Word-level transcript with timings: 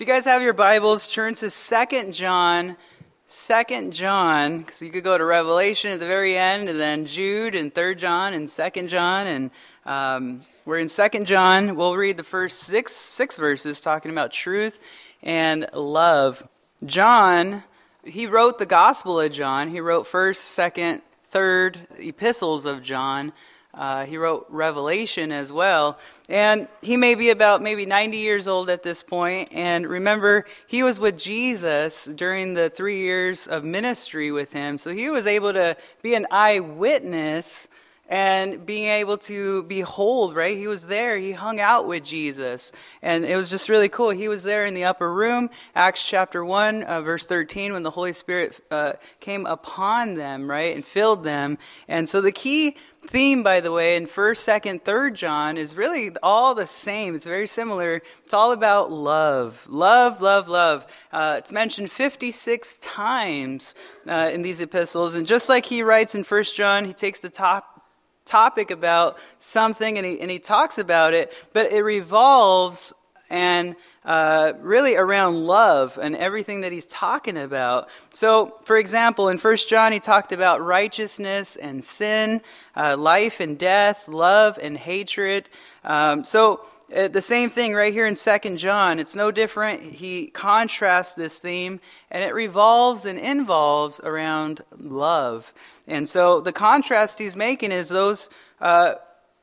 If 0.00 0.08
you 0.08 0.14
guys 0.14 0.24
have 0.24 0.40
your 0.40 0.54
Bibles, 0.54 1.08
turn 1.08 1.34
to 1.34 1.50
Second 1.50 2.14
John. 2.14 2.78
Second 3.26 3.92
John, 3.92 4.60
because 4.60 4.80
you 4.80 4.88
could 4.88 5.04
go 5.04 5.18
to 5.18 5.22
Revelation 5.22 5.92
at 5.92 6.00
the 6.00 6.06
very 6.06 6.38
end, 6.38 6.70
and 6.70 6.80
then 6.80 7.04
Jude 7.04 7.54
and 7.54 7.70
Third 7.74 7.98
John 7.98 8.32
and 8.32 8.48
Second 8.48 8.88
John, 8.88 9.26
and 9.26 9.50
um, 9.84 10.42
we're 10.64 10.78
in 10.78 10.88
Second 10.88 11.26
John. 11.26 11.76
We'll 11.76 11.98
read 11.98 12.16
the 12.16 12.24
first 12.24 12.60
six 12.60 12.94
six 12.94 13.36
verses 13.36 13.82
talking 13.82 14.10
about 14.10 14.32
truth 14.32 14.80
and 15.22 15.68
love. 15.74 16.48
John, 16.86 17.62
he 18.02 18.26
wrote 18.26 18.56
the 18.56 18.64
Gospel 18.64 19.20
of 19.20 19.30
John. 19.30 19.68
He 19.68 19.80
wrote 19.80 20.06
First, 20.06 20.44
Second, 20.44 21.02
Third 21.28 21.78
epistles 21.98 22.64
of 22.64 22.82
John. 22.82 23.34
Uh, 23.72 24.04
he 24.04 24.16
wrote 24.16 24.46
Revelation 24.48 25.30
as 25.30 25.52
well. 25.52 25.98
And 26.28 26.68
he 26.82 26.96
may 26.96 27.14
be 27.14 27.30
about 27.30 27.62
maybe 27.62 27.86
90 27.86 28.16
years 28.16 28.48
old 28.48 28.68
at 28.68 28.82
this 28.82 29.02
point. 29.02 29.50
And 29.52 29.86
remember, 29.86 30.44
he 30.66 30.82
was 30.82 30.98
with 30.98 31.16
Jesus 31.16 32.04
during 32.04 32.54
the 32.54 32.68
three 32.68 32.98
years 32.98 33.46
of 33.46 33.64
ministry 33.64 34.32
with 34.32 34.52
him. 34.52 34.76
So 34.76 34.90
he 34.90 35.08
was 35.08 35.26
able 35.26 35.52
to 35.52 35.76
be 36.02 36.14
an 36.14 36.26
eyewitness 36.30 37.68
and 38.10 38.66
being 38.66 38.88
able 38.88 39.16
to 39.16 39.62
behold, 39.62 40.34
right? 40.34 40.56
He 40.56 40.66
was 40.66 40.88
there. 40.88 41.16
He 41.16 41.30
hung 41.30 41.60
out 41.60 41.86
with 41.86 42.02
Jesus. 42.02 42.72
And 43.02 43.24
it 43.24 43.36
was 43.36 43.48
just 43.48 43.68
really 43.68 43.88
cool. 43.88 44.10
He 44.10 44.26
was 44.26 44.42
there 44.42 44.64
in 44.64 44.74
the 44.74 44.84
upper 44.84 45.10
room, 45.10 45.48
Acts 45.76 46.06
chapter 46.06 46.44
1, 46.44 46.82
uh, 46.82 47.02
verse 47.02 47.24
13, 47.24 47.72
when 47.72 47.84
the 47.84 47.90
Holy 47.90 48.12
Spirit 48.12 48.60
uh, 48.72 48.94
came 49.20 49.46
upon 49.46 50.16
them, 50.16 50.50
right? 50.50 50.74
And 50.74 50.84
filled 50.84 51.22
them. 51.22 51.56
And 51.86 52.08
so 52.08 52.20
the 52.20 52.32
key 52.32 52.76
theme, 53.06 53.42
by 53.42 53.60
the 53.60 53.72
way, 53.72 53.96
in 53.96 54.06
1st, 54.06 54.60
2nd, 54.62 54.82
3rd 54.82 55.14
John 55.14 55.56
is 55.56 55.76
really 55.76 56.10
all 56.22 56.54
the 56.54 56.66
same. 56.66 57.14
It's 57.14 57.24
very 57.24 57.46
similar. 57.46 58.02
It's 58.24 58.34
all 58.34 58.52
about 58.52 58.92
love. 58.92 59.66
Love, 59.68 60.20
love, 60.20 60.48
love. 60.48 60.86
Uh, 61.12 61.36
it's 61.38 61.52
mentioned 61.52 61.90
56 61.90 62.78
times 62.78 63.74
uh, 64.06 64.30
in 64.32 64.42
these 64.42 64.60
epistles. 64.60 65.14
And 65.14 65.26
just 65.26 65.48
like 65.48 65.66
he 65.66 65.82
writes 65.82 66.14
in 66.14 66.24
1st 66.24 66.54
John, 66.54 66.84
he 66.84 66.92
takes 66.92 67.20
the 67.20 67.30
top 67.30 67.82
topic 68.24 68.70
about 68.70 69.18
something 69.38 69.98
and 69.98 70.06
he, 70.06 70.20
and 70.20 70.30
he 70.30 70.38
talks 70.38 70.78
about 70.78 71.14
it, 71.14 71.32
but 71.52 71.72
it 71.72 71.82
revolves 71.82 72.92
and 73.30 73.76
uh, 74.04 74.52
really 74.60 74.96
around 74.96 75.46
love 75.46 75.98
and 76.02 76.16
everything 76.16 76.62
that 76.62 76.72
he's 76.72 76.86
talking 76.86 77.36
about. 77.36 77.88
So, 78.12 78.56
for 78.64 78.76
example, 78.76 79.28
in 79.28 79.38
First 79.38 79.68
John, 79.68 79.92
he 79.92 80.00
talked 80.00 80.32
about 80.32 80.64
righteousness 80.64 81.56
and 81.56 81.84
sin, 81.84 82.42
uh, 82.76 82.96
life 82.98 83.40
and 83.40 83.58
death, 83.58 84.08
love 84.08 84.58
and 84.60 84.76
hatred. 84.76 85.48
Um, 85.84 86.24
so, 86.24 86.66
uh, 86.94 87.06
the 87.06 87.22
same 87.22 87.48
thing 87.48 87.72
right 87.72 87.92
here 87.92 88.06
in 88.06 88.16
Second 88.16 88.56
John. 88.56 88.98
It's 88.98 89.14
no 89.14 89.30
different. 89.30 89.80
He 89.80 90.26
contrasts 90.26 91.14
this 91.14 91.38
theme, 91.38 91.78
and 92.10 92.24
it 92.24 92.34
revolves 92.34 93.04
and 93.04 93.16
involves 93.16 94.00
around 94.00 94.62
love. 94.76 95.54
And 95.86 96.08
so 96.08 96.40
the 96.40 96.52
contrast 96.52 97.20
he's 97.20 97.36
making 97.36 97.70
is 97.70 97.88
those 97.88 98.28
uh, 98.60 98.94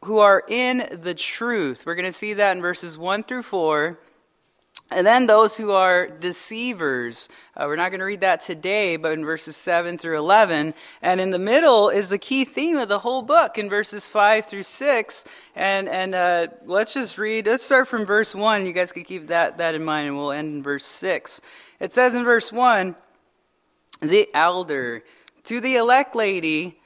who 0.05 0.19
are 0.19 0.43
in 0.47 0.87
the 0.91 1.13
truth. 1.13 1.85
We're 1.85 1.95
going 1.95 2.05
to 2.05 2.13
see 2.13 2.33
that 2.33 2.55
in 2.55 2.61
verses 2.61 2.97
1 2.97 3.23
through 3.23 3.43
4. 3.43 3.97
And 4.89 5.05
then 5.05 5.27
those 5.27 5.57
who 5.57 5.71
are 5.71 6.07
deceivers. 6.07 7.27
Uh, 7.57 7.65
we're 7.67 7.75
not 7.75 7.89
going 7.89 7.99
to 7.99 8.05
read 8.05 8.21
that 8.21 8.39
today, 8.39 8.95
but 8.95 9.11
in 9.11 9.25
verses 9.25 9.57
7 9.57 9.97
through 9.97 10.17
11. 10.17 10.73
And 11.01 11.19
in 11.19 11.31
the 11.31 11.39
middle 11.39 11.89
is 11.89 12.07
the 12.07 12.17
key 12.17 12.45
theme 12.45 12.77
of 12.77 12.87
the 12.87 12.99
whole 12.99 13.21
book 13.21 13.57
in 13.57 13.69
verses 13.69 14.07
5 14.07 14.45
through 14.45 14.63
6. 14.63 15.25
And, 15.55 15.89
and 15.89 16.15
uh, 16.15 16.47
let's 16.65 16.93
just 16.93 17.17
read, 17.17 17.47
let's 17.47 17.65
start 17.65 17.89
from 17.89 18.05
verse 18.05 18.33
1. 18.33 18.65
You 18.65 18.71
guys 18.71 18.93
can 18.93 19.03
keep 19.03 19.27
that, 19.27 19.57
that 19.57 19.75
in 19.75 19.83
mind, 19.83 20.07
and 20.07 20.17
we'll 20.17 20.31
end 20.31 20.55
in 20.55 20.63
verse 20.63 20.85
6. 20.85 21.41
It 21.81 21.91
says 21.91 22.15
in 22.15 22.23
verse 22.23 22.53
1 22.53 22.95
The 23.99 24.29
elder, 24.33 25.03
to 25.43 25.59
the 25.59 25.75
elect 25.75 26.15
lady, 26.15 26.79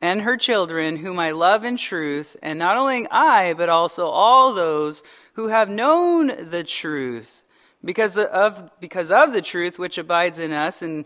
and 0.00 0.22
her 0.22 0.36
children, 0.36 0.96
whom 0.96 1.18
I 1.18 1.32
love 1.32 1.64
in 1.64 1.76
truth, 1.76 2.36
and 2.42 2.58
not 2.58 2.76
only 2.76 3.06
I, 3.10 3.54
but 3.54 3.68
also 3.68 4.06
all 4.06 4.54
those 4.54 5.02
who 5.34 5.48
have 5.48 5.68
known 5.68 6.50
the 6.50 6.64
truth 6.64 7.42
because 7.84 8.16
of, 8.16 8.70
because 8.80 9.10
of 9.10 9.32
the 9.32 9.42
truth 9.42 9.78
which 9.78 9.98
abides 9.98 10.38
in 10.38 10.52
us, 10.52 10.82
and 10.82 11.04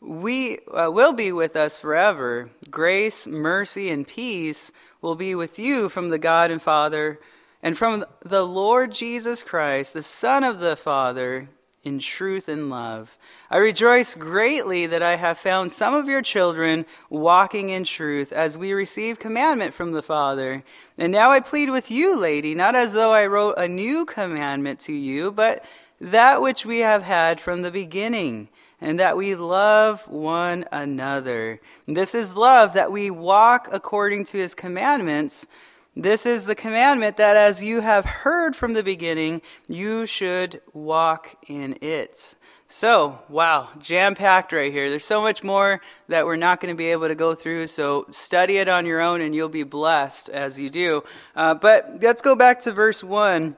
we 0.00 0.58
uh, 0.68 0.90
will 0.90 1.12
be 1.12 1.32
with 1.32 1.56
us 1.56 1.76
forever. 1.76 2.50
Grace, 2.70 3.26
mercy, 3.26 3.90
and 3.90 4.06
peace 4.06 4.72
will 5.02 5.14
be 5.14 5.34
with 5.34 5.58
you 5.58 5.88
from 5.88 6.10
the 6.10 6.18
God 6.18 6.50
and 6.50 6.62
Father, 6.62 7.20
and 7.62 7.76
from 7.76 8.04
the 8.20 8.44
Lord 8.44 8.92
Jesus 8.92 9.42
Christ, 9.42 9.92
the 9.92 10.02
Son 10.02 10.44
of 10.44 10.60
the 10.60 10.76
Father, 10.76 11.48
in 11.82 11.98
truth 11.98 12.48
and 12.48 12.68
love. 12.68 13.16
I 13.50 13.56
rejoice 13.56 14.14
greatly 14.14 14.86
that 14.86 15.02
I 15.02 15.16
have 15.16 15.38
found 15.38 15.72
some 15.72 15.94
of 15.94 16.08
your 16.08 16.20
children 16.20 16.84
walking 17.08 17.70
in 17.70 17.84
truth, 17.84 18.32
as 18.32 18.58
we 18.58 18.72
receive 18.72 19.18
commandment 19.18 19.72
from 19.72 19.92
the 19.92 20.02
Father. 20.02 20.62
And 20.98 21.10
now 21.10 21.30
I 21.30 21.40
plead 21.40 21.70
with 21.70 21.90
you, 21.90 22.16
lady, 22.16 22.54
not 22.54 22.74
as 22.74 22.92
though 22.92 23.12
I 23.12 23.26
wrote 23.26 23.54
a 23.56 23.66
new 23.66 24.04
commandment 24.04 24.78
to 24.80 24.92
you, 24.92 25.30
but 25.30 25.64
that 26.00 26.42
which 26.42 26.66
we 26.66 26.80
have 26.80 27.02
had 27.02 27.40
from 27.40 27.62
the 27.62 27.70
beginning, 27.70 28.48
and 28.80 28.98
that 28.98 29.16
we 29.16 29.34
love 29.34 30.06
one 30.08 30.66
another. 30.72 31.60
This 31.86 32.14
is 32.14 32.36
love, 32.36 32.74
that 32.74 32.92
we 32.92 33.10
walk 33.10 33.68
according 33.72 34.24
to 34.26 34.38
his 34.38 34.54
commandments. 34.54 35.46
This 35.96 36.24
is 36.24 36.44
the 36.44 36.54
commandment 36.54 37.16
that 37.16 37.36
as 37.36 37.64
you 37.64 37.80
have 37.80 38.04
heard 38.04 38.54
from 38.54 38.74
the 38.74 38.82
beginning, 38.82 39.42
you 39.68 40.06
should 40.06 40.60
walk 40.72 41.36
in 41.48 41.76
it. 41.80 42.36
So, 42.68 43.18
wow, 43.28 43.68
jam 43.80 44.14
packed 44.14 44.52
right 44.52 44.72
here. 44.72 44.88
There's 44.88 45.04
so 45.04 45.20
much 45.20 45.42
more 45.42 45.80
that 46.06 46.26
we're 46.26 46.36
not 46.36 46.60
going 46.60 46.72
to 46.72 46.78
be 46.78 46.92
able 46.92 47.08
to 47.08 47.16
go 47.16 47.34
through. 47.34 47.66
So, 47.66 48.06
study 48.10 48.58
it 48.58 48.68
on 48.68 48.86
your 48.86 49.00
own 49.00 49.20
and 49.20 49.34
you'll 49.34 49.48
be 49.48 49.64
blessed 49.64 50.28
as 50.28 50.60
you 50.60 50.70
do. 50.70 51.02
Uh, 51.34 51.54
but 51.54 52.00
let's 52.00 52.22
go 52.22 52.36
back 52.36 52.60
to 52.60 52.72
verse 52.72 53.02
1. 53.02 53.56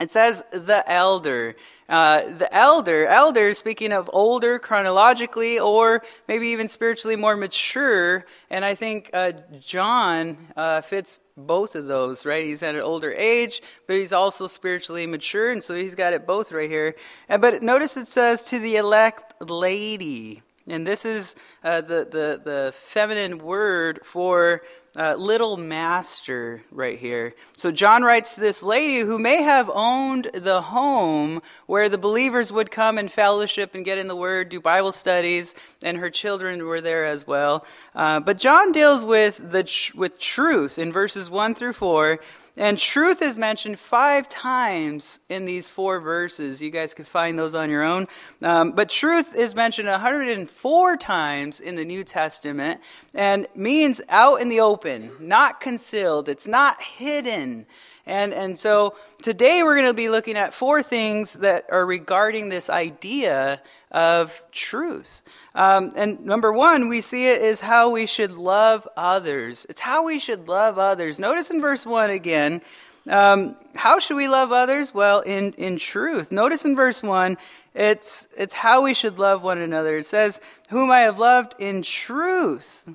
It 0.00 0.10
says 0.10 0.44
the 0.52 0.84
elder. 0.86 1.56
Uh, 1.88 2.20
the 2.36 2.54
elder, 2.54 3.06
elder, 3.06 3.54
speaking 3.54 3.92
of 3.92 4.10
older 4.12 4.58
chronologically 4.58 5.58
or 5.58 6.02
maybe 6.26 6.48
even 6.48 6.68
spiritually 6.68 7.16
more 7.16 7.34
mature, 7.34 8.26
and 8.50 8.62
I 8.62 8.74
think 8.74 9.08
uh, 9.14 9.32
John 9.58 10.36
uh, 10.54 10.82
fits 10.82 11.18
both 11.34 11.74
of 11.76 11.86
those, 11.86 12.26
right? 12.26 12.44
He's 12.44 12.62
at 12.62 12.74
an 12.74 12.82
older 12.82 13.14
age, 13.16 13.62
but 13.86 13.96
he's 13.96 14.12
also 14.12 14.46
spiritually 14.46 15.06
mature, 15.06 15.50
and 15.50 15.64
so 15.64 15.74
he's 15.74 15.94
got 15.94 16.12
it 16.12 16.26
both 16.26 16.52
right 16.52 16.68
here. 16.68 16.94
Uh, 17.30 17.38
but 17.38 17.62
notice 17.62 17.96
it 17.96 18.08
says 18.08 18.42
to 18.44 18.58
the 18.58 18.76
elect 18.76 19.40
lady, 19.40 20.42
and 20.66 20.86
this 20.86 21.06
is 21.06 21.36
uh, 21.64 21.80
the, 21.80 22.04
the, 22.04 22.40
the 22.44 22.72
feminine 22.74 23.38
word 23.38 24.00
for 24.04 24.62
uh, 24.98 25.14
little 25.14 25.56
master 25.56 26.60
right 26.72 26.98
here. 26.98 27.32
So 27.54 27.70
John 27.70 28.02
writes 28.02 28.34
this 28.34 28.64
lady 28.64 28.98
who 28.98 29.16
may 29.16 29.42
have 29.42 29.70
owned 29.72 30.24
the 30.34 30.60
home 30.60 31.40
where 31.66 31.88
the 31.88 31.98
believers 31.98 32.52
would 32.52 32.72
come 32.72 32.98
and 32.98 33.10
fellowship 33.10 33.76
and 33.76 33.84
get 33.84 33.98
in 33.98 34.08
the 34.08 34.16
Word, 34.16 34.48
do 34.48 34.60
Bible 34.60 34.90
studies, 34.90 35.54
and 35.84 35.96
her 35.98 36.10
children 36.10 36.66
were 36.66 36.80
there 36.80 37.04
as 37.04 37.28
well. 37.28 37.64
Uh, 37.94 38.18
but 38.18 38.38
John 38.38 38.72
deals 38.72 39.04
with 39.04 39.40
the 39.52 39.62
tr- 39.62 39.96
with 39.96 40.18
truth 40.18 40.80
in 40.80 40.92
verses 40.92 41.30
one 41.30 41.54
through 41.54 41.74
four. 41.74 42.18
And 42.58 42.76
truth 42.76 43.22
is 43.22 43.38
mentioned 43.38 43.78
five 43.78 44.28
times 44.28 45.20
in 45.28 45.44
these 45.44 45.68
four 45.68 46.00
verses. 46.00 46.60
You 46.60 46.70
guys 46.70 46.92
could 46.92 47.06
find 47.06 47.38
those 47.38 47.54
on 47.54 47.70
your 47.70 47.84
own. 47.84 48.08
Um, 48.42 48.72
but 48.72 48.88
truth 48.88 49.36
is 49.36 49.54
mentioned 49.54 49.86
104 49.86 50.96
times 50.96 51.60
in 51.60 51.76
the 51.76 51.84
New 51.84 52.02
Testament 52.02 52.80
and 53.14 53.46
means 53.54 54.00
out 54.08 54.40
in 54.40 54.48
the 54.48 54.58
open, 54.58 55.12
not 55.20 55.60
concealed. 55.60 56.28
It's 56.28 56.48
not 56.48 56.82
hidden. 56.82 57.64
And, 58.08 58.32
and 58.32 58.58
so 58.58 58.94
today 59.20 59.62
we're 59.62 59.74
going 59.74 59.86
to 59.86 59.94
be 59.94 60.08
looking 60.08 60.36
at 60.36 60.54
four 60.54 60.82
things 60.82 61.34
that 61.34 61.66
are 61.70 61.84
regarding 61.84 62.48
this 62.48 62.70
idea 62.70 63.60
of 63.90 64.42
truth. 64.50 65.20
Um, 65.54 65.92
and 65.94 66.24
number 66.24 66.50
one, 66.50 66.88
we 66.88 67.02
see 67.02 67.28
it 67.28 67.42
is 67.42 67.60
how 67.60 67.90
we 67.90 68.06
should 68.06 68.32
love 68.32 68.88
others. 68.96 69.66
It's 69.68 69.80
how 69.80 70.06
we 70.06 70.18
should 70.18 70.48
love 70.48 70.78
others. 70.78 71.18
Notice 71.20 71.50
in 71.50 71.60
verse 71.60 71.84
one 71.84 72.08
again, 72.08 72.62
um, 73.08 73.56
how 73.76 73.98
should 73.98 74.16
we 74.16 74.28
love 74.28 74.52
others? 74.52 74.94
Well, 74.94 75.20
in, 75.20 75.52
in 75.52 75.76
truth. 75.76 76.32
Notice 76.32 76.64
in 76.64 76.76
verse 76.76 77.02
1, 77.02 77.38
it's, 77.74 78.28
it's 78.36 78.52
how 78.52 78.82
we 78.84 78.92
should 78.92 79.18
love 79.18 79.42
one 79.42 79.58
another. 79.58 79.98
It 79.98 80.04
says, 80.04 80.42
Whom 80.68 80.90
I 80.90 81.00
have 81.00 81.18
loved 81.18 81.54
in 81.58 81.80
truth 81.82 82.86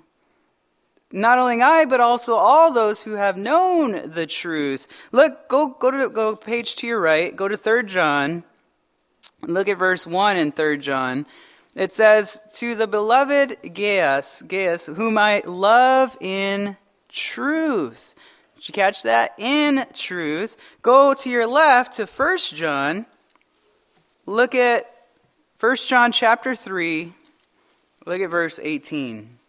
not 1.13 1.37
only 1.37 1.61
I, 1.61 1.85
but 1.85 2.01
also 2.01 2.33
all 2.33 2.73
those 2.73 3.03
who 3.03 3.11
have 3.11 3.37
known 3.37 4.09
the 4.09 4.25
truth. 4.25 4.87
Look, 5.11 5.47
go, 5.47 5.67
go 5.67 5.91
to, 5.91 6.09
go 6.09 6.35
page 6.35 6.75
to 6.77 6.87
your 6.87 6.99
right, 6.99 7.33
go 7.33 7.47
to 7.47 7.55
3 7.55 7.83
John. 7.83 8.43
Look 9.43 9.69
at 9.69 9.77
verse 9.77 10.07
1 10.07 10.37
in 10.37 10.51
3 10.51 10.79
John. 10.79 11.27
It 11.75 11.93
says, 11.93 12.39
To 12.55 12.73
the 12.73 12.87
beloved 12.87 13.57
Gaius, 13.73 14.41
Gaius, 14.41 14.87
whom 14.87 15.19
I 15.19 15.43
love 15.45 16.17
in 16.19 16.77
truth. 17.09 18.15
Did 18.55 18.69
you 18.69 18.73
catch 18.73 19.03
that? 19.03 19.35
In 19.37 19.85
truth. 19.93 20.57
Go 20.81 21.13
to 21.13 21.29
your 21.29 21.45
left 21.45 21.93
to 21.93 22.07
1 22.07 22.37
John. 22.55 23.05
look 24.25 24.55
at 24.55 24.89
1 25.59 25.75
John 25.75 26.11
chapter 26.11 26.55
3, 26.55 27.13
look 28.05 28.19
at 28.19 28.29
verse 28.29 28.59
18. 28.61 29.39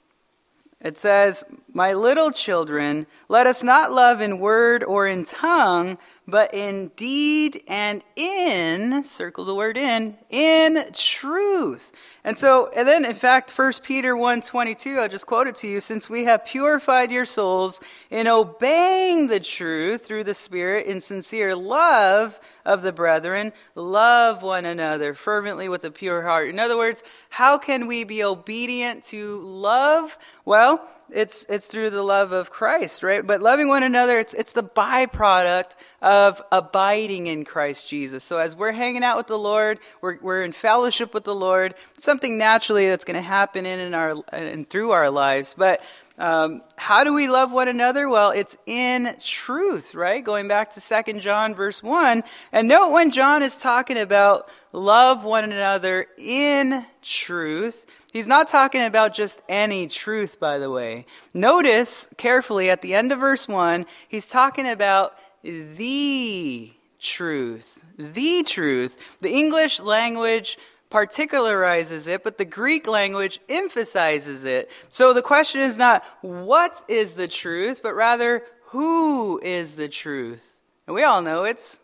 It 0.84 0.98
says, 0.98 1.44
My 1.72 1.94
little 1.94 2.30
children, 2.30 3.06
let 3.28 3.46
us 3.46 3.64
not 3.64 3.90
love 3.90 4.20
in 4.20 4.38
word 4.38 4.84
or 4.84 5.08
in 5.08 5.24
tongue, 5.24 5.96
but 6.26 6.54
indeed 6.54 7.62
and 7.68 8.02
in, 8.16 9.04
circle 9.04 9.44
the 9.44 9.54
word 9.54 9.76
in, 9.76 10.16
in 10.30 10.86
truth. 10.92 11.92
And 12.24 12.38
so, 12.38 12.70
and 12.74 12.88
then 12.88 13.04
in 13.04 13.14
fact, 13.14 13.56
1 13.56 13.72
Peter 13.82 14.14
1.22, 14.14 14.98
I'll 14.98 15.08
just 15.08 15.26
quote 15.26 15.46
it 15.46 15.56
to 15.56 15.68
you, 15.68 15.82
since 15.82 16.08
we 16.08 16.24
have 16.24 16.46
purified 16.46 17.12
your 17.12 17.26
souls 17.26 17.80
in 18.10 18.26
obeying 18.26 19.26
the 19.26 19.40
truth 19.40 20.06
through 20.06 20.24
the 20.24 20.34
Spirit 20.34 20.86
in 20.86 21.00
sincere 21.02 21.54
love 21.54 22.40
of 22.64 22.82
the 22.82 22.92
brethren, 22.92 23.52
love 23.74 24.42
one 24.42 24.64
another 24.64 25.12
fervently 25.12 25.68
with 25.68 25.84
a 25.84 25.90
pure 25.90 26.22
heart. 26.22 26.48
In 26.48 26.58
other 26.58 26.78
words, 26.78 27.02
how 27.28 27.58
can 27.58 27.86
we 27.86 28.04
be 28.04 28.24
obedient 28.24 29.02
to 29.04 29.40
love? 29.40 30.16
Well, 30.46 30.88
it's, 31.14 31.46
it's 31.48 31.68
through 31.68 31.90
the 31.90 32.02
love 32.02 32.32
of 32.32 32.50
Christ, 32.50 33.02
right? 33.02 33.26
But 33.26 33.40
loving 33.40 33.68
one 33.68 33.82
another, 33.82 34.18
it's, 34.18 34.34
it's 34.34 34.52
the 34.52 34.62
byproduct 34.62 35.72
of 36.02 36.42
abiding 36.50 37.28
in 37.28 37.44
Christ 37.44 37.88
Jesus. 37.88 38.24
So 38.24 38.38
as 38.38 38.56
we're 38.56 38.72
hanging 38.72 39.04
out 39.04 39.16
with 39.16 39.28
the 39.28 39.38
Lord, 39.38 39.78
we're, 40.00 40.18
we're 40.20 40.42
in 40.42 40.52
fellowship 40.52 41.14
with 41.14 41.24
the 41.24 41.34
Lord, 41.34 41.74
something 41.98 42.36
naturally 42.36 42.88
that's 42.88 43.04
going 43.04 43.16
to 43.16 43.22
happen 43.22 43.64
in, 43.64 43.78
in 43.78 43.94
our, 43.94 44.16
and 44.32 44.68
through 44.68 44.90
our 44.90 45.10
lives. 45.10 45.54
But 45.56 45.82
um, 46.18 46.62
how 46.76 47.02
do 47.02 47.12
we 47.12 47.28
love 47.28 47.50
one 47.52 47.66
another? 47.66 48.08
Well, 48.08 48.30
it's 48.30 48.56
in 48.66 49.16
truth, 49.20 49.94
right? 49.94 50.24
Going 50.24 50.46
back 50.46 50.70
to 50.72 50.80
Second 50.80 51.20
John 51.20 51.54
verse 51.54 51.82
1. 51.82 52.22
And 52.52 52.68
note 52.68 52.92
when 52.92 53.10
John 53.10 53.42
is 53.42 53.58
talking 53.58 53.98
about 53.98 54.48
love 54.72 55.24
one 55.24 55.44
another 55.44 56.06
in 56.16 56.84
truth, 57.02 57.86
he's 58.12 58.28
not 58.28 58.46
talking 58.46 58.82
about 58.82 59.12
just 59.12 59.42
any 59.48 59.88
truth, 59.88 60.38
by 60.38 60.58
the 60.58 60.70
way. 60.70 61.06
Notice 61.32 62.08
carefully 62.16 62.70
at 62.70 62.80
the 62.80 62.94
end 62.94 63.10
of 63.10 63.18
verse 63.18 63.48
1, 63.48 63.84
he's 64.08 64.28
talking 64.28 64.68
about 64.68 65.18
the 65.42 66.72
truth. 67.00 67.80
The 67.98 68.44
truth. 68.44 69.18
The 69.18 69.32
English 69.32 69.80
language 69.80 70.58
particularizes 70.94 72.06
it, 72.06 72.22
but 72.22 72.38
the 72.38 72.44
Greek 72.44 72.86
language 72.86 73.40
emphasizes 73.48 74.44
it. 74.44 74.70
So 74.90 75.12
the 75.12 75.22
question 75.22 75.60
is 75.60 75.76
not 75.76 76.04
what 76.20 76.84
is 76.86 77.14
the 77.14 77.26
truth, 77.26 77.80
but 77.82 77.96
rather 77.96 78.44
who 78.66 79.40
is 79.42 79.74
the 79.74 79.88
truth? 79.88 80.56
And 80.86 80.94
we 80.94 81.02
all 81.02 81.20
know 81.20 81.42
it's 81.42 81.80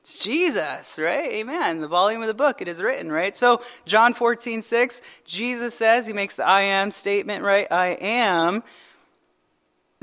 it's 0.00 0.22
Jesus, 0.22 0.98
right? 0.98 1.32
Amen. 1.32 1.80
The 1.80 1.88
volume 1.88 2.20
of 2.20 2.28
the 2.28 2.34
book, 2.34 2.60
it 2.60 2.68
is 2.68 2.82
written, 2.82 3.10
right? 3.10 3.34
So, 3.34 3.62
John 3.86 4.12
14, 4.12 4.60
6, 4.60 5.00
Jesus 5.24 5.74
says, 5.74 6.06
he 6.06 6.12
makes 6.12 6.36
the 6.36 6.46
I 6.46 6.60
am 6.60 6.90
statement, 6.90 7.42
right? 7.42 7.66
I 7.70 7.96
am 8.02 8.62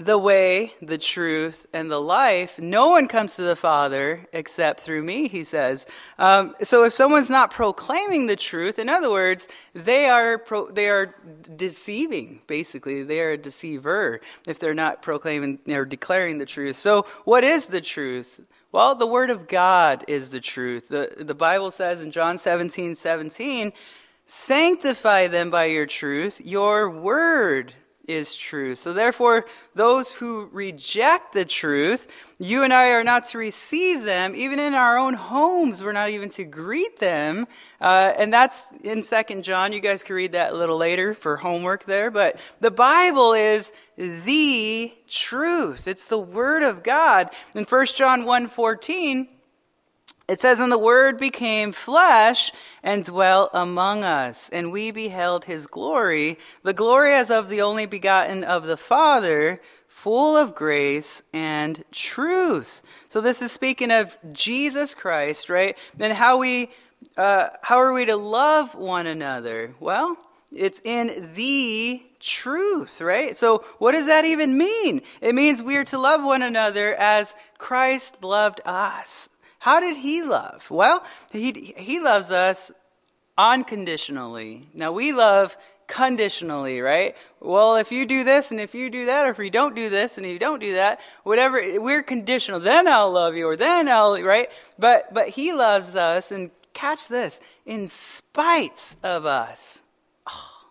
the 0.02 0.18
way, 0.18 0.74
the 0.82 0.98
truth, 0.98 1.68
and 1.74 1.92
the 1.92 2.02
life. 2.02 2.60
No 2.60 2.90
one 2.90 3.08
comes 3.08 3.36
to 3.36 3.44
the 3.44 3.56
Father 3.56 4.28
except 4.34 4.80
through 4.80 5.04
me, 5.04 5.28
he 5.28 5.44
says. 5.44 5.86
Um, 6.18 6.56
so 6.62 6.84
if 6.84 6.94
someone's 6.94 7.30
not 7.30 7.52
proclaiming 7.52 8.26
the 8.26 8.36
truth, 8.36 8.80
in 8.80 8.90
other 8.90 9.12
words, 9.12 9.48
they 9.74 10.08
are, 10.08 10.38
pro- 10.38 10.72
they 10.72 10.90
are 10.90 11.16
deceiving, 11.56 12.42
basically. 12.48 13.04
They 13.04 13.22
are 13.22 13.32
a 13.32 13.38
deceiver 13.38 14.22
if 14.48 14.60
they're 14.60 14.74
not 14.74 15.02
proclaiming 15.02 15.60
or 15.70 15.86
declaring 15.86 16.40
the 16.40 16.46
truth. 16.46 16.78
So 16.78 17.06
what 17.24 17.44
is 17.44 17.68
the 17.68 17.82
truth? 17.82 18.42
Well, 18.72 18.96
the 18.96 19.08
Word 19.08 19.30
of 19.30 19.48
God 19.48 20.06
is 20.08 20.30
the 20.30 20.40
truth. 20.40 20.88
The, 20.88 21.14
the 21.18 21.36
Bible 21.36 21.72
says 21.72 22.02
in 22.02 22.12
John 22.12 22.38
17, 22.38 22.96
17, 22.96 23.74
Sanctify 24.26 25.28
them 25.28 25.52
by 25.52 25.66
your 25.66 25.86
truth. 25.86 26.40
Your 26.44 26.90
word 26.90 27.74
is 28.12 28.36
true. 28.36 28.76
So, 28.76 28.94
therefore, 28.94 29.46
those 29.76 30.12
who 30.12 30.50
reject 30.52 31.34
the 31.34 31.46
truth, 31.46 32.08
you 32.40 32.64
and 32.64 32.74
I 32.74 32.90
are 32.90 33.04
not 33.04 33.26
to 33.26 33.38
receive 33.38 34.04
them. 34.04 34.36
Even 34.36 34.60
in 34.60 34.74
our 34.74 34.98
own 34.98 35.14
homes, 35.14 35.84
we're 35.84 35.92
not 35.92 36.10
even 36.10 36.30
to 36.30 36.44
greet 36.44 37.00
them. 37.00 37.48
Uh, 37.80 38.14
and 38.18 38.32
that's 38.32 38.72
in 38.84 39.04
Second 39.04 39.44
John. 39.44 39.74
You 39.74 39.80
guys 39.80 40.04
can 40.04 40.16
read 40.16 40.34
that 40.34 40.52
a 40.52 40.56
little 40.56 40.78
later 40.78 41.14
for 41.14 41.38
homework 41.38 41.86
there. 41.86 42.12
But 42.12 42.40
the 42.60 42.72
Bible 42.72 43.34
is 43.34 43.72
the 43.98 44.94
truth. 45.08 45.88
It's 45.88 46.08
the 46.08 46.20
Word 46.20 46.64
of 46.64 46.84
God. 46.84 47.30
In 47.56 47.66
First 47.66 47.98
John 47.98 48.26
1 48.26 48.48
14, 48.48 49.28
it 50.32 50.40
says, 50.40 50.62
And 50.62 50.72
the 50.72 50.78
Word 50.78 51.18
became 51.18 51.74
flesh 51.74 52.54
and 52.82 53.04
dwelt 53.04 53.50
among 53.54 54.06
us, 54.06 54.50
and 54.50 54.72
we 54.72 54.92
beheld 54.92 55.44
his 55.44 55.68
glory, 55.68 56.40
the 56.64 56.74
glory 56.74 57.14
as 57.14 57.30
of 57.30 57.50
the 57.50 57.62
only 57.62 57.86
begotten 57.86 58.46
of 58.46 58.66
the 58.66 58.78
Father, 58.78 59.62
full 59.90 60.38
of 60.38 60.56
grace 60.56 61.22
and 61.34 61.84
truth. 61.92 62.82
So 63.10 63.20
this 63.20 63.42
is 63.42 63.52
speaking 63.52 63.92
of 63.92 64.18
Jesus 64.32 64.94
Christ, 64.94 65.50
right? 65.50 65.78
And 66.00 66.14
how 66.14 66.38
we, 66.38 66.72
uh, 67.18 67.50
how 67.62 67.80
are 67.82 67.92
we 67.92 68.06
to 68.06 68.16
love 68.16 68.74
one 68.74 69.08
another? 69.08 69.74
Well, 69.82 70.16
it's 70.50 70.80
in 70.86 71.34
the 71.36 72.02
truth, 72.22 73.02
right? 73.02 73.36
So 73.36 73.66
what 73.80 73.92
does 73.92 74.08
that 74.08 74.24
even 74.24 74.58
mean? 74.58 75.02
It 75.20 75.36
means 75.36 75.62
we 75.62 75.76
are 75.76 75.84
to 75.86 75.98
love 75.98 76.24
one 76.24 76.42
another 76.42 76.94
as 76.96 77.36
Christ 77.58 78.24
loved 78.24 78.62
us. 78.64 79.28
How 79.62 79.80
did 79.80 79.98
he 79.98 80.24
love? 80.24 80.72
Well, 80.72 81.06
he, 81.32 81.76
he 81.78 82.00
loves 82.00 82.32
us 82.32 82.72
unconditionally. 83.38 84.68
Now, 84.74 84.92
we 84.92 85.14
love 85.14 85.56
conditionally, 85.86 86.82
right? 86.82 87.16
Well, 87.40 87.76
if 87.76 87.92
you 87.92 88.08
do 88.08 88.24
this 88.24 88.50
and 88.50 88.60
if 88.60 88.74
you 88.74 88.90
do 88.90 89.06
that, 89.06 89.28
or 89.28 89.30
if 89.30 89.38
you 89.38 89.52
don't 89.52 89.76
do 89.76 89.88
this 89.88 90.18
and 90.18 90.26
you 90.26 90.40
don't 90.40 90.58
do 90.58 90.74
that, 90.74 91.00
whatever, 91.22 91.62
we're 91.80 92.02
conditional. 92.02 92.60
Then 92.60 92.88
I'll 92.88 93.12
love 93.12 93.36
you, 93.36 93.46
or 93.46 93.56
then 93.56 93.88
I'll, 93.88 94.20
right? 94.24 94.50
But, 94.80 95.14
but 95.14 95.30
he 95.30 95.54
loves 95.54 95.96
us, 95.96 96.32
and 96.32 96.50
catch 96.74 97.08
this, 97.08 97.40
in 97.64 97.88
spite 97.88 98.96
of 99.04 99.28
us. 99.28 99.84
Oh, 100.26 100.66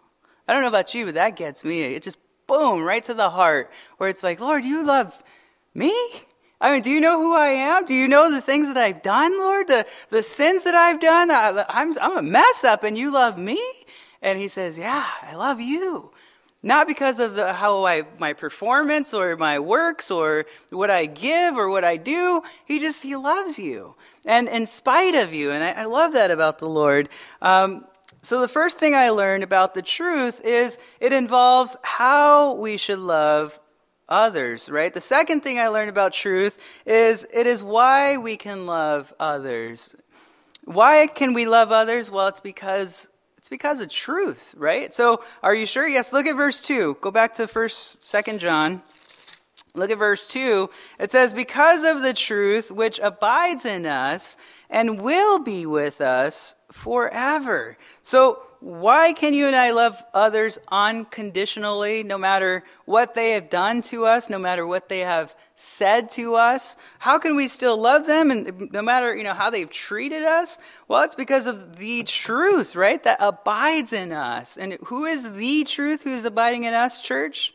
I 0.48 0.52
don't 0.52 0.62
know 0.62 0.68
about 0.68 0.94
you, 0.94 1.04
but 1.04 1.14
that 1.14 1.36
gets 1.36 1.64
me. 1.64 1.82
It 1.82 2.02
just 2.02 2.18
boom, 2.48 2.82
right 2.82 3.04
to 3.04 3.14
the 3.14 3.30
heart, 3.30 3.70
where 3.98 4.08
it's 4.08 4.24
like, 4.24 4.40
Lord, 4.40 4.64
you 4.64 4.84
love 4.84 5.16
me? 5.74 5.94
I 6.60 6.72
mean, 6.72 6.82
do 6.82 6.90
you 6.90 7.00
know 7.00 7.18
who 7.18 7.34
I 7.34 7.48
am? 7.48 7.86
Do 7.86 7.94
you 7.94 8.06
know 8.06 8.30
the 8.30 8.40
things 8.40 8.66
that 8.72 8.76
I've 8.76 9.02
done, 9.02 9.38
Lord? 9.38 9.66
The, 9.68 9.86
the 10.10 10.22
sins 10.22 10.64
that 10.64 10.74
I've 10.74 11.00
done? 11.00 11.30
I, 11.30 11.64
I'm, 11.68 11.96
I'm 11.98 12.18
a 12.18 12.22
mess 12.22 12.64
up 12.64 12.84
and 12.84 12.98
you 12.98 13.10
love 13.10 13.38
me? 13.38 13.62
And 14.20 14.38
he 14.38 14.48
says, 14.48 14.76
Yeah, 14.76 15.06
I 15.22 15.34
love 15.34 15.60
you. 15.60 16.12
Not 16.62 16.86
because 16.86 17.18
of 17.18 17.34
the, 17.34 17.54
how 17.54 17.86
I, 17.86 18.02
my 18.18 18.34
performance 18.34 19.14
or 19.14 19.34
my 19.36 19.58
works 19.58 20.10
or 20.10 20.44
what 20.68 20.90
I 20.90 21.06
give 21.06 21.56
or 21.56 21.70
what 21.70 21.84
I 21.84 21.96
do. 21.96 22.42
He 22.66 22.78
just, 22.78 23.02
he 23.02 23.16
loves 23.16 23.58
you. 23.58 23.94
And 24.26 24.46
in 24.46 24.66
spite 24.66 25.14
of 25.14 25.32
you. 25.32 25.52
And 25.52 25.64
I, 25.64 25.82
I 25.82 25.84
love 25.84 26.12
that 26.12 26.30
about 26.30 26.58
the 26.58 26.68
Lord. 26.68 27.08
Um, 27.40 27.86
so 28.20 28.42
the 28.42 28.48
first 28.48 28.78
thing 28.78 28.94
I 28.94 29.08
learned 29.08 29.42
about 29.42 29.72
the 29.72 29.80
truth 29.80 30.42
is 30.44 30.78
it 31.00 31.14
involves 31.14 31.78
how 31.82 32.56
we 32.56 32.76
should 32.76 32.98
love 32.98 33.58
others, 34.10 34.68
right? 34.68 34.92
The 34.92 35.00
second 35.00 35.42
thing 35.42 35.58
I 35.58 35.68
learned 35.68 35.90
about 35.90 36.12
truth 36.12 36.58
is 36.84 37.26
it 37.32 37.46
is 37.46 37.62
why 37.62 38.16
we 38.16 38.36
can 38.36 38.66
love 38.66 39.14
others. 39.20 39.94
Why 40.64 41.06
can 41.06 41.32
we 41.32 41.46
love 41.46 41.72
others? 41.72 42.10
Well, 42.10 42.28
it's 42.28 42.40
because 42.40 43.08
it's 43.38 43.48
because 43.48 43.80
of 43.80 43.88
truth, 43.88 44.54
right? 44.58 44.92
So, 44.92 45.22
are 45.42 45.54
you 45.54 45.64
sure? 45.64 45.88
Yes, 45.88 46.12
look 46.12 46.26
at 46.26 46.36
verse 46.36 46.60
2. 46.60 46.98
Go 47.00 47.10
back 47.10 47.32
to 47.34 47.46
first 47.46 48.04
second 48.04 48.38
John. 48.38 48.82
Look 49.74 49.90
at 49.90 49.98
verse 49.98 50.26
2. 50.26 50.68
It 50.98 51.10
says, 51.10 51.32
Because 51.32 51.84
of 51.84 52.02
the 52.02 52.12
truth 52.12 52.70
which 52.70 52.98
abides 52.98 53.64
in 53.64 53.86
us 53.86 54.36
and 54.68 55.00
will 55.00 55.38
be 55.38 55.64
with 55.64 56.00
us 56.00 56.54
forever. 56.70 57.78
So, 58.02 58.42
why 58.60 59.14
can 59.14 59.32
you 59.32 59.46
and 59.46 59.56
I 59.56 59.70
love 59.70 60.02
others 60.12 60.58
unconditionally, 60.68 62.02
no 62.02 62.18
matter 62.18 62.62
what 62.84 63.14
they 63.14 63.30
have 63.32 63.48
done 63.48 63.80
to 63.82 64.04
us, 64.04 64.28
no 64.28 64.38
matter 64.38 64.66
what 64.66 64.90
they 64.90 65.00
have 65.00 65.34
said 65.54 66.10
to 66.10 66.34
us? 66.34 66.76
How 66.98 67.18
can 67.18 67.36
we 67.36 67.48
still 67.48 67.78
love 67.78 68.06
them 68.06 68.30
and 68.30 68.70
no 68.70 68.82
matter, 68.82 69.16
you 69.16 69.24
know, 69.24 69.32
how 69.32 69.48
they've 69.48 69.70
treated 69.70 70.24
us? 70.24 70.58
Well, 70.88 71.02
it's 71.02 71.14
because 71.14 71.46
of 71.46 71.78
the 71.78 72.02
truth, 72.02 72.76
right? 72.76 73.02
That 73.02 73.16
abides 73.20 73.94
in 73.94 74.12
us. 74.12 74.58
And 74.58 74.74
who 74.84 75.06
is 75.06 75.32
the 75.32 75.64
truth 75.64 76.02
who 76.02 76.12
is 76.12 76.26
abiding 76.26 76.64
in 76.64 76.74
us, 76.74 77.00
church? 77.00 77.54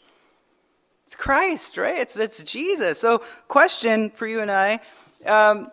It's 1.05 1.15
Christ, 1.15 1.77
right? 1.77 1.99
It's, 1.99 2.17
it's 2.17 2.41
Jesus. 2.41 2.99
So, 2.99 3.21
question 3.47 4.09
for 4.09 4.25
you 4.25 4.39
and 4.39 4.49
I. 4.49 4.79
Um, 5.23 5.69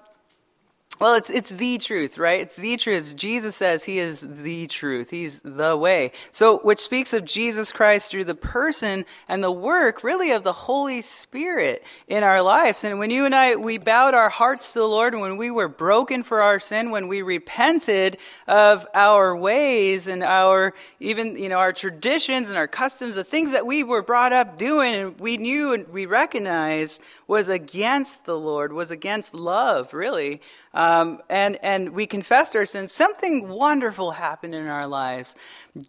Well, 1.03 1.17
it's, 1.17 1.31
it's 1.31 1.51
the 1.51 1.79
truth, 1.79 2.17
right? 2.17 2.41
It's 2.43 2.55
the 2.55 2.77
truth. 2.77 3.17
Jesus 3.17 3.57
says 3.57 3.83
he 3.83 3.99
is 3.99 4.21
the 4.21 4.69
truth. 4.69 5.11
He's 5.11 5.41
the 5.41 5.77
way. 5.77 6.13
So, 6.31 6.61
which 6.61 6.79
speaks 6.79 7.13
of 7.13 7.25
Jesus 7.25 7.73
Christ 7.73 8.09
through 8.09 8.23
the 8.23 8.37
person 8.37 9.05
and 9.27 9.43
the 9.43 9.51
work, 9.51 10.05
really, 10.05 10.31
of 10.31 10.45
the 10.45 10.53
Holy 10.53 11.03
Spirit 11.03 11.83
in 12.07 12.23
our 12.23 12.41
lives. 12.41 12.85
And 12.85 13.01
when 13.01 13.11
you 13.11 13.25
and 13.25 13.35
I, 13.35 13.57
we 13.57 13.79
bowed 13.79 14.15
our 14.15 14.29
hearts 14.29 14.75
to 14.75 14.79
the 14.79 14.87
Lord, 14.87 15.17
when 15.17 15.37
we 15.37 15.51
were 15.51 15.67
broken 15.67 16.23
for 16.23 16.41
our 16.41 16.61
sin, 16.61 16.93
when 16.93 17.09
we 17.09 17.23
repented 17.23 18.17
of 18.47 18.87
our 18.95 19.37
ways 19.37 20.07
and 20.07 20.23
our, 20.23 20.73
even, 21.01 21.35
you 21.35 21.49
know, 21.49 21.59
our 21.59 21.73
traditions 21.73 22.49
and 22.49 22.57
our 22.57 22.69
customs, 22.69 23.17
the 23.17 23.25
things 23.25 23.51
that 23.51 23.67
we 23.67 23.83
were 23.83 24.03
brought 24.03 24.33
up 24.33 24.57
doing 24.57 24.95
and 24.95 25.19
we 25.19 25.37
knew 25.37 25.73
and 25.73 25.89
we 25.89 26.07
recognized 26.07 27.03
was 27.33 27.49
against 27.49 28.27
the 28.27 28.39
Lord, 28.39 28.75
was 28.75 28.91
against 28.91 29.33
love, 29.33 29.95
really 29.95 30.43
um, 30.75 31.21
and, 31.29 31.59
and 31.63 31.91
we 31.91 32.07
confessed 32.07 32.57
our 32.57 32.65
sins, 32.65 32.93
something 32.93 33.49
wonderful 33.49 34.13
happened 34.13 34.55
in 34.55 34.67
our 34.69 34.87
lives. 34.87 35.35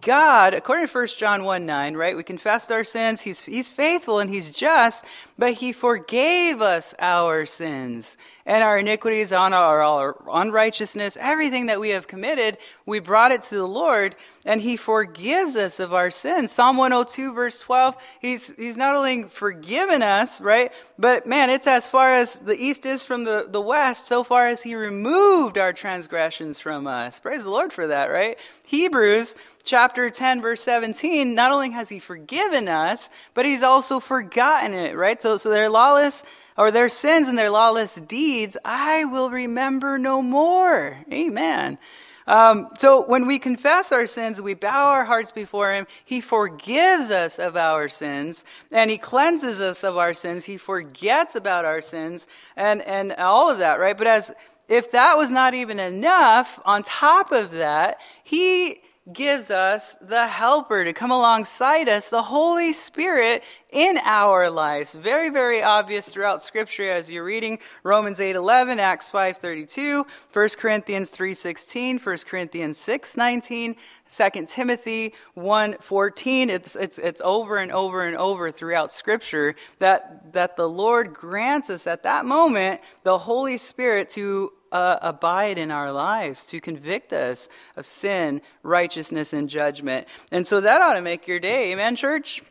God, 0.02 0.54
according 0.54 0.88
to 0.88 0.98
1 0.98 1.08
John 1.20 1.44
1 1.44 1.66
9, 1.66 1.96
right, 1.96 2.16
we 2.16 2.24
confessed 2.24 2.72
our 2.72 2.86
sins. 2.86 3.20
He's, 3.20 3.44
he's 3.44 3.68
faithful 3.68 4.20
and 4.20 4.30
He's 4.30 4.50
just, 4.50 5.04
but 5.38 5.56
He 5.56 5.74
forgave 5.74 6.62
us 6.62 6.96
our 7.00 7.46
sins 7.46 8.16
and 8.46 8.63
our 8.63 8.80
iniquities, 8.80 9.32
on 9.32 9.54
our, 9.54 9.82
our 9.82 10.18
unrighteousness, 10.32 11.18
everything 11.20 11.66
that 11.68 11.80
we 11.80 11.90
have 11.90 12.08
committed. 12.08 12.58
We 12.86 13.00
brought 13.00 13.32
it 13.32 13.42
to 13.44 13.56
the 13.56 13.68
Lord 13.68 14.16
and 14.46 14.62
He 14.62 14.78
forgives 14.78 15.58
us 15.58 15.82
of 15.82 15.94
our 15.94 16.10
sins. 16.10 16.54
Psalm 16.54 16.78
102, 16.78 17.34
verse 17.34 17.60
12, 17.60 17.98
He's, 18.22 18.56
he's 18.56 18.78
not 18.78 18.96
only 18.96 19.24
forgiven 19.24 20.02
us, 20.02 20.40
right, 20.40 20.72
but 20.98 21.28
man, 21.28 21.50
it's 21.50 21.68
as 21.68 21.90
far 21.90 22.13
as 22.13 22.40
the 22.40 22.56
east 22.56 22.86
is 22.86 23.04
from 23.04 23.25
the, 23.25 23.48
the 23.50 23.62
west, 23.62 24.08
so 24.08 24.24
far 24.24 24.48
as 24.48 24.63
He 24.63 24.75
removed 24.75 25.58
our 25.58 25.74
transgressions 25.74 26.60
from 26.60 26.88
us. 26.88 27.20
Praise 27.20 27.44
the 27.44 27.50
Lord 27.50 27.74
for 27.74 27.88
that, 27.88 28.10
right? 28.10 28.38
Hebrews 28.66 29.36
chapter 29.63 30.10
10, 30.10 30.41
verse 30.41 30.62
17, 30.62 31.34
not 31.34 31.51
only 31.51 31.72
has 31.72 31.89
he 31.89 32.00
forgiven 32.00 32.67
us, 32.67 33.10
but 33.34 33.46
he's 33.46 33.63
also 33.63 34.00
forgotten 34.00 34.74
it, 34.74 34.96
right? 34.96 35.22
So, 35.22 35.38
so 35.38 35.50
their 35.50 35.70
lawless, 35.70 36.24
or 36.58 36.72
their 36.72 36.89
sins 36.89 37.27
and 37.27 37.38
their 37.38 37.50
lawless 37.50 37.96
deeds, 37.96 38.58
I 38.63 39.05
will 39.05 39.29
remember 39.29 39.98
no 39.98 40.22
more. 40.22 40.98
Amen. 41.12 41.77
Um, 42.25 42.70
so 42.77 43.05
when 43.05 43.25
we 43.25 43.38
confess 43.38 43.91
our 43.91 44.08
sins, 44.08 44.41
we 44.41 44.53
bow 44.53 44.91
our 44.91 45.03
hearts 45.03 45.32
before 45.32 45.72
Him. 45.74 45.88
He 46.05 46.22
forgives 46.22 47.12
us 47.12 47.38
of 47.38 47.58
our 47.58 47.89
sins, 47.89 48.46
and 48.72 48.89
He 48.89 48.98
cleanses 48.98 49.60
us 49.60 49.84
of 49.84 49.98
our 49.98 50.13
sins. 50.13 50.46
He 50.46 50.58
forgets 50.58 51.36
about 51.36 51.65
our 51.65 51.82
sins, 51.82 52.27
and 52.55 52.82
and 52.84 53.12
all 53.13 53.50
of 53.50 53.58
that, 53.58 53.79
right? 53.79 53.98
But 53.98 54.08
as 54.08 54.34
if 54.70 54.91
that 54.91 55.17
was 55.17 55.32
not 55.32 55.53
even 55.53 55.79
enough, 55.79 56.62
on 56.63 56.84
top 56.84 57.34
of 57.34 57.51
that, 57.51 57.98
He 58.24 58.79
gives 59.12 59.51
us 59.51 59.95
the 59.95 60.27
helper 60.27 60.86
to 60.86 60.93
come 60.93 61.12
alongside 61.12 61.89
us, 61.89 62.10
the 62.10 62.22
Holy 62.22 62.72
Spirit 62.72 63.43
in 63.72 63.98
our 64.03 64.50
lives. 64.50 64.93
Very, 64.95 65.29
very 65.29 65.62
obvious 65.62 66.07
throughout 66.07 66.41
scripture 66.41 66.89
as 66.89 67.12
you're 67.12 67.25
reading 67.25 67.60
Romans 67.83 68.19
8:11, 68.22 68.79
Acts 68.79 69.10
5:32, 69.10 70.05
1 70.31 70.57
Corinthians 70.57 71.10
3:16, 71.10 72.00
1 72.00 72.25
Corinthians 72.25 72.77
6:19, 72.77 73.75
2 74.07 74.45
Timothy 74.45 75.13
1:14. 75.36 76.50
It's 76.50 76.77
it's 76.77 76.98
it's 76.98 77.22
over 77.25 77.57
and 77.57 77.74
over 77.74 78.03
and 78.05 78.15
over 78.15 78.51
throughout 78.51 78.91
scripture 78.91 79.55
that 79.79 80.31
that 80.31 80.55
the 80.55 80.69
Lord 80.69 81.13
grants 81.13 81.69
us 81.69 81.88
at 81.88 82.03
that 82.03 82.25
moment 82.25 82.79
the 83.03 83.17
Holy 83.17 83.57
Spirit 83.57 84.10
to 84.12 84.53
uh, 84.74 84.98
abide 85.01 85.58
in 85.58 85.72
our 85.72 85.92
lives 85.92 86.46
to 86.48 86.60
convict 86.60 87.13
us 87.13 87.48
of 87.77 87.86
sin, 87.86 88.42
righteousness, 88.63 89.32
and 89.32 89.50
judgment. 89.50 90.08
And 90.32 90.46
so 90.46 90.60
that 90.60 90.82
ought 90.82 90.96
to 90.96 91.01
make 91.01 91.27
your 91.27 91.39
day. 91.39 91.72
Amen, 91.72 91.96
church? 91.96 92.42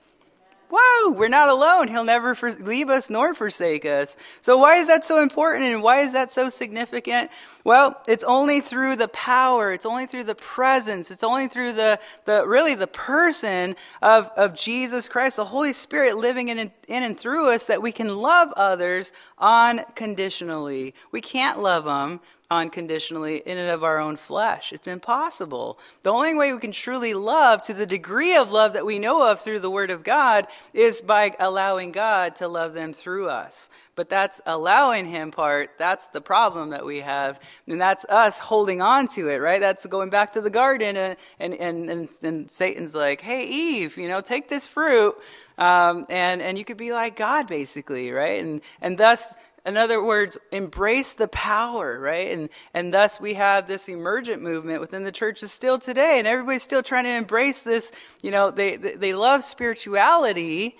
Whoa, 0.74 1.12
we're 1.12 1.28
not 1.28 1.50
alone. 1.50 1.88
He'll 1.88 2.02
never 2.02 2.34
for- 2.34 2.50
leave 2.50 2.88
us 2.88 3.10
nor 3.10 3.34
forsake 3.34 3.84
us. 3.84 4.16
So 4.40 4.56
why 4.56 4.76
is 4.76 4.86
that 4.86 5.04
so 5.04 5.22
important 5.22 5.64
and 5.64 5.82
why 5.82 5.98
is 5.98 6.14
that 6.14 6.32
so 6.32 6.48
significant? 6.48 7.30
Well, 7.62 8.00
it's 8.08 8.24
only 8.24 8.62
through 8.62 8.96
the 8.96 9.08
power, 9.08 9.74
it's 9.74 9.84
only 9.84 10.06
through 10.06 10.24
the 10.24 10.34
presence, 10.34 11.10
it's 11.10 11.22
only 11.22 11.46
through 11.46 11.74
the, 11.74 12.00
the 12.24 12.46
really 12.46 12.74
the 12.74 12.86
person 12.86 13.76
of, 14.00 14.30
of 14.34 14.54
Jesus 14.54 15.10
Christ, 15.10 15.36
the 15.36 15.44
Holy 15.44 15.74
Spirit 15.74 16.16
living 16.16 16.48
in, 16.48 16.58
in 16.58 16.72
and 16.88 17.20
through 17.20 17.50
us 17.50 17.66
that 17.66 17.82
we 17.82 17.92
can 17.92 18.16
love 18.16 18.50
others 18.56 19.12
unconditionally. 19.38 20.94
We 21.10 21.20
can't 21.20 21.58
love 21.58 21.84
them 21.84 22.20
unconditionally 22.50 23.38
in 23.38 23.56
and 23.56 23.70
of 23.70 23.82
our 23.82 23.98
own 23.98 24.16
flesh. 24.16 24.72
It's 24.72 24.86
impossible. 24.86 25.78
The 26.02 26.12
only 26.12 26.34
way 26.34 26.52
we 26.52 26.60
can 26.60 26.72
truly 26.72 27.14
love 27.14 27.62
to 27.62 27.74
the 27.74 27.86
degree 27.86 28.36
of 28.36 28.52
love 28.52 28.74
that 28.74 28.84
we 28.84 28.98
know 28.98 29.30
of 29.30 29.40
through 29.40 29.60
the 29.60 29.70
Word 29.70 29.90
of 29.90 30.04
God 30.04 30.46
is 30.74 31.00
by 31.00 31.32
allowing 31.40 31.92
God 31.92 32.36
to 32.36 32.48
love 32.48 32.74
them 32.74 32.92
through 32.92 33.28
us. 33.28 33.70
But 33.94 34.08
that's 34.08 34.40
allowing 34.46 35.06
Him 35.06 35.30
part, 35.30 35.70
that's 35.78 36.08
the 36.08 36.20
problem 36.20 36.70
that 36.70 36.84
we 36.84 37.00
have. 37.00 37.40
And 37.66 37.80
that's 37.80 38.04
us 38.06 38.38
holding 38.38 38.82
on 38.82 39.08
to 39.08 39.28
it, 39.28 39.38
right? 39.38 39.60
That's 39.60 39.86
going 39.86 40.10
back 40.10 40.32
to 40.34 40.40
the 40.40 40.50
garden 40.50 40.96
and, 40.96 41.16
and, 41.38 41.54
and, 41.54 41.90
and, 41.90 42.08
and 42.22 42.50
Satan's 42.50 42.94
like, 42.94 43.20
hey, 43.20 43.46
Eve, 43.46 43.96
you 43.96 44.08
know, 44.08 44.20
take 44.20 44.48
this 44.48 44.66
fruit. 44.66 45.14
Um, 45.58 46.06
and, 46.08 46.40
and 46.40 46.58
you 46.58 46.64
could 46.64 46.78
be 46.78 46.92
like 46.92 47.16
God, 47.16 47.46
basically, 47.46 48.10
right? 48.10 48.42
And, 48.42 48.62
and 48.80 48.96
thus, 48.96 49.36
in 49.64 49.76
other 49.76 50.02
words, 50.02 50.38
embrace 50.50 51.14
the 51.14 51.28
power, 51.28 52.00
right? 52.00 52.32
And, 52.32 52.48
and 52.74 52.92
thus 52.92 53.20
we 53.20 53.34
have 53.34 53.66
this 53.66 53.88
emergent 53.88 54.42
movement 54.42 54.80
within 54.80 55.04
the 55.04 55.12
churches 55.12 55.52
still 55.52 55.78
today. 55.78 56.18
And 56.18 56.26
everybody's 56.26 56.62
still 56.62 56.82
trying 56.82 57.04
to 57.04 57.10
embrace 57.10 57.62
this, 57.62 57.92
you 58.22 58.30
know, 58.30 58.50
they, 58.50 58.76
they 58.76 59.14
love 59.14 59.44
spirituality, 59.44 60.76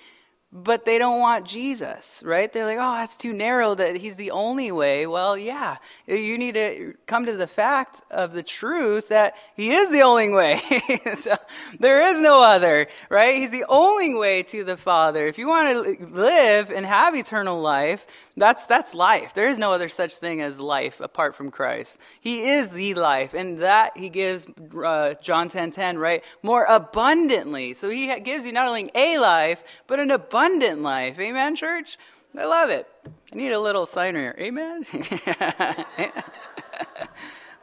but 0.55 0.85
they 0.85 0.99
don't 0.99 1.19
want 1.19 1.47
Jesus, 1.47 2.23
right? 2.27 2.53
They're 2.53 2.67
like, 2.67 2.77
oh, 2.79 2.97
that's 2.97 3.17
too 3.17 3.33
narrow, 3.33 3.75
that 3.75 3.97
he's 3.97 4.17
the 4.17 4.33
only 4.33 4.71
way. 4.71 5.07
Well, 5.07 5.39
yeah, 5.39 5.79
you 6.07 6.37
need 6.37 6.55
to 6.55 6.93
come 7.07 7.25
to 7.25 7.35
the 7.35 7.47
fact 7.47 8.03
of 8.11 8.35
the 8.35 8.43
truth 8.43 9.09
that 9.09 9.35
he 9.57 9.71
is 9.71 9.91
the 9.91 10.03
only 10.03 10.29
way. 10.29 10.61
so, 11.19 11.37
there 11.81 12.03
is 12.03 12.21
no 12.21 12.43
other, 12.43 12.87
right? 13.09 13.37
He's 13.37 13.51
the 13.51 13.65
only 13.67 14.15
way 14.15 14.43
to 14.45 14.63
the 14.63 14.77
Father. 14.77 15.27
If 15.27 15.39
you 15.39 15.49
want 15.49 15.87
to 15.87 16.07
live 16.07 16.71
and 16.71 16.85
have 16.85 17.17
eternal 17.17 17.59
life, 17.59 18.07
that's, 18.37 18.67
that's 18.67 18.95
life. 18.95 19.35
There 19.35 19.47
is 19.47 19.59
no 19.59 19.73
other 19.73 19.89
such 19.89 20.17
thing 20.17 20.41
as 20.41 20.59
life 20.59 21.01
apart 21.01 21.35
from 21.35 21.51
Christ. 21.51 21.99
He 22.21 22.49
is 22.49 22.71
the 22.71 22.95
life, 22.95 23.35
and 23.35 23.61
that 23.61 23.97
he 23.97 24.09
gives, 24.09 24.47
uh, 24.83 25.15
John 25.21 25.49
10 25.49 25.71
10, 25.71 25.99
right? 25.99 26.25
More 26.43 26.65
abundantly. 26.65 27.75
So 27.75 27.91
he 27.91 28.19
gives 28.21 28.47
you 28.47 28.53
not 28.53 28.69
only 28.69 28.91
a 28.95 29.19
life, 29.19 29.63
but 29.87 30.01
an 30.01 30.11
abundant 30.11 30.83
life. 30.83 31.19
Amen, 31.19 31.57
church? 31.57 31.99
I 32.37 32.47
love 32.47 32.71
it. 32.71 32.89
I 33.33 33.37
need 33.37 33.53
a 33.53 33.61
little 33.61 33.85
sign 33.85 34.15
here. 34.15 34.35
Amen? 34.39 34.87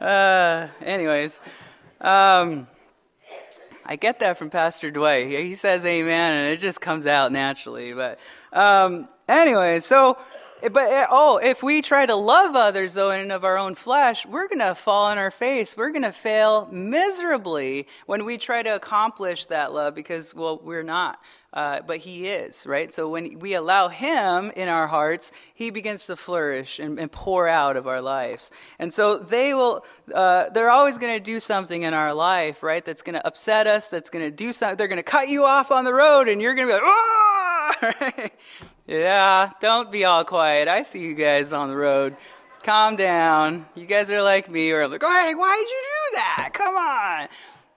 uh, 0.00 0.68
anyways, 0.80 1.40
um, 2.00 2.68
I 3.84 3.96
get 3.96 4.20
that 4.20 4.38
from 4.38 4.50
Pastor 4.50 4.92
Dwight. 4.92 5.26
He 5.26 5.56
says 5.56 5.84
amen, 5.84 6.34
and 6.34 6.46
it 6.48 6.60
just 6.60 6.80
comes 6.80 7.08
out 7.08 7.32
naturally. 7.32 7.92
But 7.92 8.20
um, 8.52 9.08
anyway, 9.28 9.80
so 9.80 10.16
but 10.62 10.90
eh, 10.90 11.06
oh, 11.10 11.38
if 11.42 11.62
we 11.62 11.82
try 11.82 12.06
to 12.06 12.14
love 12.14 12.54
others 12.54 12.94
though 12.94 13.10
in 13.10 13.20
and 13.20 13.32
of 13.32 13.44
our 13.44 13.58
own 13.58 13.74
flesh, 13.74 14.26
we're 14.26 14.48
going 14.48 14.60
to 14.60 14.74
fall 14.74 15.06
on 15.06 15.18
our 15.18 15.30
face. 15.30 15.76
We're 15.76 15.90
going 15.90 16.02
to 16.02 16.12
fail 16.12 16.68
miserably 16.70 17.86
when 18.06 18.24
we 18.24 18.38
try 18.38 18.62
to 18.62 18.74
accomplish 18.74 19.46
that 19.46 19.72
love 19.72 19.94
because 19.94 20.34
well, 20.34 20.60
we're 20.62 20.82
not. 20.82 21.20
Uh, 21.52 21.80
but 21.84 21.96
he 21.96 22.28
is, 22.28 22.64
right? 22.64 22.92
So 22.92 23.08
when 23.08 23.40
we 23.40 23.54
allow 23.54 23.88
him 23.88 24.52
in 24.54 24.68
our 24.68 24.86
hearts, 24.86 25.32
he 25.52 25.70
begins 25.70 26.06
to 26.06 26.14
flourish 26.14 26.78
and, 26.78 27.00
and 27.00 27.10
pour 27.10 27.48
out 27.48 27.76
of 27.76 27.88
our 27.88 28.00
lives. 28.00 28.52
And 28.78 28.92
so 28.94 29.18
they 29.18 29.52
will, 29.52 29.84
uh, 30.14 30.50
they're 30.50 30.70
always 30.70 30.98
going 30.98 31.18
to 31.18 31.24
do 31.24 31.40
something 31.40 31.82
in 31.82 31.92
our 31.92 32.14
life, 32.14 32.62
right? 32.62 32.84
That's 32.84 33.02
going 33.02 33.14
to 33.14 33.26
upset 33.26 33.66
us, 33.66 33.88
that's 33.88 34.10
going 34.10 34.24
to 34.24 34.30
do 34.30 34.52
something. 34.52 34.76
They're 34.76 34.86
going 34.86 34.98
to 34.98 35.02
cut 35.02 35.28
you 35.28 35.44
off 35.44 35.72
on 35.72 35.84
the 35.84 35.92
road 35.92 36.28
and 36.28 36.40
you're 36.40 36.54
going 36.54 36.68
to 36.68 36.74
be 36.74 36.80
like, 36.80 36.86
ah! 36.86 37.30
Yeah, 38.90 39.50
don't 39.60 39.92
be 39.92 40.04
all 40.04 40.24
quiet. 40.24 40.66
I 40.66 40.82
see 40.82 40.98
you 40.98 41.14
guys 41.14 41.52
on 41.52 41.68
the 41.68 41.76
road. 41.76 42.16
Calm 42.64 42.96
down. 42.96 43.66
You 43.76 43.86
guys 43.86 44.10
are 44.10 44.20
like 44.20 44.50
me, 44.50 44.72
or 44.72 44.88
like, 44.88 45.00
hey, 45.00 45.32
why'd 45.32 45.58
you 45.60 45.82
do 45.82 46.16
that? 46.16 46.50
Come 46.52 46.74
on. 46.74 47.28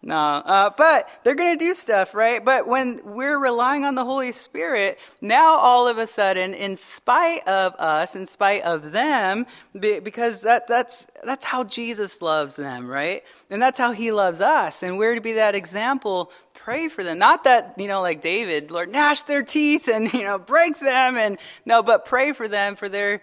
No, 0.02 0.18
uh, 0.18 0.72
but 0.76 1.08
they're 1.24 1.36
going 1.36 1.56
to 1.56 1.64
do 1.64 1.76
stuff, 1.76 2.16
right? 2.16 2.44
But 2.44 2.68
when 2.68 3.00
we're 3.06 3.38
relying 3.38 3.86
on 3.86 3.94
the 3.94 4.04
Holy 4.04 4.32
Spirit, 4.32 4.98
now 5.22 5.56
all 5.56 5.88
of 5.88 6.00
a 6.00 6.08
sudden, 6.08 6.56
in 6.56 6.76
spite 6.76 7.48
of 7.48 7.76
us, 7.76 8.16
in 8.16 8.26
spite 8.26 8.64
of 8.64 8.92
them, 8.92 9.46
because 9.80 10.42
that, 10.42 10.66
that's, 10.66 11.08
that's 11.24 11.46
how 11.46 11.64
Jesus 11.64 12.24
loves 12.24 12.56
them, 12.56 12.88
right? 12.88 13.24
And 13.52 13.62
that's 13.62 13.78
how 13.78 13.92
he 13.92 14.12
loves 14.12 14.42
us. 14.42 14.82
And 14.82 14.98
we're 14.98 15.14
to 15.14 15.22
be 15.22 15.34
that 15.34 15.54
example 15.54 16.32
pray 16.64 16.88
for 16.88 17.04
them. 17.04 17.18
Not 17.18 17.44
that, 17.44 17.76
you 17.78 17.88
know, 17.88 18.02
like 18.02 18.22
David, 18.22 18.72
Lord, 18.72 18.90
gnash 18.90 19.24
their 19.24 19.44
teeth 19.44 19.90
and, 19.90 20.12
you 20.14 20.24
know, 20.24 20.40
break 20.40 20.80
them. 20.80 21.18
And 21.18 21.38
no, 21.66 21.84
but 21.84 22.06
pray 22.06 22.32
for 22.32 22.48
them 22.48 22.76
for 22.76 22.90
their 22.90 23.22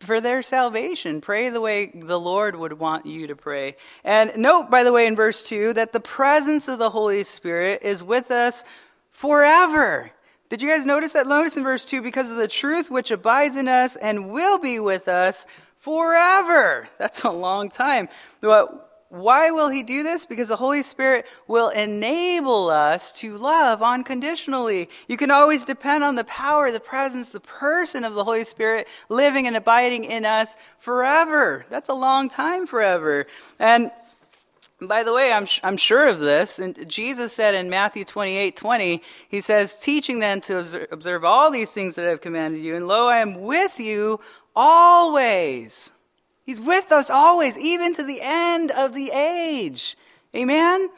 for 0.00 0.20
their 0.20 0.40
salvation. 0.40 1.20
Pray 1.20 1.50
the 1.50 1.60
way 1.60 1.90
the 1.94 2.18
Lord 2.18 2.56
would 2.56 2.72
want 2.72 3.04
you 3.04 3.26
to 3.26 3.36
pray. 3.36 3.76
And 4.02 4.32
note, 4.36 4.70
by 4.70 4.82
the 4.82 4.92
way, 4.94 5.06
in 5.06 5.14
verse 5.14 5.42
2, 5.42 5.74
that 5.74 5.92
the 5.92 6.00
presence 6.00 6.68
of 6.68 6.78
the 6.78 6.88
Holy 6.88 7.22
Spirit 7.22 7.82
is 7.82 8.02
with 8.02 8.30
us 8.30 8.64
forever. 9.10 10.10
Did 10.48 10.62
you 10.62 10.70
guys 10.70 10.86
notice 10.86 11.12
that? 11.12 11.26
Notice 11.26 11.58
in 11.58 11.64
verse 11.64 11.84
2 11.84 12.00
because 12.00 12.30
of 12.30 12.36
the 12.36 12.48
truth 12.48 12.90
which 12.90 13.10
abides 13.10 13.56
in 13.56 13.68
us 13.68 13.96
and 13.96 14.30
will 14.30 14.58
be 14.58 14.78
with 14.80 15.06
us 15.06 15.46
forever. 15.76 16.88
That's 16.98 17.24
a 17.24 17.30
long 17.30 17.68
time. 17.68 18.08
Why 19.10 19.50
will 19.50 19.68
he 19.68 19.82
do 19.82 20.04
this? 20.04 20.24
Because 20.24 20.46
the 20.48 20.56
Holy 20.56 20.84
Spirit 20.84 21.26
will 21.48 21.68
enable 21.70 22.70
us 22.70 23.12
to 23.14 23.36
love 23.36 23.82
unconditionally. 23.82 24.88
You 25.08 25.16
can 25.16 25.32
always 25.32 25.64
depend 25.64 26.04
on 26.04 26.14
the 26.14 26.22
power, 26.22 26.70
the 26.70 26.78
presence, 26.78 27.30
the 27.30 27.40
person 27.40 28.04
of 28.04 28.14
the 28.14 28.22
Holy 28.22 28.44
Spirit 28.44 28.86
living 29.08 29.48
and 29.48 29.56
abiding 29.56 30.04
in 30.04 30.24
us 30.24 30.56
forever. 30.78 31.66
That's 31.70 31.88
a 31.88 31.94
long 31.94 32.28
time 32.28 32.68
forever. 32.68 33.26
And 33.58 33.90
by 34.80 35.02
the 35.02 35.12
way, 35.12 35.32
I'm, 35.32 35.48
I'm 35.64 35.76
sure 35.76 36.06
of 36.06 36.20
this. 36.20 36.60
And 36.60 36.88
Jesus 36.88 37.32
said 37.32 37.56
in 37.56 37.68
Matthew 37.68 38.04
28 38.04 38.54
20, 38.54 39.02
He 39.28 39.40
says, 39.40 39.74
teaching 39.74 40.20
them 40.20 40.40
to 40.42 40.86
observe, 40.92 41.24
all 41.24 41.50
these 41.50 41.72
things 41.72 41.96
that 41.96 42.06
I've 42.06 42.20
commanded 42.20 42.62
you. 42.62 42.76
And 42.76 42.86
lo, 42.86 43.08
I 43.08 43.18
am 43.18 43.40
with 43.40 43.80
you 43.80 44.20
always 44.54 45.90
He's 46.50 46.60
with 46.60 46.90
us 46.90 47.10
always, 47.10 47.56
even 47.56 47.94
to 47.94 48.02
the 48.02 48.18
end 48.20 48.72
of 48.72 48.92
the 48.92 49.12
age. 49.12 49.96
Amen? 50.34 50.90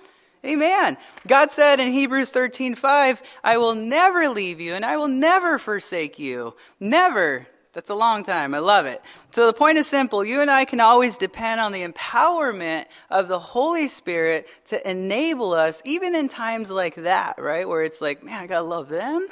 Amen. 0.42 0.96
God 1.28 1.50
said 1.50 1.78
in 1.78 1.92
Hebrews 1.92 2.30
13, 2.30 2.74
5, 2.74 3.22
I 3.44 3.58
will 3.58 3.74
never 3.74 4.30
leave 4.30 4.62
you 4.62 4.72
and 4.72 4.82
I 4.82 4.96
will 4.96 5.08
never 5.08 5.58
forsake 5.58 6.18
you. 6.18 6.54
Never. 6.80 7.48
That's 7.72 7.88
a 7.88 7.94
long 7.94 8.22
time. 8.22 8.54
I 8.54 8.58
love 8.58 8.84
it. 8.84 9.00
So 9.30 9.46
the 9.46 9.54
point 9.54 9.78
is 9.78 9.86
simple. 9.86 10.22
You 10.22 10.42
and 10.42 10.50
I 10.50 10.66
can 10.66 10.78
always 10.78 11.16
depend 11.16 11.58
on 11.58 11.72
the 11.72 11.88
empowerment 11.88 12.84
of 13.08 13.28
the 13.28 13.38
Holy 13.38 13.88
Spirit 13.88 14.46
to 14.66 14.90
enable 14.90 15.52
us, 15.52 15.80
even 15.86 16.14
in 16.14 16.28
times 16.28 16.70
like 16.70 16.96
that, 16.96 17.36
right? 17.38 17.66
Where 17.66 17.82
it's 17.82 18.02
like, 18.02 18.22
man, 18.22 18.42
I 18.42 18.46
gotta 18.46 18.66
love 18.66 18.90
them. 18.90 19.26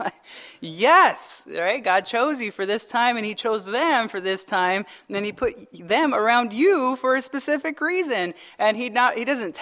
yes, 0.60 1.48
right? 1.50 1.82
God 1.82 2.06
chose 2.06 2.40
you 2.40 2.52
for 2.52 2.64
this 2.64 2.84
time 2.84 3.16
and 3.16 3.26
He 3.26 3.34
chose 3.34 3.64
them 3.64 4.06
for 4.06 4.20
this 4.20 4.44
time. 4.44 4.86
And 5.08 5.16
then 5.16 5.24
He 5.24 5.32
put 5.32 5.54
them 5.72 6.14
around 6.14 6.52
you 6.52 6.94
for 6.94 7.16
a 7.16 7.22
specific 7.22 7.80
reason. 7.80 8.34
And 8.60 8.76
He 8.76 8.88
not, 8.88 9.16
He 9.16 9.24
doesn't 9.24 9.56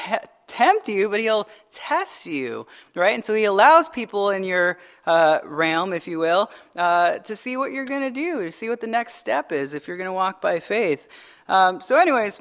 tempt 0.49 0.88
you, 0.88 1.09
but 1.09 1.21
he'll 1.21 1.49
test 1.71 2.26
you, 2.26 2.67
right? 2.95 3.14
And 3.14 3.25
so 3.25 3.35
he 3.35 3.45
allows 3.45 3.88
people 3.88 4.31
in 4.31 4.43
your 4.43 4.78
uh, 5.07 5.38
realm, 5.45 5.93
if 5.93 6.09
you 6.09 6.19
will, 6.19 6.50
uh, 6.75 7.19
to 7.19 7.37
see 7.37 7.57
what 7.57 7.73
you're 7.73 7.85
going 7.85 8.02
to 8.02 8.11
do, 8.11 8.43
to 8.45 8.52
see 8.52 8.69
what 8.69 8.81
the 8.81 8.87
next 8.87 9.14
step 9.14 9.52
is 9.52 9.75
if 9.75 9.87
you're 9.87 9.97
going 9.97 10.09
to 10.09 10.12
walk 10.12 10.40
by 10.40 10.59
faith. 10.59 11.07
Um, 11.49 11.81
so, 11.81 11.97
anyways, 11.97 12.40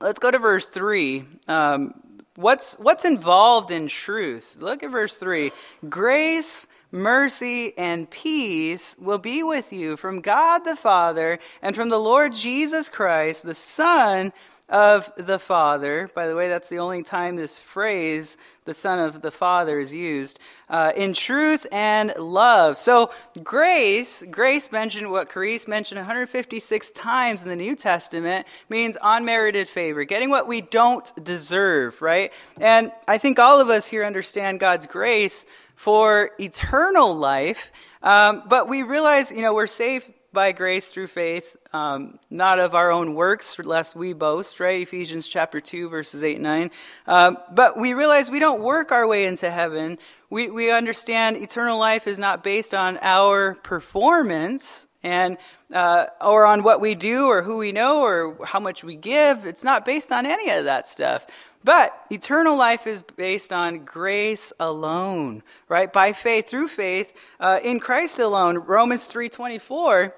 let's 0.00 0.18
go 0.18 0.30
to 0.30 0.38
verse 0.38 0.66
3. 0.66 1.24
Um, 1.48 1.94
what's, 2.36 2.74
what's 2.74 3.04
involved 3.04 3.70
in 3.70 3.86
truth? 3.86 4.58
Look 4.60 4.82
at 4.82 4.90
verse 4.90 5.16
3. 5.16 5.52
Grace, 5.88 6.66
mercy, 6.90 7.76
and 7.78 8.08
peace 8.10 8.96
will 8.98 9.18
be 9.18 9.42
with 9.42 9.72
you 9.72 9.96
from 9.96 10.20
God 10.20 10.60
the 10.60 10.76
Father 10.76 11.38
and 11.62 11.74
from 11.74 11.88
the 11.88 11.98
Lord 11.98 12.34
Jesus 12.34 12.88
Christ, 12.88 13.44
the 13.44 13.54
Son 13.54 14.32
of 14.72 15.12
the 15.16 15.38
Father. 15.38 16.10
By 16.14 16.26
the 16.26 16.34
way, 16.34 16.48
that's 16.48 16.70
the 16.70 16.78
only 16.78 17.02
time 17.02 17.36
this 17.36 17.58
phrase, 17.58 18.38
the 18.64 18.72
Son 18.72 18.98
of 18.98 19.20
the 19.20 19.30
Father, 19.30 19.78
is 19.78 19.92
used. 19.92 20.38
Uh, 20.70 20.92
in 20.96 21.12
truth 21.12 21.66
and 21.70 22.14
love. 22.16 22.78
So, 22.78 23.10
grace, 23.44 24.24
grace 24.30 24.72
mentioned 24.72 25.10
what 25.10 25.30
charis 25.30 25.68
mentioned 25.68 25.98
156 25.98 26.90
times 26.92 27.42
in 27.42 27.48
the 27.48 27.56
New 27.56 27.76
Testament, 27.76 28.46
means 28.70 28.96
unmerited 29.02 29.68
favor, 29.68 30.04
getting 30.04 30.30
what 30.30 30.48
we 30.48 30.62
don't 30.62 31.12
deserve, 31.22 32.00
right? 32.00 32.32
And 32.58 32.92
I 33.06 33.18
think 33.18 33.38
all 33.38 33.60
of 33.60 33.68
us 33.68 33.86
here 33.86 34.04
understand 34.04 34.58
God's 34.58 34.86
grace 34.86 35.44
for 35.76 36.30
eternal 36.40 37.14
life. 37.14 37.70
Um, 38.02 38.44
but 38.48 38.70
we 38.70 38.82
realize, 38.82 39.30
you 39.30 39.42
know, 39.42 39.52
we're 39.52 39.66
saved 39.66 40.10
by 40.32 40.52
grace 40.52 40.90
through 40.90 41.08
faith, 41.08 41.56
um, 41.72 42.18
not 42.30 42.58
of 42.58 42.74
our 42.74 42.90
own 42.90 43.14
works, 43.14 43.58
lest 43.58 43.94
we 43.94 44.12
boast, 44.12 44.60
right? 44.60 44.80
Ephesians 44.80 45.28
chapter 45.28 45.60
2, 45.60 45.88
verses 45.88 46.22
8 46.22 46.34
and 46.34 46.42
9. 46.42 46.70
Um, 47.06 47.38
but 47.50 47.78
we 47.78 47.94
realize 47.94 48.30
we 48.30 48.38
don't 48.38 48.62
work 48.62 48.92
our 48.92 49.06
way 49.06 49.24
into 49.24 49.50
heaven. 49.50 49.98
We, 50.30 50.48
we 50.48 50.70
understand 50.70 51.36
eternal 51.36 51.78
life 51.78 52.06
is 52.06 52.18
not 52.18 52.42
based 52.42 52.72
on 52.72 52.98
our 53.02 53.54
performance 53.56 54.86
and 55.02 55.36
uh, 55.72 56.06
or 56.20 56.46
on 56.46 56.62
what 56.62 56.80
we 56.80 56.94
do 56.94 57.26
or 57.26 57.42
who 57.42 57.56
we 57.56 57.72
know 57.72 58.02
or 58.02 58.36
how 58.46 58.60
much 58.60 58.84
we 58.84 58.94
give. 58.94 59.46
It's 59.46 59.64
not 59.64 59.84
based 59.84 60.12
on 60.12 60.26
any 60.26 60.50
of 60.50 60.64
that 60.64 60.86
stuff. 60.86 61.26
But 61.64 61.94
eternal 62.10 62.56
life 62.56 62.86
is 62.86 63.02
based 63.02 63.52
on 63.52 63.84
grace 63.84 64.52
alone, 64.58 65.42
right? 65.68 65.92
By 65.92 66.12
faith, 66.12 66.48
through 66.48 66.68
faith, 66.68 67.16
uh, 67.38 67.60
in 67.62 67.78
Christ 67.78 68.18
alone. 68.18 68.58
Romans 68.58 69.10
3.24 69.10 70.12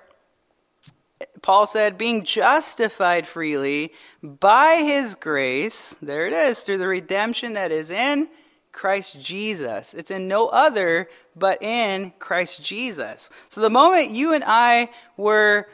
Paul 1.42 1.66
said, 1.66 1.98
being 1.98 2.24
justified 2.24 3.26
freely 3.26 3.92
by 4.22 4.76
his 4.76 5.14
grace, 5.14 5.96
there 6.02 6.26
it 6.26 6.32
is, 6.32 6.60
through 6.60 6.78
the 6.78 6.88
redemption 6.88 7.54
that 7.54 7.70
is 7.70 7.90
in 7.90 8.28
Christ 8.72 9.20
Jesus. 9.20 9.94
It's 9.94 10.10
in 10.10 10.26
no 10.28 10.48
other 10.48 11.08
but 11.36 11.62
in 11.62 12.12
Christ 12.18 12.62
Jesus. 12.62 13.30
So 13.48 13.60
the 13.60 13.70
moment 13.70 14.10
you 14.10 14.34
and 14.34 14.44
I 14.46 14.90
were, 15.16 15.68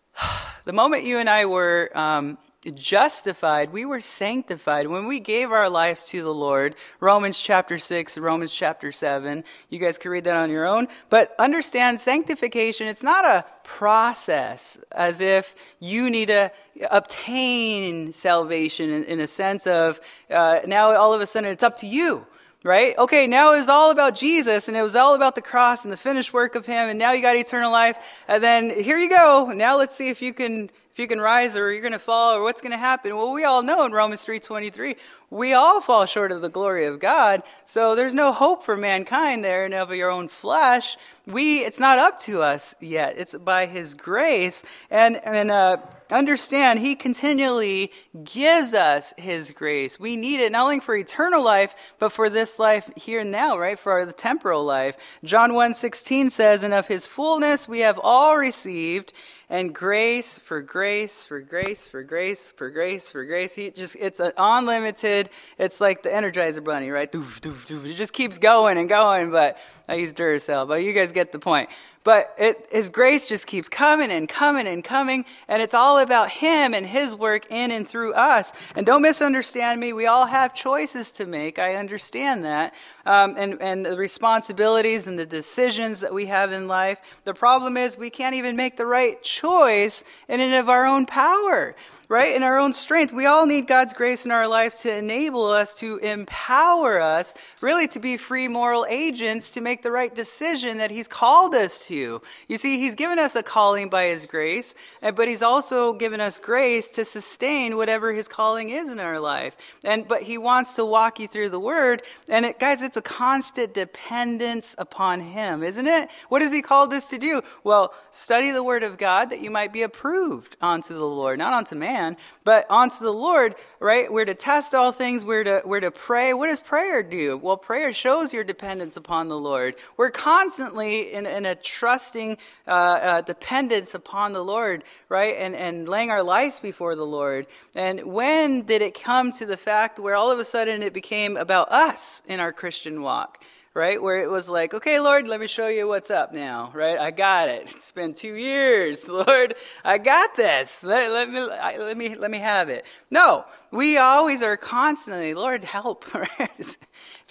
the 0.64 0.72
moment 0.72 1.04
you 1.04 1.18
and 1.18 1.28
I 1.28 1.46
were 1.46 1.90
um, 1.94 2.38
justified, 2.74 3.72
we 3.72 3.84
were 3.84 4.00
sanctified. 4.00 4.86
When 4.86 5.06
we 5.06 5.18
gave 5.18 5.50
our 5.50 5.68
lives 5.68 6.04
to 6.06 6.22
the 6.22 6.34
Lord, 6.34 6.76
Romans 7.00 7.38
chapter 7.38 7.78
6, 7.78 8.18
Romans 8.18 8.52
chapter 8.52 8.92
7, 8.92 9.42
you 9.68 9.78
guys 9.78 9.98
can 9.98 10.10
read 10.10 10.24
that 10.24 10.36
on 10.36 10.50
your 10.50 10.66
own. 10.66 10.86
But 11.10 11.34
understand 11.38 12.00
sanctification, 12.00 12.86
it's 12.86 13.02
not 13.02 13.24
a 13.24 13.44
process 13.64 14.78
as 14.92 15.20
if 15.20 15.54
you 15.80 16.10
need 16.10 16.28
to 16.28 16.50
obtain 16.90 18.12
salvation 18.12 18.90
in, 18.90 19.04
in 19.04 19.20
a 19.20 19.26
sense 19.26 19.66
of 19.66 20.00
uh, 20.30 20.60
now 20.66 20.90
all 20.90 21.12
of 21.12 21.20
a 21.20 21.26
sudden 21.26 21.50
it's 21.50 21.62
up 21.62 21.76
to 21.78 21.86
you 21.86 22.26
right? 22.64 22.96
Okay, 22.96 23.26
now 23.26 23.54
it 23.54 23.58
was 23.58 23.68
all 23.68 23.90
about 23.90 24.14
Jesus 24.14 24.68
and 24.68 24.76
it 24.76 24.82
was 24.82 24.94
all 24.94 25.14
about 25.14 25.34
the 25.34 25.42
cross 25.42 25.84
and 25.84 25.92
the 25.92 25.96
finished 25.96 26.32
work 26.32 26.54
of 26.54 26.66
him 26.66 26.88
and 26.88 26.98
now 26.98 27.12
you 27.12 27.22
got 27.22 27.36
eternal 27.36 27.72
life. 27.72 27.98
And 28.28 28.42
then 28.42 28.70
here 28.70 28.98
you 28.98 29.08
go. 29.08 29.52
Now 29.54 29.76
let's 29.76 29.94
see 29.94 30.08
if 30.08 30.22
you 30.22 30.32
can 30.32 30.70
if 30.92 30.98
you 30.98 31.06
can 31.06 31.20
rise 31.20 31.56
or 31.56 31.72
you're 31.72 31.80
going 31.80 31.92
to 31.92 31.98
fall 31.98 32.34
or 32.34 32.42
what's 32.42 32.60
going 32.60 32.72
to 32.72 32.78
happen. 32.78 33.16
Well, 33.16 33.32
we 33.32 33.44
all 33.44 33.62
know 33.62 33.84
in 33.84 33.92
Romans 33.92 34.24
3:23, 34.26 34.96
we 35.30 35.54
all 35.54 35.80
fall 35.80 36.04
short 36.04 36.32
of 36.32 36.42
the 36.42 36.50
glory 36.50 36.84
of 36.84 37.00
God. 37.00 37.42
So 37.64 37.94
there's 37.94 38.12
no 38.12 38.32
hope 38.32 38.62
for 38.62 38.76
mankind 38.76 39.42
there 39.42 39.64
and 39.64 39.72
of 39.72 39.94
your 39.94 40.10
own 40.10 40.28
flesh. 40.28 40.98
We 41.26 41.60
it's 41.60 41.80
not 41.80 41.98
up 41.98 42.20
to 42.20 42.42
us 42.42 42.74
yet. 42.78 43.16
It's 43.16 43.34
by 43.38 43.64
his 43.64 43.94
grace 43.94 44.62
and 44.90 45.16
and 45.24 45.50
uh 45.50 45.78
understand 46.10 46.78
he 46.78 46.94
continually 46.94 47.90
gives 48.22 48.74
us 48.74 49.14
his 49.16 49.50
grace. 49.50 49.98
We 49.98 50.16
need 50.16 50.40
it 50.40 50.52
not 50.52 50.64
only 50.64 50.80
for 50.80 50.94
eternal 50.94 51.42
life, 51.42 51.74
but 51.98 52.10
for 52.10 52.28
this 52.28 52.58
life 52.58 52.90
here 52.96 53.20
and 53.20 53.30
now, 53.30 53.58
right? 53.58 53.78
For 53.78 54.04
the 54.04 54.12
temporal 54.12 54.62
life. 54.62 54.98
John 55.24 55.54
1:16 55.54 56.28
says, 56.28 56.62
"And 56.62 56.74
of 56.74 56.86
his 56.86 57.06
fullness 57.06 57.66
we 57.66 57.78
have 57.78 57.98
all 57.98 58.36
received 58.36 59.14
and 59.52 59.74
grace 59.74 60.38
for 60.38 60.62
grace 60.62 61.22
for 61.22 61.38
grace 61.38 61.86
for 61.86 62.02
grace 62.02 62.50
for 62.56 62.70
grace 62.70 63.12
for 63.12 63.22
grace. 63.26 63.54
He 63.54 63.70
just 63.70 63.96
it's 64.00 64.18
an 64.18 64.32
unlimited. 64.38 65.28
It's 65.58 65.78
like 65.78 66.02
the 66.02 66.08
Energizer 66.08 66.64
Bunny, 66.64 66.90
right? 66.90 67.12
Doof, 67.12 67.38
doof, 67.40 67.66
doof. 67.66 67.84
It 67.84 67.92
just 67.92 68.14
keeps 68.14 68.38
going 68.38 68.78
and 68.78 68.88
going. 68.88 69.30
But 69.30 69.58
I 69.86 69.96
use 69.96 70.14
Duracell, 70.14 70.66
but 70.66 70.82
you 70.82 70.94
guys 70.94 71.12
get 71.12 71.32
the 71.32 71.38
point. 71.38 71.68
But 72.02 72.34
it, 72.38 72.66
His 72.72 72.88
grace 72.88 73.28
just 73.28 73.46
keeps 73.46 73.68
coming 73.68 74.10
and 74.10 74.26
coming 74.26 74.66
and 74.66 74.82
coming, 74.82 75.26
and 75.48 75.60
it's 75.60 75.74
all 75.74 75.98
about 75.98 76.30
Him 76.30 76.72
and 76.72 76.86
His 76.86 77.14
work 77.14 77.50
in 77.50 77.70
and 77.70 77.86
through 77.86 78.14
us. 78.14 78.54
And 78.74 78.86
don't 78.86 79.02
misunderstand 79.02 79.78
me. 79.80 79.92
We 79.92 80.06
all 80.06 80.24
have 80.24 80.54
choices 80.54 81.10
to 81.12 81.26
make. 81.26 81.58
I 81.58 81.74
understand 81.74 82.44
that 82.44 82.74
um, 83.06 83.34
and, 83.36 83.60
and 83.60 83.84
the 83.84 83.96
responsibilities 83.96 85.06
and 85.06 85.18
the 85.18 85.26
decisions 85.26 86.00
that 86.00 86.12
we 86.12 86.26
have 86.26 86.52
in 86.52 86.68
life. 86.68 87.00
The 87.24 87.34
problem 87.34 87.76
is 87.76 87.98
we 87.98 88.10
can't 88.10 88.34
even 88.34 88.56
make 88.56 88.76
the 88.76 88.86
right 88.86 89.22
choice 89.22 90.04
in 90.28 90.40
and 90.40 90.54
of 90.54 90.68
our 90.68 90.86
own 90.86 91.06
power, 91.06 91.74
right? 92.08 92.34
In 92.34 92.42
our 92.42 92.58
own 92.58 92.72
strength. 92.72 93.12
We 93.12 93.26
all 93.26 93.46
need 93.46 93.66
God's 93.66 93.92
grace 93.92 94.24
in 94.24 94.30
our 94.30 94.46
lives 94.46 94.76
to 94.78 94.96
enable 94.96 95.46
us, 95.46 95.74
to 95.76 95.96
empower 95.98 97.00
us, 97.00 97.34
really 97.60 97.88
to 97.88 98.00
be 98.00 98.16
free 98.16 98.48
moral 98.48 98.86
agents 98.88 99.52
to 99.52 99.60
make 99.60 99.82
the 99.82 99.90
right 99.90 100.14
decision 100.14 100.78
that 100.78 100.90
He's 100.90 101.08
called 101.08 101.54
us 101.54 101.86
to. 101.86 102.20
You 102.48 102.58
see, 102.58 102.78
He's 102.78 102.94
given 102.94 103.18
us 103.18 103.34
a 103.34 103.42
calling 103.42 103.88
by 103.88 104.06
His 104.06 104.26
grace, 104.26 104.74
but 105.00 105.28
He's 105.28 105.42
also 105.42 105.92
given 105.94 106.20
us 106.20 106.38
grace 106.38 106.88
to 106.88 107.04
sustain 107.04 107.76
whatever 107.76 108.12
His 108.12 108.28
calling 108.28 108.70
is 108.70 108.90
in 108.90 109.00
our 109.00 109.18
life. 109.18 109.56
And 109.84 110.06
but 110.06 110.22
He 110.22 110.38
wants 110.38 110.74
to 110.74 110.84
walk 110.84 111.18
you 111.18 111.28
through 111.28 111.48
the 111.50 111.60
Word, 111.60 112.02
and 112.28 112.44
it, 112.44 112.58
guys, 112.58 112.82
it's 112.82 112.91
a 112.96 113.02
constant 113.02 113.74
dependence 113.74 114.74
upon 114.78 115.20
Him, 115.20 115.62
isn't 115.62 115.86
it? 115.86 116.10
What 116.28 116.42
has 116.42 116.52
He 116.52 116.62
called 116.62 116.92
us 116.92 117.08
to 117.08 117.18
do? 117.18 117.42
Well, 117.64 117.94
study 118.10 118.50
the 118.50 118.62
Word 118.62 118.82
of 118.82 118.98
God 118.98 119.30
that 119.30 119.40
you 119.40 119.50
might 119.50 119.72
be 119.72 119.82
approved 119.82 120.56
unto 120.60 120.94
the 120.94 121.06
Lord, 121.06 121.38
not 121.38 121.52
unto 121.52 121.74
man, 121.74 122.16
but 122.44 122.66
unto 122.70 123.04
the 123.04 123.12
Lord. 123.12 123.54
Right? 123.80 124.12
We're 124.12 124.24
to 124.24 124.34
test 124.34 124.74
all 124.74 124.92
things. 124.92 125.24
We're 125.24 125.44
to 125.44 125.62
we're 125.64 125.80
to 125.80 125.90
pray. 125.90 126.34
What 126.34 126.48
does 126.48 126.60
prayer 126.60 127.02
do? 127.02 127.36
Well, 127.36 127.56
prayer 127.56 127.92
shows 127.92 128.32
your 128.32 128.44
dependence 128.44 128.96
upon 128.96 129.28
the 129.28 129.38
Lord. 129.38 129.74
We're 129.96 130.10
constantly 130.10 131.12
in, 131.12 131.26
in 131.26 131.46
a 131.46 131.54
trusting 131.54 132.38
uh, 132.66 132.70
uh, 132.70 133.20
dependence 133.22 133.94
upon 133.94 134.32
the 134.32 134.44
Lord, 134.44 134.84
right? 135.08 135.36
And, 135.36 135.54
and 135.54 135.88
laying 135.88 136.10
our 136.10 136.22
lives 136.22 136.60
before 136.60 136.94
the 136.94 137.06
Lord. 137.06 137.46
And 137.74 138.04
when 138.04 138.62
did 138.62 138.82
it 138.82 139.00
come 139.00 139.32
to 139.32 139.46
the 139.46 139.56
fact 139.56 139.98
where 139.98 140.14
all 140.14 140.30
of 140.30 140.38
a 140.38 140.44
sudden 140.44 140.82
it 140.82 140.92
became 140.92 141.36
about 141.36 141.70
us 141.70 142.22
in 142.26 142.40
our 142.40 142.52
Christian 142.52 142.81
walk? 143.02 143.42
right? 143.74 144.02
Where 144.02 144.22
it 144.22 144.30
was 144.30 144.48
like, 144.48 144.74
okay, 144.74 145.00
Lord, 145.00 145.26
let 145.26 145.40
me 145.40 145.46
show 145.46 145.68
you 145.68 145.88
what's 145.88 146.10
up 146.10 146.32
now, 146.32 146.70
right? 146.74 146.98
I 146.98 147.10
got 147.10 147.48
it. 147.48 147.62
It's 147.74 147.92
been 147.92 148.12
two 148.12 148.34
years, 148.34 149.08
Lord. 149.08 149.54
I 149.84 149.98
got 149.98 150.34
this. 150.34 150.84
Let, 150.84 151.10
let 151.10 151.30
me, 151.30 151.40
let 151.40 151.96
me, 151.96 152.14
let 152.14 152.30
me 152.30 152.38
have 152.38 152.68
it. 152.68 152.84
No, 153.10 153.44
we 153.70 153.96
always 153.96 154.42
are 154.42 154.56
constantly, 154.56 155.34
Lord, 155.34 155.64
help. 155.64 156.04
Right? 156.22 156.76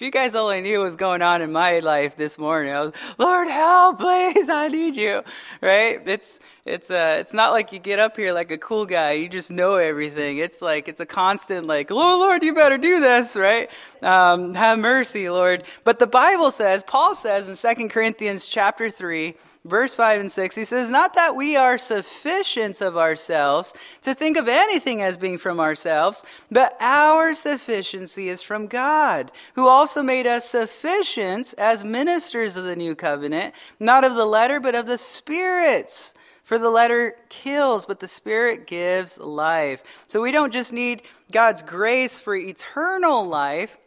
You 0.02 0.10
guys 0.10 0.34
only 0.34 0.60
knew 0.62 0.80
what 0.80 0.86
was 0.86 0.96
going 0.96 1.22
on 1.22 1.42
in 1.42 1.52
my 1.52 1.78
life 1.78 2.16
this 2.16 2.36
morning, 2.36 2.74
I 2.74 2.80
was, 2.80 2.92
Lord, 3.18 3.46
help, 3.46 3.98
please, 4.00 4.48
I 4.48 4.66
need 4.66 4.96
you. 4.96 5.22
Right? 5.60 6.02
It's 6.04 6.40
it's 6.66 6.90
uh 6.90 7.18
it's 7.20 7.32
not 7.32 7.52
like 7.52 7.72
you 7.72 7.78
get 7.78 8.00
up 8.00 8.16
here 8.16 8.32
like 8.32 8.50
a 8.50 8.58
cool 8.58 8.84
guy, 8.84 9.12
you 9.12 9.28
just 9.28 9.52
know 9.52 9.76
everything. 9.76 10.38
It's 10.38 10.60
like 10.60 10.88
it's 10.88 10.98
a 10.98 11.06
constant 11.06 11.68
like, 11.68 11.92
oh 11.92 12.18
Lord, 12.18 12.42
you 12.42 12.52
better 12.52 12.78
do 12.78 12.98
this, 12.98 13.36
right? 13.36 13.70
Um, 14.02 14.54
have 14.54 14.80
mercy, 14.80 15.30
Lord. 15.30 15.62
But 15.84 16.00
the 16.00 16.08
Bible 16.08 16.50
says, 16.50 16.82
Paul 16.82 17.14
says 17.14 17.48
in 17.48 17.76
2 17.76 17.88
Corinthians 17.88 18.48
chapter 18.48 18.90
three, 18.90 19.36
verse 19.64 19.94
5 19.96 20.20
and 20.20 20.32
6, 20.32 20.56
he 20.56 20.64
says, 20.64 20.90
Not 20.90 21.14
that 21.14 21.36
we 21.36 21.56
are 21.56 21.78
sufficient 21.78 22.80
of 22.80 22.96
ourselves 22.96 23.72
to 24.02 24.14
think 24.14 24.36
of 24.36 24.48
anything 24.48 25.02
as 25.02 25.16
being 25.16 25.38
from 25.38 25.60
ourselves, 25.60 26.24
but 26.50 26.76
our 26.80 27.34
sufficiency 27.34 28.28
is 28.28 28.42
from 28.42 28.66
God, 28.66 29.32
who 29.54 29.68
also 29.68 30.02
made 30.02 30.26
us 30.26 30.48
sufficient 30.48 31.54
as 31.58 31.84
ministers 31.84 32.56
of 32.56 32.64
the 32.64 32.76
new 32.76 32.94
covenant, 32.94 33.54
not 33.78 34.04
of 34.04 34.14
the 34.14 34.26
letter, 34.26 34.60
but 34.60 34.74
of 34.74 34.86
the 34.86 34.98
spirits. 34.98 36.14
For 36.44 36.58
the 36.58 36.70
letter 36.70 37.16
kills, 37.28 37.86
but 37.86 38.00
the 38.00 38.08
Spirit 38.08 38.66
gives 38.66 39.16
life. 39.16 39.82
So 40.08 40.20
we 40.20 40.32
don't 40.32 40.52
just 40.52 40.72
need 40.72 41.02
God's 41.30 41.62
grace 41.62 42.18
for 42.18 42.34
eternal 42.34 43.26
life, 43.26 43.78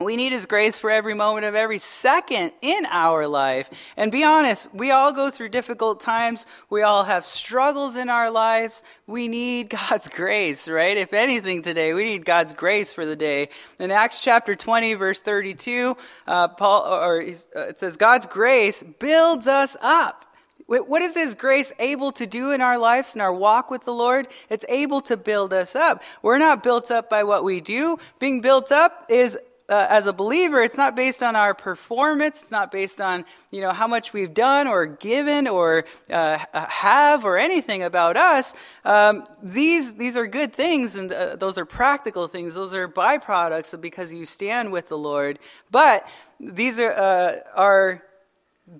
we 0.00 0.16
need 0.16 0.32
His 0.32 0.46
grace 0.46 0.78
for 0.78 0.90
every 0.90 1.12
moment 1.12 1.44
of 1.44 1.54
every 1.54 1.78
second 1.78 2.52
in 2.62 2.86
our 2.86 3.26
life. 3.26 3.68
And 3.98 4.10
be 4.10 4.24
honest, 4.24 4.72
we 4.74 4.90
all 4.90 5.12
go 5.12 5.30
through 5.30 5.50
difficult 5.50 6.00
times. 6.00 6.46
We 6.70 6.82
all 6.82 7.04
have 7.04 7.24
struggles 7.24 7.96
in 7.96 8.08
our 8.08 8.30
lives. 8.30 8.82
We 9.06 9.28
need 9.28 9.68
God's 9.90 10.08
grace, 10.08 10.68
right? 10.68 10.96
If 10.96 11.12
anything 11.12 11.60
today, 11.60 11.92
we 11.92 12.04
need 12.04 12.24
God's 12.24 12.54
grace 12.54 12.92
for 12.92 13.04
the 13.04 13.16
day. 13.16 13.50
In 13.78 13.90
Acts 13.90 14.20
chapter 14.20 14.54
20, 14.54 14.94
verse 14.94 15.20
32, 15.20 15.96
uh, 16.26 16.48
Paul, 16.48 16.86
or 16.86 17.20
uh, 17.20 17.24
it 17.24 17.78
says, 17.78 17.98
God's 17.98 18.26
grace 18.26 18.82
builds 18.82 19.46
us 19.46 19.76
up. 19.82 20.24
What 20.66 21.02
is 21.02 21.16
His 21.16 21.34
grace 21.34 21.72
able 21.80 22.12
to 22.12 22.28
do 22.28 22.52
in 22.52 22.60
our 22.60 22.78
lives, 22.78 23.14
and 23.14 23.20
our 23.20 23.34
walk 23.34 23.72
with 23.72 23.82
the 23.82 23.92
Lord? 23.92 24.28
It's 24.48 24.64
able 24.68 25.00
to 25.02 25.16
build 25.16 25.52
us 25.52 25.74
up. 25.74 26.00
We're 26.22 26.38
not 26.38 26.62
built 26.62 26.92
up 26.92 27.10
by 27.10 27.24
what 27.24 27.42
we 27.42 27.60
do. 27.60 27.98
Being 28.20 28.40
built 28.40 28.70
up 28.70 29.06
is 29.08 29.36
uh, 29.70 29.86
as 29.88 30.06
a 30.06 30.12
believer, 30.12 30.60
it's 30.60 30.76
not 30.76 30.96
based 30.96 31.22
on 31.22 31.36
our 31.36 31.54
performance. 31.54 32.42
It's 32.42 32.50
not 32.50 32.72
based 32.72 33.00
on, 33.00 33.24
you 33.50 33.60
know, 33.60 33.72
how 33.72 33.86
much 33.86 34.12
we've 34.12 34.34
done 34.34 34.66
or 34.66 34.86
given 34.86 35.46
or 35.46 35.84
uh, 36.10 36.38
have 36.52 37.24
or 37.24 37.38
anything 37.38 37.84
about 37.84 38.16
us. 38.16 38.52
Um, 38.84 39.24
these, 39.42 39.94
these 39.94 40.16
are 40.16 40.26
good 40.26 40.52
things 40.52 40.96
and 40.96 41.12
uh, 41.12 41.36
those 41.36 41.56
are 41.56 41.64
practical 41.64 42.26
things. 42.26 42.54
Those 42.54 42.74
are 42.74 42.88
byproducts 42.88 43.80
because 43.80 44.12
you 44.12 44.26
stand 44.26 44.72
with 44.72 44.88
the 44.88 44.98
Lord. 44.98 45.38
But 45.70 46.08
these 46.40 46.80
are, 46.80 46.92
uh, 46.92 47.36
are 47.54 48.02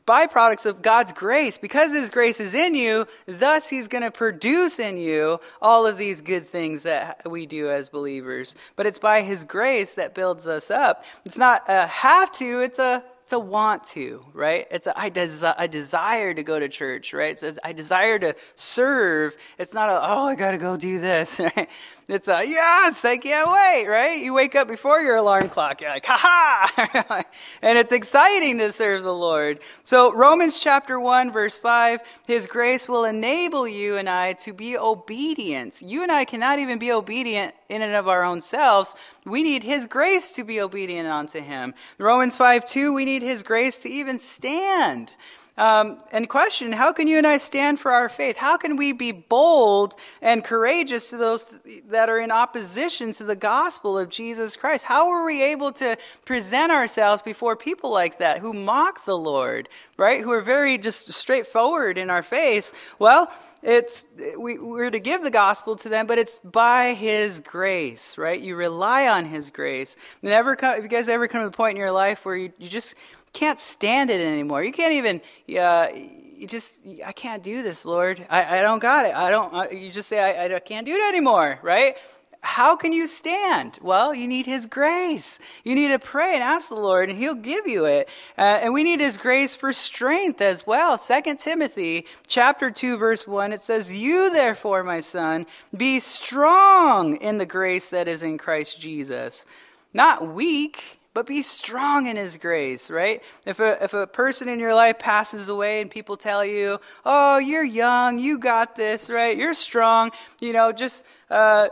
byproducts 0.07 0.67
of 0.67 0.83
God's 0.83 1.13
grace. 1.13 1.59
Because 1.59 1.93
His 1.93 2.11
grace 2.11 2.41
is 2.41 2.55
in 2.55 2.75
you, 2.75 3.07
thus 3.27 3.69
He's 3.69 3.89
going 3.89 4.03
to 4.03 4.11
produce 4.11 4.79
in 4.79 4.97
you 4.97 5.41
all 5.61 5.87
of 5.87 5.97
these 5.97 6.21
good 6.21 6.47
things 6.47 6.85
that 6.85 7.23
we 7.29 7.47
do 7.47 7.71
as 7.71 7.89
believers. 7.89 8.55
But 8.77 8.87
it's 8.87 8.99
by 8.99 9.23
His 9.23 9.45
grace 9.45 9.95
that 9.95 10.15
builds 10.15 10.47
us 10.47 10.71
up. 10.71 11.05
It's 11.25 11.39
not 11.39 11.63
a 11.69 11.87
have 11.87 12.31
to, 12.33 12.61
it's 12.61 12.79
a 12.79 13.05
it's 13.31 13.37
a 13.37 13.39
want 13.39 13.85
to, 13.85 14.25
right? 14.35 14.67
It's 14.73 14.89
a 14.89 14.99
I, 14.99 15.09
desi- 15.09 15.71
desire 15.71 16.35
to 16.35 16.43
go 16.43 16.59
to 16.59 16.69
church, 16.69 17.13
right? 17.13 17.31
It's 17.31 17.45
a, 17.45 17.65
I 17.65 17.73
desire 17.73 18.19
to 18.19 18.35
serve. 18.57 19.37
It's 19.57 19.73
not 19.73 19.89
a, 19.89 20.01
oh, 20.03 20.27
I 20.27 20.35
got 20.35 20.51
to 20.51 20.59
go 20.59 20.77
do 20.77 20.99
this, 20.99 21.39
right? 21.57 21.69
It's 22.11 22.27
a, 22.27 22.45
yes, 22.45 23.05
I 23.05 23.19
can't 23.19 23.49
wait, 23.49 23.87
right? 23.87 24.21
You 24.21 24.35
wake 24.35 24.57
up 24.57 24.67
before 24.67 25.01
your 25.01 25.15
alarm 25.15 25.49
clock. 25.49 25.81
You're 25.81 25.91
like, 25.91 26.05
ha 26.05 26.17
ha. 26.19 27.25
and 27.63 27.79
it's 27.79 27.93
exciting 27.93 28.59
to 28.59 28.73
serve 28.73 29.05
the 29.05 29.15
Lord. 29.15 29.61
So 29.85 30.13
Romans 30.13 30.59
chapter 30.59 30.99
1, 30.99 31.31
verse 31.31 31.57
5, 31.57 32.01
His 32.27 32.49
grace 32.49 32.89
will 32.89 33.05
enable 33.05 33.69
you 33.69 33.97
and 33.97 34.09
I 34.09 34.33
to 34.33 34.53
be 34.53 34.77
obedient. 34.77 35.83
You 35.83 36.03
and 36.03 36.11
I 36.11 36.25
cannot 36.25 36.59
even 36.59 36.81
be 36.81 36.91
obedient 36.91 37.55
in 37.69 37.81
and 37.81 37.95
of 37.95 38.09
our 38.09 38.25
own 38.25 38.41
selves. 38.41 38.97
We 39.25 39.45
need 39.45 39.63
His 39.63 39.87
grace 39.87 40.33
to 40.33 40.43
be 40.43 40.61
obedient 40.61 41.07
unto 41.07 41.41
Him. 41.41 41.75
Romans 41.97 42.37
5, 42.37 42.67
2, 42.67 42.93
we 42.93 43.05
need 43.05 43.23
His 43.23 43.45
grace 43.45 43.79
to 43.83 43.89
even 43.89 44.19
stand. 44.19 45.15
Um, 45.57 45.99
and 46.13 46.29
question 46.29 46.73
how 46.73 46.93
can 46.93 47.09
you 47.09 47.19
and 47.19 47.27
I 47.27 47.37
stand 47.37 47.81
for 47.81 47.93
our 47.93 48.09
faith? 48.09 48.37
How 48.37 48.57
can 48.57 48.77
we 48.77 48.93
be 48.93 49.13
bold 49.13 49.95
and 50.23 50.43
courageous 50.43 51.11
to 51.11 51.17
those 51.17 51.53
that 51.89 52.09
are 52.09 52.19
in 52.19 52.31
opposition 52.31 53.13
to 53.15 53.25
the 53.25 53.37
gospel 53.37 53.99
of 53.99 54.09
Jesus 54.09 54.57
Christ? 54.57 54.85
How 54.85 55.11
are 55.11 55.25
we 55.25 55.43
able 55.43 55.73
to 55.73 55.97
present 56.25 56.73
ourselves 56.73 57.23
before 57.23 57.57
people 57.57 57.91
like 57.91 58.19
that 58.19 58.39
who 58.39 58.53
mock 58.53 59.05
the 59.05 59.19
Lord, 59.19 59.69
right? 59.97 60.23
Who 60.23 60.31
are 60.33 60.41
very 60.41 60.79
just 60.79 61.13
straightforward 61.13 61.99
in 61.99 62.11
our 62.11 62.23
face? 62.23 62.73
Well, 62.99 63.31
it's 63.63 64.07
we, 64.39 64.59
we're 64.59 64.91
to 64.91 65.01
give 65.01 65.23
the 65.23 65.31
gospel 65.31 65.77
to 65.77 65.91
them, 65.91 66.07
but 66.07 66.19
it's 66.19 66.41
by 66.41 66.95
His 66.95 67.41
grace, 67.41 68.17
right? 68.17 68.41
You 68.41 68.57
rely 68.57 69.09
on 69.09 69.27
His 69.27 69.51
grace. 69.51 69.97
Never 70.23 70.57
come, 70.57 70.77
if 70.77 70.83
you 70.83 70.89
guys 70.89 71.09
ever 71.09 71.29
come 71.29 71.43
to 71.43 71.51
the 71.51 71.57
point 71.57 71.73
in 71.73 71.81
your 71.81 71.93
life 71.93 72.25
where 72.25 72.37
you, 72.37 72.53
you 72.59 72.69
just 72.71 72.95
can't 73.33 73.59
stand 73.59 74.11
it 74.11 74.21
anymore. 74.21 74.63
You 74.65 74.73
can't 74.73 74.95
even, 74.95 75.21
uh, 75.59 75.89
you 76.37 76.47
just, 76.47 76.83
I 77.05 77.13
can't 77.13 77.43
do 77.43 77.63
this, 77.63 77.85
Lord. 77.85 78.25
I, 78.31 78.59
I 78.59 78.63
don't 78.63 78.81
got 78.81 79.07
it. 79.07 79.15
I 79.15 79.31
don't, 79.31 79.55
uh, 79.55 79.67
you 79.71 79.91
just 79.91 80.09
say, 80.09 80.21
I, 80.21 80.55
I 80.55 80.59
can't 80.59 80.87
do 80.87 80.93
it 80.93 81.09
anymore, 81.09 81.59
right? 81.63 81.97
How 82.43 82.75
can 82.75 82.93
you 82.93 83.07
stand? 83.07 83.79
Well, 83.83 84.15
you 84.15 84.27
need 84.27 84.47
His 84.47 84.65
grace. 84.67 85.39
You 85.63 85.75
need 85.75 85.89
to 85.89 85.99
pray 85.99 86.33
and 86.33 86.43
ask 86.43 86.71
the 86.71 86.75
Lord, 86.75 87.11
and 87.11 87.19
He'll 87.19 87.35
give 87.35 87.67
you 87.67 87.85
it. 87.85 88.09
Uh, 88.39 88.61
and 88.63 88.73
we 88.73 88.83
need 88.83 89.01
His 89.01 89.19
grace 89.19 89.55
for 89.55 89.75
strength 89.75 90.41
as 90.41 90.67
well. 90.67 90.97
Second 90.97 91.39
Timothy 91.39 92.07
chapter 92.27 92.71
2, 92.71 92.97
verse 92.97 93.27
1, 93.27 93.53
it 93.53 93.61
says, 93.61 93.93
You 93.93 94.31
therefore, 94.31 94.83
my 94.83 95.01
son, 95.01 95.47
be 95.77 96.01
strong 96.01 97.17
in 97.17 97.37
the 97.37 97.47
grace 97.47 97.91
that 97.91 98.09
is 98.09 98.23
in 98.23 98.39
Christ 98.39 98.81
Jesus. 98.81 99.45
Not 99.93 100.33
weak, 100.33 101.00
but 101.13 101.27
be 101.27 101.43
strong 101.43 102.07
in 102.07 102.17
his 102.17 102.37
grace, 102.37 102.91
right? 102.91 103.23
If 103.47 103.59
a, 103.59 103.83
if 103.83 103.95
a 103.95 104.07
person 104.07 104.49
in 104.49 104.61
your 104.61 104.75
life 104.75 104.99
passes 104.99 105.49
away 105.49 105.81
and 105.81 105.91
people 105.91 106.17
tell 106.17 106.45
you, 106.45 106.79
oh, 107.05 107.39
you're 107.39 107.65
young, 107.65 108.19
you 108.19 108.39
got 108.39 108.77
this, 108.77 109.11
right? 109.11 109.37
You're 109.37 109.55
strong, 109.55 110.13
you 110.41 110.53
know, 110.53 110.73
just 110.73 111.05
uh, 111.29 111.69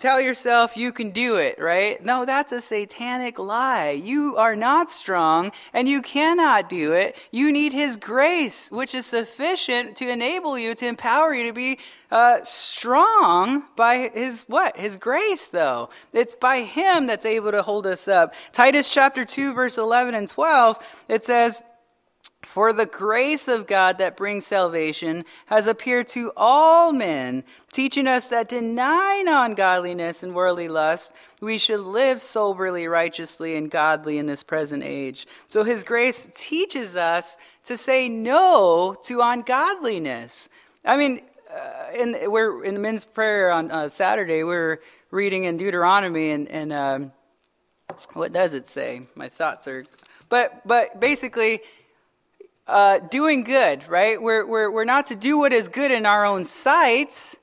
tell 0.00 0.20
yourself 0.20 0.76
you 0.76 0.92
can 0.92 1.10
do 1.10 1.36
it, 1.36 1.60
right? 1.60 2.02
No, 2.02 2.24
that's 2.24 2.52
a 2.52 2.60
satanic 2.60 3.38
lie. 3.38 3.90
You 3.90 4.36
are 4.36 4.56
not 4.56 4.90
strong 4.90 5.52
and 5.72 5.88
you 5.88 6.00
cannot 6.00 6.68
do 6.68 6.92
it. 6.92 7.16
You 7.30 7.52
need 7.52 7.72
His 7.72 7.96
grace, 7.96 8.70
which 8.70 8.94
is 8.94 9.06
sufficient 9.06 9.96
to 9.98 10.08
enable 10.08 10.58
you, 10.58 10.74
to 10.74 10.86
empower 10.86 11.34
you 11.34 11.44
to 11.44 11.52
be 11.52 11.78
uh, 12.10 12.38
strong 12.42 13.64
by 13.76 14.10
His 14.14 14.44
what? 14.48 14.76
His 14.76 14.96
grace, 14.96 15.48
though. 15.48 15.90
It's 16.12 16.34
by 16.34 16.60
Him 16.60 17.06
that's 17.06 17.26
able 17.26 17.52
to 17.52 17.62
hold 17.62 17.86
us 17.86 18.08
up. 18.08 18.34
Titus 18.52 18.88
chapter 18.88 19.24
2, 19.24 19.52
verse 19.52 19.76
11 19.76 20.14
and 20.14 20.28
12, 20.28 21.04
it 21.08 21.22
says, 21.24 21.62
For 22.42 22.72
the 22.72 22.86
grace 22.86 23.48
of 23.48 23.66
God 23.66 23.98
that 23.98 24.16
brings 24.16 24.46
salvation 24.46 25.24
has 25.46 25.66
appeared 25.66 26.08
to 26.08 26.32
all 26.36 26.92
men, 26.92 27.44
teaching 27.70 28.06
us 28.06 28.28
that 28.28 28.48
denying 28.48 29.28
ungodliness 29.28 30.22
and 30.22 30.34
worldly 30.34 30.68
lust, 30.68 31.12
we 31.40 31.58
should 31.58 31.80
live 31.80 32.20
soberly, 32.20 32.88
righteously, 32.88 33.56
and 33.56 33.70
godly 33.70 34.18
in 34.18 34.26
this 34.26 34.42
present 34.42 34.82
age. 34.82 35.26
So 35.48 35.64
his 35.64 35.84
grace 35.84 36.30
teaches 36.34 36.96
us 36.96 37.36
to 37.64 37.76
say 37.76 38.08
no 38.08 38.96
to 39.04 39.20
ungodliness. 39.20 40.48
I 40.84 40.96
mean, 40.96 41.20
uh, 41.54 41.98
in, 41.98 42.16
we're 42.30 42.64
in 42.64 42.74
the 42.74 42.80
men's 42.80 43.04
prayer 43.04 43.50
on 43.50 43.70
uh, 43.70 43.88
Saturday, 43.88 44.44
we're 44.44 44.80
reading 45.10 45.44
in 45.44 45.56
Deuteronomy, 45.56 46.30
and, 46.30 46.48
and 46.48 46.72
um, 46.72 47.12
what 48.14 48.32
does 48.32 48.54
it 48.54 48.66
say? 48.66 49.02
My 49.14 49.28
thoughts 49.28 49.66
are, 49.68 49.84
but 50.28 50.66
but 50.66 51.00
basically, 51.00 51.60
uh, 52.70 52.98
doing 53.00 53.42
good, 53.42 53.86
right? 53.88 54.20
We're, 54.20 54.46
we're, 54.46 54.70
we're 54.70 54.84
not 54.84 55.06
to 55.06 55.16
do 55.16 55.38
what 55.38 55.52
is 55.52 55.68
good 55.68 55.90
in 55.90 56.06
our 56.06 56.24
own 56.24 56.44
sight, 56.44 57.34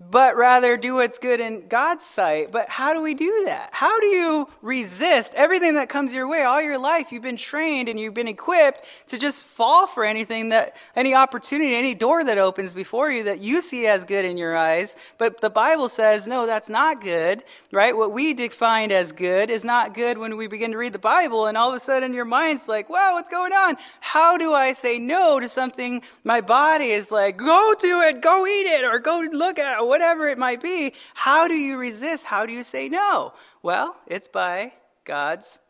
but 0.00 0.36
rather 0.36 0.76
do 0.76 0.96
what's 0.96 1.18
good 1.18 1.38
in 1.38 1.68
God's 1.68 2.04
sight. 2.04 2.50
But 2.50 2.68
how 2.68 2.92
do 2.94 3.00
we 3.00 3.14
do 3.14 3.44
that? 3.46 3.70
How 3.72 4.00
do 4.00 4.06
you 4.06 4.48
resist 4.60 5.34
everything 5.36 5.74
that 5.74 5.88
comes 5.88 6.12
your 6.12 6.26
way 6.26 6.42
all 6.42 6.60
your 6.60 6.78
life? 6.78 7.12
You've 7.12 7.22
been 7.22 7.36
trained 7.36 7.88
and 7.88 7.98
you've 7.98 8.14
been 8.14 8.26
equipped 8.26 8.84
to 9.08 9.18
just 9.18 9.44
fall 9.44 9.86
for 9.86 10.04
anything 10.04 10.48
that, 10.48 10.76
any 10.96 11.14
opportunity, 11.14 11.74
any 11.74 11.94
door 11.94 12.24
that 12.24 12.38
opens 12.38 12.74
before 12.74 13.10
you 13.10 13.22
that 13.24 13.38
you 13.38 13.60
see 13.60 13.86
as 13.86 14.04
good 14.04 14.24
in 14.24 14.36
your 14.36 14.56
eyes. 14.56 14.96
But 15.16 15.40
the 15.40 15.50
Bible 15.50 15.88
says, 15.88 16.26
no, 16.26 16.44
that's 16.44 16.68
not 16.68 17.00
good, 17.00 17.44
right? 17.70 17.96
What 17.96 18.12
we 18.12 18.34
define 18.34 18.90
as 18.90 19.12
good 19.12 19.48
is 19.48 19.64
not 19.64 19.94
good 19.94 20.18
when 20.18 20.36
we 20.36 20.48
begin 20.48 20.72
to 20.72 20.78
read 20.78 20.92
the 20.92 20.98
Bible 20.98 21.46
and 21.46 21.56
all 21.56 21.68
of 21.68 21.76
a 21.76 21.80
sudden 21.80 22.14
your 22.14 22.24
mind's 22.24 22.66
like, 22.66 22.90
wow, 22.90 23.12
what's 23.12 23.30
going 23.30 23.52
on? 23.52 23.76
How 24.00 24.38
do 24.38 24.52
I 24.54 24.72
say 24.72 24.98
no 24.98 25.38
to 25.38 25.48
something 25.48 26.02
my 26.24 26.40
body 26.40 26.86
is 26.86 27.12
like, 27.12 27.36
go 27.36 27.74
do 27.78 28.00
it, 28.02 28.20
go 28.20 28.44
eat 28.44 28.66
it, 28.66 28.84
or 28.84 28.98
go 28.98 29.24
look 29.30 29.60
at 29.60 29.80
it 29.80 29.83
whatever 29.86 30.28
it 30.28 30.38
might 30.38 30.62
be, 30.62 30.94
how 31.14 31.48
do 31.48 31.54
you 31.54 31.76
resist? 31.76 32.24
How 32.24 32.46
do 32.46 32.52
you 32.52 32.62
say 32.62 32.88
no? 32.88 33.32
Well, 33.62 33.98
it's 34.06 34.28
by 34.28 34.72
God's 35.04 35.60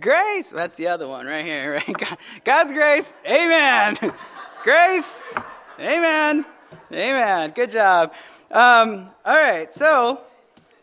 grace. 0.00 0.50
That's 0.50 0.76
the 0.76 0.88
other 0.88 1.08
one 1.08 1.26
right 1.26 1.44
here, 1.44 1.74
right? 1.74 2.18
God's 2.44 2.72
grace. 2.72 3.14
Amen. 3.26 3.96
grace. 4.62 5.32
Amen. 5.78 6.44
Amen. 6.92 7.52
Good 7.54 7.70
job. 7.70 8.14
Um, 8.50 9.10
all 9.24 9.34
right. 9.34 9.72
So, 9.72 10.20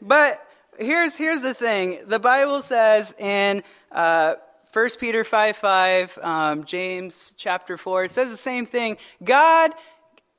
but 0.01 0.45
here's 0.77 1.15
here's 1.15 1.41
the 1.41 1.53
thing. 1.53 1.99
The 2.07 2.19
Bible 2.19 2.61
says 2.61 3.13
in 3.17 3.63
uh, 3.91 4.35
1 4.73 4.89
Peter 4.99 5.23
5 5.23 5.55
5, 5.57 6.19
um, 6.21 6.63
James 6.65 7.33
chapter 7.35 7.77
4, 7.77 8.05
it 8.05 8.11
says 8.11 8.29
the 8.29 8.37
same 8.37 8.65
thing. 8.65 8.97
God 9.23 9.71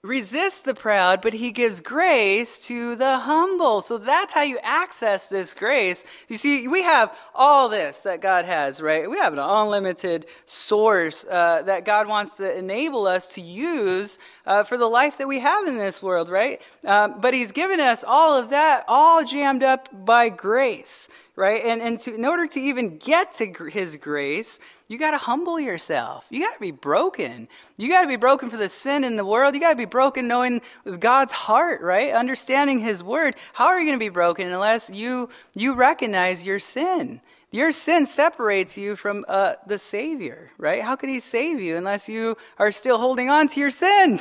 resists 0.02 0.62
the 0.62 0.74
proud, 0.74 1.22
but 1.22 1.32
he 1.32 1.52
gives 1.52 1.78
grace 1.78 2.58
to 2.66 2.96
the 2.96 3.18
humble. 3.18 3.80
So 3.82 3.98
that's 3.98 4.34
how 4.34 4.42
you 4.42 4.58
access 4.60 5.28
this 5.28 5.54
grace. 5.54 6.04
You 6.28 6.36
see, 6.36 6.66
we 6.66 6.82
have 6.82 7.16
all 7.36 7.68
this 7.68 8.00
that 8.00 8.20
God 8.20 8.44
has, 8.44 8.80
right? 8.80 9.08
We 9.08 9.18
have 9.18 9.32
an 9.32 9.38
unlimited 9.38 10.26
source 10.44 11.24
uh, 11.24 11.62
that 11.62 11.84
God 11.84 12.08
wants 12.08 12.34
to 12.38 12.58
enable 12.58 13.06
us 13.06 13.28
to 13.28 13.40
use 13.40 14.18
uh, 14.44 14.64
for 14.64 14.76
the 14.76 14.88
life 14.88 15.18
that 15.18 15.28
we 15.28 15.38
have 15.38 15.68
in 15.68 15.76
this 15.76 16.02
world, 16.02 16.28
right? 16.28 16.60
Um, 16.84 17.20
but 17.20 17.32
he's 17.32 17.52
given 17.52 17.78
us 17.78 18.02
all 18.04 18.36
of 18.36 18.50
that, 18.50 18.84
all 18.88 19.24
jammed 19.24 19.62
up 19.62 19.88
by 20.04 20.30
grace 20.30 21.08
right? 21.36 21.64
And, 21.64 21.80
and 21.80 21.98
to, 22.00 22.14
in 22.14 22.24
order 22.26 22.46
to 22.46 22.60
even 22.60 22.98
get 22.98 23.32
to 23.34 23.50
his 23.64 23.96
grace, 23.96 24.60
you 24.92 24.98
got 24.98 25.12
to 25.12 25.16
humble 25.16 25.58
yourself. 25.58 26.26
You 26.28 26.42
got 26.42 26.52
to 26.52 26.60
be 26.60 26.70
broken. 26.70 27.48
You 27.78 27.88
got 27.88 28.02
to 28.02 28.08
be 28.08 28.16
broken 28.16 28.50
for 28.50 28.58
the 28.58 28.68
sin 28.68 29.04
in 29.04 29.16
the 29.16 29.24
world. 29.24 29.54
You 29.54 29.60
got 29.60 29.70
to 29.70 29.76
be 29.76 29.86
broken 29.86 30.28
knowing 30.28 30.60
God's 30.98 31.32
heart, 31.32 31.80
right? 31.80 32.12
Understanding 32.12 32.78
his 32.78 33.02
word. 33.02 33.36
How 33.54 33.68
are 33.68 33.80
you 33.80 33.86
going 33.86 33.98
to 33.98 34.04
be 34.04 34.10
broken 34.10 34.48
unless 34.48 34.90
you, 34.90 35.30
you 35.54 35.72
recognize 35.72 36.46
your 36.46 36.58
sin? 36.58 37.22
Your 37.54 37.70
sin 37.70 38.06
separates 38.06 38.78
you 38.78 38.96
from 38.96 39.26
uh, 39.28 39.56
the 39.66 39.78
Savior, 39.78 40.50
right? 40.56 40.80
How 40.80 40.96
could 40.96 41.10
He 41.10 41.20
save 41.20 41.60
you 41.60 41.76
unless 41.76 42.08
you 42.08 42.38
are 42.58 42.72
still 42.72 42.96
holding 42.96 43.28
on 43.28 43.46
to 43.48 43.60
your 43.60 43.68
sin? 43.68 44.18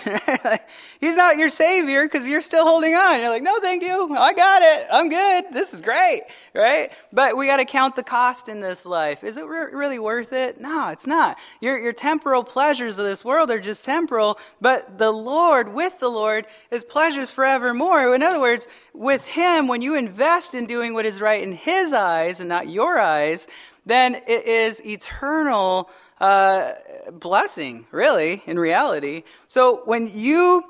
He's 1.00 1.16
not 1.16 1.38
your 1.38 1.48
Savior 1.48 2.04
because 2.04 2.28
you're 2.28 2.42
still 2.42 2.66
holding 2.66 2.94
on. 2.94 3.22
You're 3.22 3.30
like, 3.30 3.42
no, 3.42 3.62
thank 3.62 3.84
you. 3.84 4.14
I 4.18 4.34
got 4.34 4.62
it. 4.62 4.88
I'm 4.92 5.08
good. 5.08 5.46
This 5.54 5.74
is 5.74 5.82
great, 5.82 6.24
right? 6.54 6.92
But 7.14 7.38
we 7.38 7.48
got 7.48 7.58
to 7.58 7.66
count 7.66 7.96
the 7.96 8.04
cost 8.04 8.50
in 8.50 8.60
this 8.60 8.86
life. 8.86 9.24
Is 9.24 9.38
it 9.38 9.46
re- 9.46 9.72
really 9.72 9.98
worth 9.98 10.34
it? 10.34 10.60
No, 10.60 10.90
it's 10.90 11.08
not. 11.08 11.38
Your, 11.62 11.80
your 11.80 11.94
temporal 11.94 12.44
pleasures 12.44 13.00
of 13.00 13.06
this 13.06 13.24
world 13.24 13.50
are 13.50 13.62
just 13.62 13.86
temporal, 13.86 14.40
but 14.60 14.98
the 14.98 15.12
Lord, 15.12 15.74
with 15.74 15.98
the 16.00 16.10
Lord, 16.10 16.48
is 16.70 16.84
pleasures 16.84 17.32
forevermore. 17.32 18.14
In 18.14 18.24
other 18.24 18.42
words, 18.42 18.68
with 18.94 19.28
Him, 19.28 19.68
when 19.68 19.82
you 19.82 19.96
invest 19.96 20.54
in 20.54 20.66
doing 20.66 20.94
what 20.94 21.06
is 21.06 21.22
right 21.22 21.42
in 21.42 21.54
His 21.54 21.94
eyes 21.94 22.40
and 22.40 22.50
not 22.50 22.70
your 22.70 23.00
eyes, 23.00 23.48
then 23.86 24.16
it 24.16 24.46
is 24.46 24.86
eternal 24.86 25.90
uh, 26.20 26.74
blessing, 27.12 27.86
really, 27.92 28.44
in 28.46 28.60
reality. 28.60 29.24
So 29.48 29.82
when 29.86 30.08
you 30.08 30.64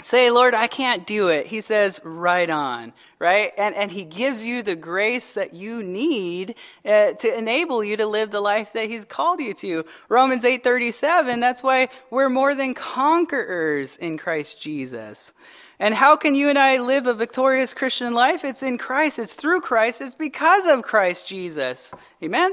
say, 0.00 0.30
Lord, 0.30 0.52
I 0.52 0.66
can't 0.66 1.06
do 1.06 1.28
it, 1.28 1.46
he 1.46 1.62
says, 1.62 2.00
right 2.04 2.50
on, 2.50 2.92
right? 3.18 3.52
And, 3.56 3.74
and 3.74 3.90
he 3.90 4.04
gives 4.04 4.44
you 4.44 4.62
the 4.62 4.76
grace 4.76 5.34
that 5.34 5.54
you 5.54 5.82
need 5.82 6.56
uh, 6.84 7.12
to 7.12 7.38
enable 7.38 7.82
you 7.82 7.96
to 7.96 8.06
live 8.06 8.30
the 8.30 8.42
life 8.42 8.74
that 8.74 8.88
he's 8.88 9.06
called 9.06 9.40
you 9.40 9.54
to. 9.54 9.86
Romans 10.10 10.44
8.37, 10.44 11.40
that's 11.40 11.62
why 11.62 11.88
we're 12.10 12.28
more 12.28 12.54
than 12.54 12.74
conquerors 12.74 13.96
in 13.96 14.18
Christ 14.18 14.60
Jesus. 14.60 15.32
And 15.78 15.94
how 15.94 16.16
can 16.16 16.34
you 16.34 16.48
and 16.48 16.58
I 16.58 16.78
live 16.78 17.06
a 17.06 17.14
victorious 17.14 17.74
Christian 17.74 18.14
life? 18.14 18.44
It's 18.44 18.62
in 18.62 18.78
Christ. 18.78 19.18
It's 19.18 19.34
through 19.34 19.60
Christ. 19.60 20.00
It's 20.00 20.14
because 20.14 20.66
of 20.66 20.82
Christ 20.82 21.28
Jesus. 21.28 21.94
Amen? 22.22 22.52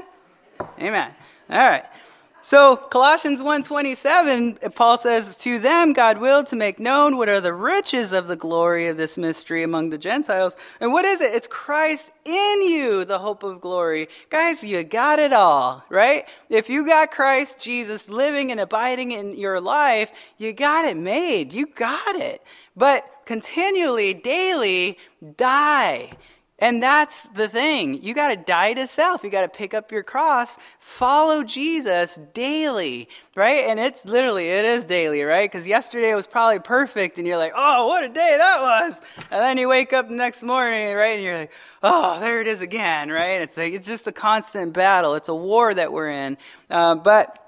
Amen. 0.78 1.14
All 1.48 1.64
right. 1.64 1.86
So 2.44 2.76
Colossians 2.76 3.40
1:27 3.42 4.74
Paul 4.74 4.98
says 4.98 5.34
to 5.38 5.58
them 5.58 5.94
God 5.94 6.18
willed 6.18 6.46
to 6.48 6.56
make 6.56 6.78
known 6.78 7.16
what 7.16 7.30
are 7.30 7.40
the 7.40 7.54
riches 7.54 8.12
of 8.12 8.26
the 8.26 8.36
glory 8.36 8.86
of 8.86 8.98
this 8.98 9.16
mystery 9.16 9.62
among 9.62 9.88
the 9.88 9.96
Gentiles. 9.96 10.58
And 10.78 10.92
what 10.92 11.06
is 11.06 11.22
it? 11.22 11.32
It's 11.32 11.46
Christ 11.46 12.12
in 12.26 12.60
you, 12.60 13.06
the 13.06 13.18
hope 13.18 13.44
of 13.44 13.62
glory. 13.62 14.10
Guys, 14.28 14.62
you 14.62 14.84
got 14.84 15.18
it 15.18 15.32
all, 15.32 15.86
right? 15.88 16.28
If 16.50 16.68
you 16.68 16.84
got 16.84 17.10
Christ 17.10 17.58
Jesus 17.60 18.10
living 18.10 18.50
and 18.50 18.60
abiding 18.60 19.12
in 19.12 19.32
your 19.38 19.58
life, 19.58 20.12
you 20.36 20.52
got 20.52 20.84
it 20.84 20.98
made. 20.98 21.50
You 21.54 21.64
got 21.64 22.14
it. 22.14 22.42
But 22.76 23.06
continually, 23.24 24.12
daily, 24.12 24.98
die. 25.38 26.10
And 26.64 26.82
that's 26.82 27.24
the 27.28 27.46
thing. 27.46 28.02
You 28.02 28.14
got 28.14 28.28
to 28.28 28.36
die 28.36 28.72
to 28.72 28.86
self. 28.86 29.22
You 29.22 29.28
got 29.28 29.42
to 29.42 29.50
pick 29.50 29.74
up 29.74 29.92
your 29.92 30.02
cross, 30.02 30.56
follow 30.78 31.44
Jesus 31.44 32.18
daily, 32.32 33.10
right? 33.36 33.66
And 33.66 33.78
it's 33.78 34.06
literally, 34.06 34.48
it 34.48 34.64
is 34.64 34.86
daily, 34.86 35.24
right? 35.24 35.44
Because 35.44 35.66
yesterday 35.66 36.14
was 36.14 36.26
probably 36.26 36.60
perfect 36.60 37.18
and 37.18 37.26
you're 37.26 37.36
like, 37.36 37.52
oh, 37.54 37.86
what 37.88 38.02
a 38.02 38.08
day 38.08 38.36
that 38.38 38.62
was. 38.62 39.02
And 39.30 39.42
then 39.42 39.58
you 39.58 39.68
wake 39.68 39.92
up 39.92 40.08
the 40.08 40.14
next 40.14 40.42
morning, 40.42 40.96
right? 40.96 41.16
And 41.16 41.22
you're 41.22 41.36
like, 41.36 41.52
oh, 41.82 42.18
there 42.18 42.40
it 42.40 42.46
is 42.46 42.62
again, 42.62 43.10
right? 43.10 43.42
It's 43.42 43.58
like, 43.58 43.74
it's 43.74 43.86
just 43.86 44.06
a 44.06 44.12
constant 44.12 44.72
battle. 44.72 45.16
It's 45.16 45.28
a 45.28 45.34
war 45.34 45.74
that 45.74 45.92
we're 45.92 46.08
in. 46.08 46.38
Uh, 46.70 46.94
but, 46.94 47.44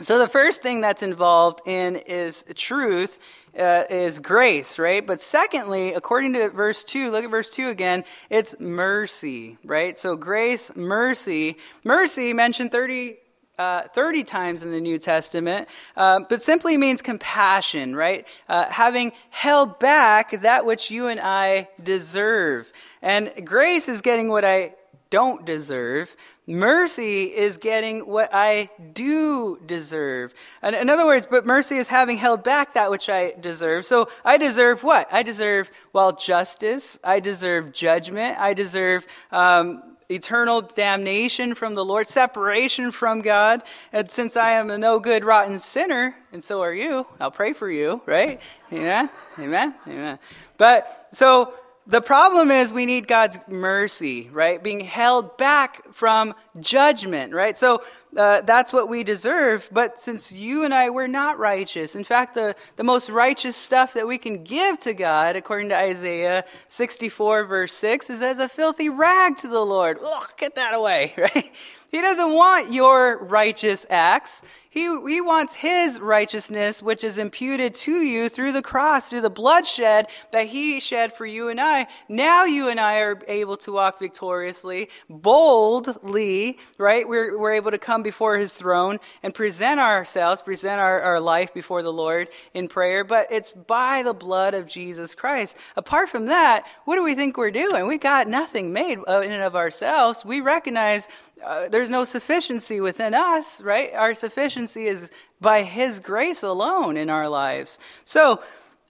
so 0.00 0.18
the 0.18 0.28
first 0.28 0.60
thing 0.60 0.80
that's 0.80 1.02
involved 1.02 1.60
in 1.66 1.96
is 1.96 2.44
truth 2.54 3.18
uh, 3.58 3.84
is 3.90 4.18
grace, 4.18 4.78
right? 4.78 5.06
But 5.06 5.20
secondly, 5.20 5.92
according 5.94 6.34
to 6.34 6.50
verse 6.50 6.84
2, 6.84 7.10
look 7.10 7.24
at 7.24 7.30
verse 7.30 7.50
2 7.50 7.68
again, 7.68 8.04
it's 8.28 8.58
mercy, 8.60 9.58
right? 9.64 9.96
So 9.96 10.16
grace, 10.16 10.74
mercy. 10.76 11.56
Mercy 11.84 12.32
mentioned 12.32 12.72
30, 12.72 13.16
uh, 13.58 13.82
30 13.82 14.24
times 14.24 14.62
in 14.62 14.70
the 14.70 14.80
New 14.80 14.98
Testament, 14.98 15.68
uh, 15.96 16.20
but 16.28 16.42
simply 16.42 16.76
means 16.76 17.02
compassion, 17.02 17.94
right? 17.94 18.26
Uh, 18.48 18.66
having 18.66 19.12
held 19.30 19.78
back 19.78 20.40
that 20.42 20.64
which 20.64 20.90
you 20.90 21.08
and 21.08 21.20
I 21.20 21.68
deserve. 21.82 22.72
And 23.02 23.32
grace 23.44 23.88
is 23.88 24.00
getting 24.00 24.28
what 24.28 24.44
I 24.44 24.74
don't 25.10 25.44
deserve. 25.44 26.14
Mercy 26.50 27.26
is 27.26 27.58
getting 27.58 28.08
what 28.08 28.30
I 28.32 28.70
do 28.92 29.60
deserve. 29.66 30.34
And 30.62 30.74
in 30.74 30.90
other 30.90 31.06
words, 31.06 31.28
but 31.30 31.46
mercy 31.46 31.76
is 31.76 31.86
having 31.86 32.16
held 32.16 32.42
back 32.42 32.74
that 32.74 32.90
which 32.90 33.08
I 33.08 33.34
deserve. 33.40 33.86
So 33.86 34.08
I 34.24 34.36
deserve 34.36 34.82
what? 34.82 35.06
I 35.12 35.22
deserve, 35.22 35.70
well, 35.92 36.10
justice. 36.10 36.98
I 37.04 37.20
deserve 37.20 37.72
judgment. 37.72 38.36
I 38.36 38.54
deserve, 38.54 39.06
um, 39.30 39.84
eternal 40.10 40.60
damnation 40.60 41.54
from 41.54 41.76
the 41.76 41.84
Lord, 41.84 42.08
separation 42.08 42.90
from 42.90 43.20
God. 43.20 43.62
And 43.92 44.10
since 44.10 44.36
I 44.36 44.52
am 44.52 44.70
a 44.70 44.76
no 44.76 44.98
good, 44.98 45.24
rotten 45.24 45.56
sinner, 45.60 46.16
and 46.32 46.42
so 46.42 46.62
are 46.62 46.74
you, 46.74 47.06
I'll 47.20 47.30
pray 47.30 47.52
for 47.52 47.70
you, 47.70 48.02
right? 48.06 48.40
Amen? 48.72 49.08
Amen? 49.38 49.74
Amen. 49.86 50.18
But 50.58 51.08
so 51.12 51.54
the 51.90 52.00
problem 52.00 52.52
is 52.52 52.72
we 52.72 52.86
need 52.86 53.08
God's 53.08 53.38
mercy, 53.48 54.30
right? 54.32 54.62
Being 54.62 54.78
held 54.78 55.36
back 55.36 55.92
from 55.92 56.34
judgment, 56.60 57.34
right? 57.34 57.58
So 57.58 57.82
uh, 58.16 58.42
that's 58.42 58.72
what 58.72 58.88
we 58.88 59.02
deserve. 59.02 59.68
But 59.72 60.00
since 60.00 60.30
you 60.30 60.64
and 60.64 60.72
I, 60.72 60.90
we're 60.90 61.08
not 61.08 61.38
righteous. 61.40 61.96
In 61.96 62.04
fact, 62.04 62.34
the, 62.34 62.54
the 62.76 62.84
most 62.84 63.10
righteous 63.10 63.56
stuff 63.56 63.94
that 63.94 64.06
we 64.06 64.18
can 64.18 64.44
give 64.44 64.78
to 64.80 64.94
God, 64.94 65.34
according 65.34 65.70
to 65.70 65.76
Isaiah 65.76 66.44
64, 66.68 67.44
verse 67.44 67.72
6, 67.72 68.08
is 68.08 68.22
as 68.22 68.38
a 68.38 68.48
filthy 68.48 68.88
rag 68.88 69.36
to 69.38 69.48
the 69.48 69.64
Lord. 69.64 69.98
Ugh, 70.00 70.32
get 70.36 70.54
that 70.54 70.74
away, 70.74 71.12
right? 71.18 71.52
He 71.90 72.00
doesn't 72.00 72.32
want 72.32 72.72
your 72.72 73.18
righteous 73.24 73.84
acts. 73.90 74.42
He, 74.72 74.82
he 74.82 75.20
wants 75.20 75.52
his 75.52 75.98
righteousness, 75.98 76.80
which 76.80 77.02
is 77.02 77.18
imputed 77.18 77.74
to 77.74 77.90
you 77.90 78.28
through 78.28 78.52
the 78.52 78.62
cross, 78.62 79.10
through 79.10 79.22
the 79.22 79.28
bloodshed 79.28 80.06
that 80.30 80.46
he 80.46 80.78
shed 80.78 81.12
for 81.12 81.26
you 81.26 81.48
and 81.48 81.60
I. 81.60 81.88
Now 82.08 82.44
you 82.44 82.68
and 82.68 82.78
I 82.78 83.00
are 83.00 83.20
able 83.26 83.56
to 83.58 83.72
walk 83.72 83.98
victoriously, 83.98 84.88
boldly, 85.08 86.60
right? 86.78 87.08
We're, 87.08 87.36
we're 87.36 87.54
able 87.54 87.72
to 87.72 87.78
come 87.78 88.04
before 88.04 88.38
his 88.38 88.54
throne 88.54 89.00
and 89.24 89.34
present 89.34 89.80
ourselves, 89.80 90.42
present 90.42 90.80
our, 90.80 91.00
our 91.00 91.18
life 91.18 91.52
before 91.52 91.82
the 91.82 91.92
Lord 91.92 92.28
in 92.54 92.68
prayer. 92.68 93.02
But 93.02 93.32
it's 93.32 93.52
by 93.54 94.04
the 94.04 94.14
blood 94.14 94.54
of 94.54 94.68
Jesus 94.68 95.16
Christ. 95.16 95.56
Apart 95.76 96.10
from 96.10 96.26
that, 96.26 96.64
what 96.84 96.94
do 96.94 97.02
we 97.02 97.16
think 97.16 97.36
we're 97.36 97.50
doing? 97.50 97.88
We 97.88 97.98
got 97.98 98.28
nothing 98.28 98.72
made 98.72 99.00
uh, 99.08 99.22
in 99.24 99.32
and 99.32 99.42
of 99.42 99.56
ourselves. 99.56 100.24
We 100.24 100.40
recognize 100.40 101.08
uh, 101.44 101.68
there's 101.68 101.90
no 101.90 102.04
sufficiency 102.04 102.80
within 102.80 103.14
us, 103.14 103.60
right? 103.60 103.92
Our 103.94 104.14
sufficiency 104.14 104.86
is 104.86 105.10
by 105.40 105.62
His 105.62 105.98
grace 105.98 106.42
alone 106.42 106.96
in 106.96 107.10
our 107.10 107.28
lives. 107.28 107.78
So 108.04 108.42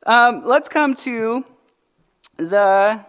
um, 0.06 0.42
let's 0.44 0.68
come 0.68 0.94
to 0.94 1.44
the 2.36 3.04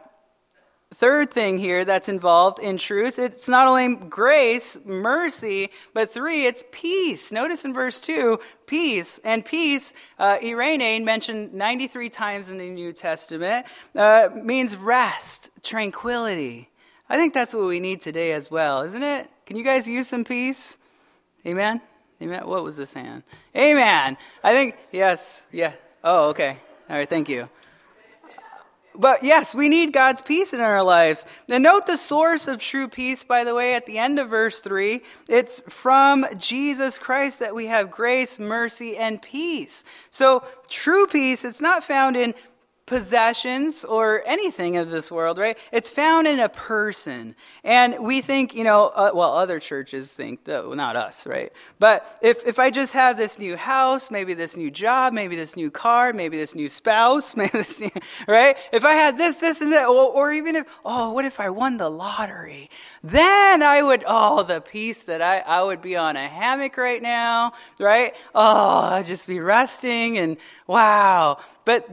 third 0.96 1.32
thing 1.32 1.58
here 1.58 1.84
that's 1.86 2.10
involved 2.10 2.60
in 2.60 2.78
truth. 2.78 3.18
It's 3.18 3.50
not 3.50 3.68
only 3.68 3.96
grace, 3.96 4.78
mercy, 4.86 5.72
but 5.94 6.14
three, 6.14 6.46
it's 6.46 6.64
peace. 6.72 7.32
Notice 7.32 7.66
in 7.66 7.74
verse 7.74 8.00
two, 8.00 8.40
peace. 8.68 9.20
And 9.24 9.44
peace, 9.44 9.94
uh, 10.20 10.38
eirene 10.44 11.04
mentioned 11.04 11.54
93 11.54 12.10
times 12.10 12.50
in 12.50 12.58
the 12.58 12.70
New 12.70 12.94
Testament, 12.94 13.66
uh, 13.96 14.30
means 14.36 14.76
rest, 14.76 15.50
tranquility. 15.64 16.71
I 17.12 17.18
think 17.18 17.34
that's 17.34 17.54
what 17.54 17.66
we 17.66 17.82
need 17.82 18.00
today 18.00 18.32
as 18.32 18.50
well, 18.50 18.84
isn't 18.84 19.04
it? 19.04 19.28
Can 19.46 19.58
you 19.58 19.66
guys 19.66 19.86
use 19.86 20.08
some 20.08 20.24
peace? 20.24 20.78
Amen? 21.46 21.82
Amen. 22.22 22.48
What 22.48 22.64
was 22.64 22.78
this 22.78 22.94
hand? 22.94 23.24
Amen. 23.54 24.16
I 24.42 24.54
think, 24.54 24.78
yes, 24.94 25.44
yeah. 25.52 25.74
Oh, 26.06 26.30
okay. 26.30 26.56
All 26.90 26.96
right, 26.96 27.10
thank 27.10 27.28
you. 27.28 27.50
But 28.96 29.24
yes, 29.24 29.54
we 29.54 29.68
need 29.68 29.92
God's 29.92 30.22
peace 30.22 30.54
in 30.54 30.62
our 30.62 30.82
lives. 30.84 31.26
And 31.52 31.64
note 31.64 31.86
the 31.86 31.98
source 31.98 32.48
of 32.48 32.60
true 32.60 32.88
peace, 32.88 33.26
by 33.26 33.44
the 33.44 33.54
way, 33.54 33.74
at 33.74 33.86
the 33.86 33.98
end 33.98 34.18
of 34.18 34.30
verse 34.30 34.62
3. 34.62 35.02
It's 35.28 35.60
from 35.68 36.26
Jesus 36.38 36.98
Christ 36.98 37.40
that 37.40 37.54
we 37.54 37.68
have 37.68 37.92
grace, 37.92 38.40
mercy, 38.40 38.96
and 38.96 39.22
peace. 39.22 39.84
So 40.12 40.46
true 40.70 41.08
peace, 41.08 41.44
it's 41.44 41.60
not 41.60 41.84
found 41.84 42.16
in 42.16 42.34
possessions 42.92 43.86
or 43.86 44.22
anything 44.26 44.76
of 44.76 44.90
this 44.90 45.10
world, 45.10 45.38
right? 45.38 45.58
It's 45.72 45.90
found 45.90 46.28
in 46.28 46.42
a 46.42 46.50
person. 46.50 47.38
And 47.64 48.04
we 48.04 48.20
think, 48.20 48.54
you 48.54 48.66
know, 48.66 48.92
uh, 48.94 49.12
well, 49.14 49.32
other 49.32 49.62
churches 49.62 50.12
think, 50.12 50.44
that, 50.44 50.68
not 50.76 50.98
us, 50.98 51.26
right? 51.26 51.54
But 51.80 52.20
if, 52.22 52.46
if 52.46 52.60
I 52.60 52.70
just 52.70 52.92
have 52.92 53.16
this 53.16 53.40
new 53.40 53.56
house, 53.56 54.12
maybe 54.12 54.34
this 54.34 54.58
new 54.58 54.70
job, 54.70 55.14
maybe 55.14 55.38
this 55.38 55.56
new 55.56 55.72
car, 55.72 56.12
maybe 56.12 56.36
this 56.38 56.54
new 56.54 56.68
spouse, 56.68 57.34
maybe 57.38 57.60
this 57.60 57.80
new, 57.80 57.92
right? 58.28 58.58
If 58.74 58.84
I 58.84 58.92
had 58.92 59.18
this, 59.18 59.38
this, 59.38 59.62
and 59.62 59.72
that, 59.72 59.88
or, 59.88 60.12
or 60.12 60.34
even 60.34 60.58
if, 60.58 60.68
oh, 60.84 61.14
what 61.14 61.24
if 61.24 61.40
I 61.40 61.50
won 61.50 61.78
the 61.78 61.90
lottery? 61.90 62.70
Then 63.04 63.64
I 63.64 63.82
would, 63.82 64.04
oh, 64.06 64.44
the 64.44 64.60
peace 64.60 65.04
that 65.06 65.22
I, 65.22 65.40
I 65.40 65.64
would 65.64 65.82
be 65.82 65.96
on 65.96 66.18
a 66.18 66.28
hammock 66.28 66.76
right 66.76 67.02
now, 67.02 67.54
right? 67.80 68.14
Oh, 68.36 68.90
I'd 68.92 69.06
just 69.06 69.30
be 69.30 69.40
resting 69.40 70.18
and 70.18 70.36
wow. 70.68 71.38
But 71.64 71.90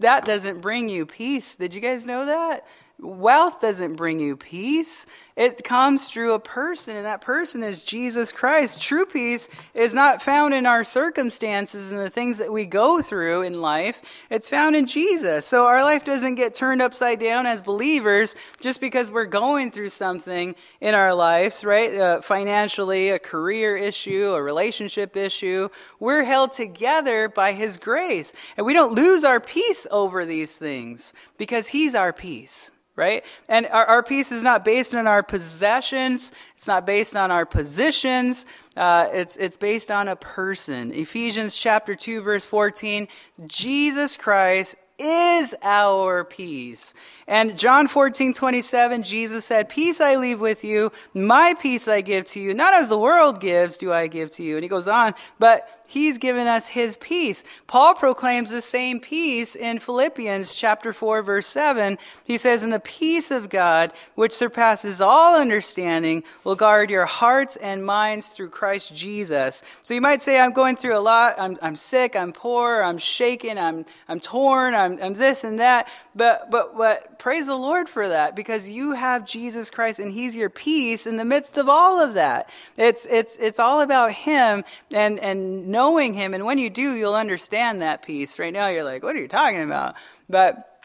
that 0.00 0.24
doesn't 0.24 0.60
bring 0.60 0.88
you 0.88 1.06
peace. 1.06 1.56
Did 1.56 1.74
you 1.74 1.80
guys 1.80 2.06
know 2.06 2.26
that? 2.26 2.66
Wealth 3.00 3.60
doesn't 3.60 3.94
bring 3.94 4.18
you 4.18 4.36
peace. 4.36 5.06
It 5.38 5.62
comes 5.62 6.08
through 6.08 6.32
a 6.32 6.40
person, 6.40 6.96
and 6.96 7.04
that 7.04 7.20
person 7.20 7.62
is 7.62 7.84
Jesus 7.84 8.32
Christ. 8.32 8.82
True 8.82 9.06
peace 9.06 9.48
is 9.72 9.94
not 9.94 10.20
found 10.20 10.52
in 10.52 10.66
our 10.66 10.82
circumstances 10.82 11.92
and 11.92 12.00
the 12.00 12.10
things 12.10 12.38
that 12.38 12.52
we 12.52 12.64
go 12.64 13.00
through 13.00 13.42
in 13.42 13.60
life. 13.60 14.02
It's 14.30 14.48
found 14.48 14.74
in 14.74 14.86
Jesus. 14.86 15.46
So 15.46 15.66
our 15.66 15.84
life 15.84 16.02
doesn't 16.02 16.34
get 16.34 16.56
turned 16.56 16.82
upside 16.82 17.20
down 17.20 17.46
as 17.46 17.62
believers 17.62 18.34
just 18.58 18.80
because 18.80 19.12
we're 19.12 19.26
going 19.26 19.70
through 19.70 19.90
something 19.90 20.56
in 20.80 20.96
our 20.96 21.14
lives, 21.14 21.62
right? 21.62 21.94
Uh, 21.94 22.20
financially, 22.20 23.10
a 23.10 23.20
career 23.20 23.76
issue, 23.76 24.32
a 24.34 24.42
relationship 24.42 25.16
issue. 25.16 25.68
We're 26.00 26.24
held 26.24 26.50
together 26.50 27.28
by 27.28 27.52
His 27.52 27.78
grace. 27.78 28.32
And 28.56 28.66
we 28.66 28.72
don't 28.72 28.96
lose 28.96 29.22
our 29.22 29.38
peace 29.38 29.86
over 29.92 30.24
these 30.24 30.56
things 30.56 31.14
because 31.36 31.68
He's 31.68 31.94
our 31.94 32.12
peace 32.12 32.72
right? 32.98 33.24
And 33.48 33.66
our, 33.68 33.86
our, 33.86 34.02
peace 34.02 34.32
is 34.32 34.42
not 34.42 34.64
based 34.64 34.92
on 34.92 35.06
our 35.06 35.22
possessions. 35.22 36.32
It's 36.54 36.66
not 36.66 36.84
based 36.84 37.14
on 37.14 37.30
our 37.30 37.46
positions. 37.46 38.44
Uh, 38.76 39.08
it's, 39.12 39.36
it's 39.36 39.56
based 39.56 39.92
on 39.92 40.08
a 40.08 40.16
person. 40.16 40.90
Ephesians 40.90 41.56
chapter 41.56 41.94
2, 41.94 42.22
verse 42.22 42.44
14. 42.44 43.06
Jesus 43.46 44.16
Christ 44.16 44.74
is 44.98 45.54
our 45.62 46.24
peace. 46.24 46.92
And 47.28 47.56
John 47.56 47.86
14, 47.86 48.34
27, 48.34 49.04
Jesus 49.04 49.44
said, 49.44 49.68
Peace 49.68 50.00
I 50.00 50.16
leave 50.16 50.40
with 50.40 50.64
you, 50.64 50.90
my 51.14 51.54
peace 51.60 51.86
I 51.86 52.00
give 52.00 52.24
to 52.26 52.40
you. 52.40 52.52
Not 52.52 52.74
as 52.74 52.88
the 52.88 52.98
world 52.98 53.40
gives, 53.40 53.76
do 53.76 53.92
I 53.92 54.08
give 54.08 54.32
to 54.32 54.42
you. 54.42 54.56
And 54.56 54.64
he 54.64 54.68
goes 54.68 54.88
on, 54.88 55.14
but 55.38 55.77
He's 55.90 56.18
given 56.18 56.46
us 56.46 56.66
his 56.66 56.98
peace. 56.98 57.44
Paul 57.66 57.94
proclaims 57.94 58.50
the 58.50 58.60
same 58.60 59.00
peace 59.00 59.56
in 59.56 59.78
Philippians 59.78 60.52
chapter 60.52 60.92
4 60.92 61.22
verse 61.22 61.46
7. 61.46 61.96
He 62.24 62.36
says, 62.36 62.62
"And 62.62 62.70
the 62.70 62.78
peace 62.78 63.30
of 63.30 63.48
God, 63.48 63.94
which 64.14 64.34
surpasses 64.34 65.00
all 65.00 65.34
understanding, 65.34 66.24
will 66.44 66.56
guard 66.56 66.90
your 66.90 67.06
hearts 67.06 67.56
and 67.56 67.86
minds 67.86 68.28
through 68.28 68.50
Christ 68.50 68.94
Jesus." 68.94 69.62
So 69.82 69.94
you 69.94 70.02
might 70.02 70.20
say, 70.20 70.38
I'm 70.38 70.52
going 70.52 70.76
through 70.76 70.94
a 70.94 71.00
lot. 71.00 71.36
I'm, 71.38 71.56
I'm 71.62 71.74
sick. 71.74 72.14
I'm 72.14 72.34
poor. 72.34 72.82
I'm 72.82 72.98
shaken. 72.98 73.56
I'm, 73.56 73.86
I'm 74.08 74.20
torn. 74.20 74.74
I'm, 74.74 74.98
I'm 75.02 75.14
this 75.14 75.42
and 75.42 75.58
that. 75.58 75.88
But, 76.14 76.50
but, 76.50 77.17
praise 77.18 77.46
the 77.46 77.56
Lord 77.56 77.88
for 77.88 78.08
that 78.08 78.36
because 78.36 78.68
you 78.68 78.92
have 78.92 79.24
Jesus 79.24 79.70
Christ 79.70 79.98
and 79.98 80.12
he's 80.12 80.36
your 80.36 80.50
peace 80.50 81.06
in 81.06 81.16
the 81.16 81.24
midst 81.24 81.56
of 81.58 81.68
all 81.68 82.00
of 82.00 82.14
that. 82.14 82.48
It's, 82.76 83.06
it's, 83.06 83.36
it's 83.36 83.58
all 83.58 83.80
about 83.80 84.12
him 84.12 84.64
and, 84.92 85.18
and 85.18 85.68
knowing 85.68 86.14
him. 86.14 86.34
And 86.34 86.44
when 86.44 86.58
you 86.58 86.70
do, 86.70 86.94
you'll 86.94 87.14
understand 87.14 87.82
that 87.82 88.02
peace. 88.02 88.38
Right 88.38 88.52
now, 88.52 88.68
you're 88.68 88.84
like, 88.84 89.02
what 89.02 89.16
are 89.16 89.20
you 89.20 89.28
talking 89.28 89.62
about? 89.62 89.96
But 90.28 90.80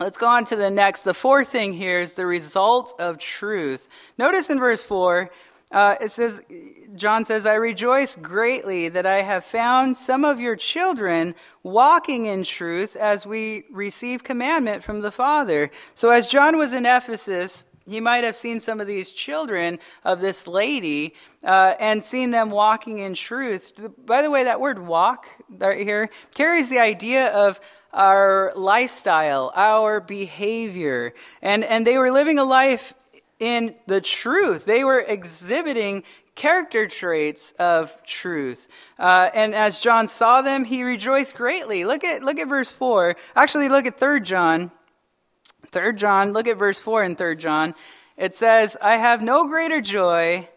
let's 0.00 0.16
go 0.16 0.26
on 0.26 0.44
to 0.46 0.56
the 0.56 0.70
next. 0.70 1.02
The 1.02 1.14
fourth 1.14 1.48
thing 1.48 1.72
here 1.72 2.00
is 2.00 2.14
the 2.14 2.26
result 2.26 2.94
of 2.98 3.18
truth. 3.18 3.88
Notice 4.18 4.50
in 4.50 4.58
verse 4.58 4.84
4, 4.84 5.30
uh, 5.70 5.96
it 6.00 6.10
says, 6.10 6.42
John 6.94 7.24
says, 7.24 7.44
I 7.44 7.54
rejoice 7.54 8.16
greatly 8.16 8.88
that 8.88 9.04
I 9.06 9.22
have 9.22 9.44
found 9.44 9.96
some 9.96 10.24
of 10.24 10.40
your 10.40 10.56
children 10.56 11.34
walking 11.62 12.26
in 12.26 12.42
truth 12.42 12.96
as 12.96 13.26
we 13.26 13.64
receive 13.70 14.24
commandment 14.24 14.82
from 14.82 15.00
the 15.00 15.10
Father. 15.10 15.70
So 15.94 16.10
as 16.10 16.26
John 16.26 16.56
was 16.56 16.72
in 16.72 16.86
Ephesus, 16.86 17.66
he 17.86 18.00
might 18.00 18.24
have 18.24 18.36
seen 18.36 18.60
some 18.60 18.80
of 18.80 18.86
these 18.86 19.10
children 19.10 19.78
of 20.04 20.20
this 20.20 20.46
lady 20.46 21.14
uh, 21.42 21.74
and 21.78 22.02
seen 22.02 22.30
them 22.30 22.50
walking 22.50 22.98
in 22.98 23.14
truth. 23.14 23.72
By 24.04 24.22
the 24.22 24.30
way, 24.30 24.44
that 24.44 24.60
word 24.60 24.78
walk 24.78 25.26
right 25.48 25.80
here 25.80 26.10
carries 26.34 26.70
the 26.70 26.78
idea 26.78 27.28
of 27.28 27.60
our 27.92 28.52
lifestyle, 28.54 29.52
our 29.54 30.00
behavior. 30.00 31.14
And, 31.40 31.64
and 31.64 31.86
they 31.86 31.96
were 31.96 32.10
living 32.10 32.38
a 32.38 32.44
life 32.44 32.94
in 33.38 33.74
the 33.86 34.00
truth. 34.00 34.64
They 34.64 34.84
were 34.84 35.00
exhibiting 35.00 36.04
character 36.34 36.86
traits 36.86 37.52
of 37.58 38.00
truth. 38.04 38.68
Uh, 38.98 39.28
and 39.34 39.54
as 39.54 39.80
John 39.80 40.06
saw 40.06 40.40
them, 40.40 40.64
he 40.64 40.84
rejoiced 40.84 41.34
greatly. 41.34 41.84
Look 41.84 42.04
at, 42.04 42.22
look 42.22 42.38
at 42.38 42.48
verse 42.48 42.70
4. 42.70 43.16
Actually, 43.34 43.68
look 43.68 43.86
at 43.86 43.98
3 43.98 44.20
John. 44.20 44.70
3 45.66 45.94
John, 45.94 46.32
look 46.32 46.46
at 46.46 46.56
verse 46.56 46.80
4 46.80 47.02
in 47.02 47.16
3 47.16 47.36
John. 47.36 47.74
It 48.16 48.34
says, 48.34 48.76
I 48.80 48.96
have 48.96 49.20
no 49.20 49.46
greater 49.46 49.80
joy 49.80 50.48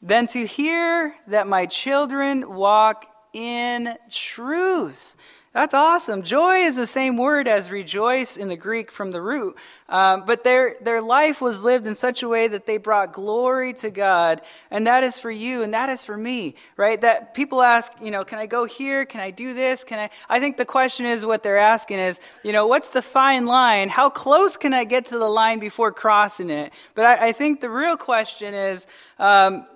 than 0.00 0.26
to 0.28 0.46
hear 0.46 1.14
that 1.26 1.46
my 1.46 1.66
children 1.66 2.54
walk 2.54 3.06
in 3.34 3.96
truth. 4.10 5.16
That's 5.54 5.72
awesome. 5.72 6.22
Joy 6.22 6.56
is 6.56 6.74
the 6.74 6.86
same 6.86 7.16
word 7.16 7.46
as 7.46 7.70
rejoice 7.70 8.36
in 8.36 8.48
the 8.48 8.56
Greek 8.56 8.90
from 8.90 9.12
the 9.12 9.22
root. 9.22 9.56
Um, 9.88 10.24
but 10.26 10.42
their, 10.42 10.74
their 10.80 11.00
life 11.00 11.40
was 11.40 11.62
lived 11.62 11.86
in 11.86 11.94
such 11.94 12.24
a 12.24 12.28
way 12.28 12.48
that 12.48 12.66
they 12.66 12.76
brought 12.76 13.12
glory 13.12 13.72
to 13.74 13.90
God. 13.90 14.42
And 14.72 14.88
that 14.88 15.04
is 15.04 15.16
for 15.16 15.30
you 15.30 15.62
and 15.62 15.72
that 15.72 15.90
is 15.90 16.02
for 16.02 16.16
me, 16.16 16.56
right? 16.76 17.00
That 17.00 17.34
people 17.34 17.62
ask, 17.62 17.92
you 18.02 18.10
know, 18.10 18.24
can 18.24 18.40
I 18.40 18.46
go 18.46 18.64
here? 18.64 19.06
Can 19.06 19.20
I 19.20 19.30
do 19.30 19.54
this? 19.54 19.84
Can 19.84 20.00
I? 20.00 20.10
I 20.28 20.40
think 20.40 20.56
the 20.56 20.64
question 20.64 21.06
is 21.06 21.24
what 21.24 21.44
they're 21.44 21.56
asking 21.56 22.00
is, 22.00 22.20
you 22.42 22.50
know, 22.50 22.66
what's 22.66 22.90
the 22.90 23.02
fine 23.02 23.46
line? 23.46 23.90
How 23.90 24.10
close 24.10 24.56
can 24.56 24.74
I 24.74 24.82
get 24.82 25.04
to 25.06 25.18
the 25.18 25.28
line 25.28 25.60
before 25.60 25.92
crossing 25.92 26.50
it? 26.50 26.72
But 26.96 27.04
I, 27.04 27.28
I 27.28 27.32
think 27.32 27.60
the 27.60 27.70
real 27.70 27.96
question 27.96 28.54
is, 28.54 28.88
um, 29.20 29.68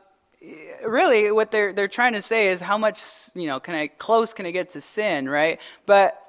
really 0.86 1.30
what 1.32 1.50
they're 1.50 1.72
they're 1.72 1.88
trying 1.88 2.12
to 2.12 2.22
say 2.22 2.48
is 2.48 2.60
how 2.60 2.78
much 2.78 3.00
you 3.34 3.46
know 3.46 3.60
can 3.60 3.74
I 3.74 3.88
close 3.88 4.34
can 4.34 4.46
I 4.46 4.50
get 4.50 4.70
to 4.70 4.80
sin, 4.80 5.28
right? 5.28 5.60
But 5.86 6.20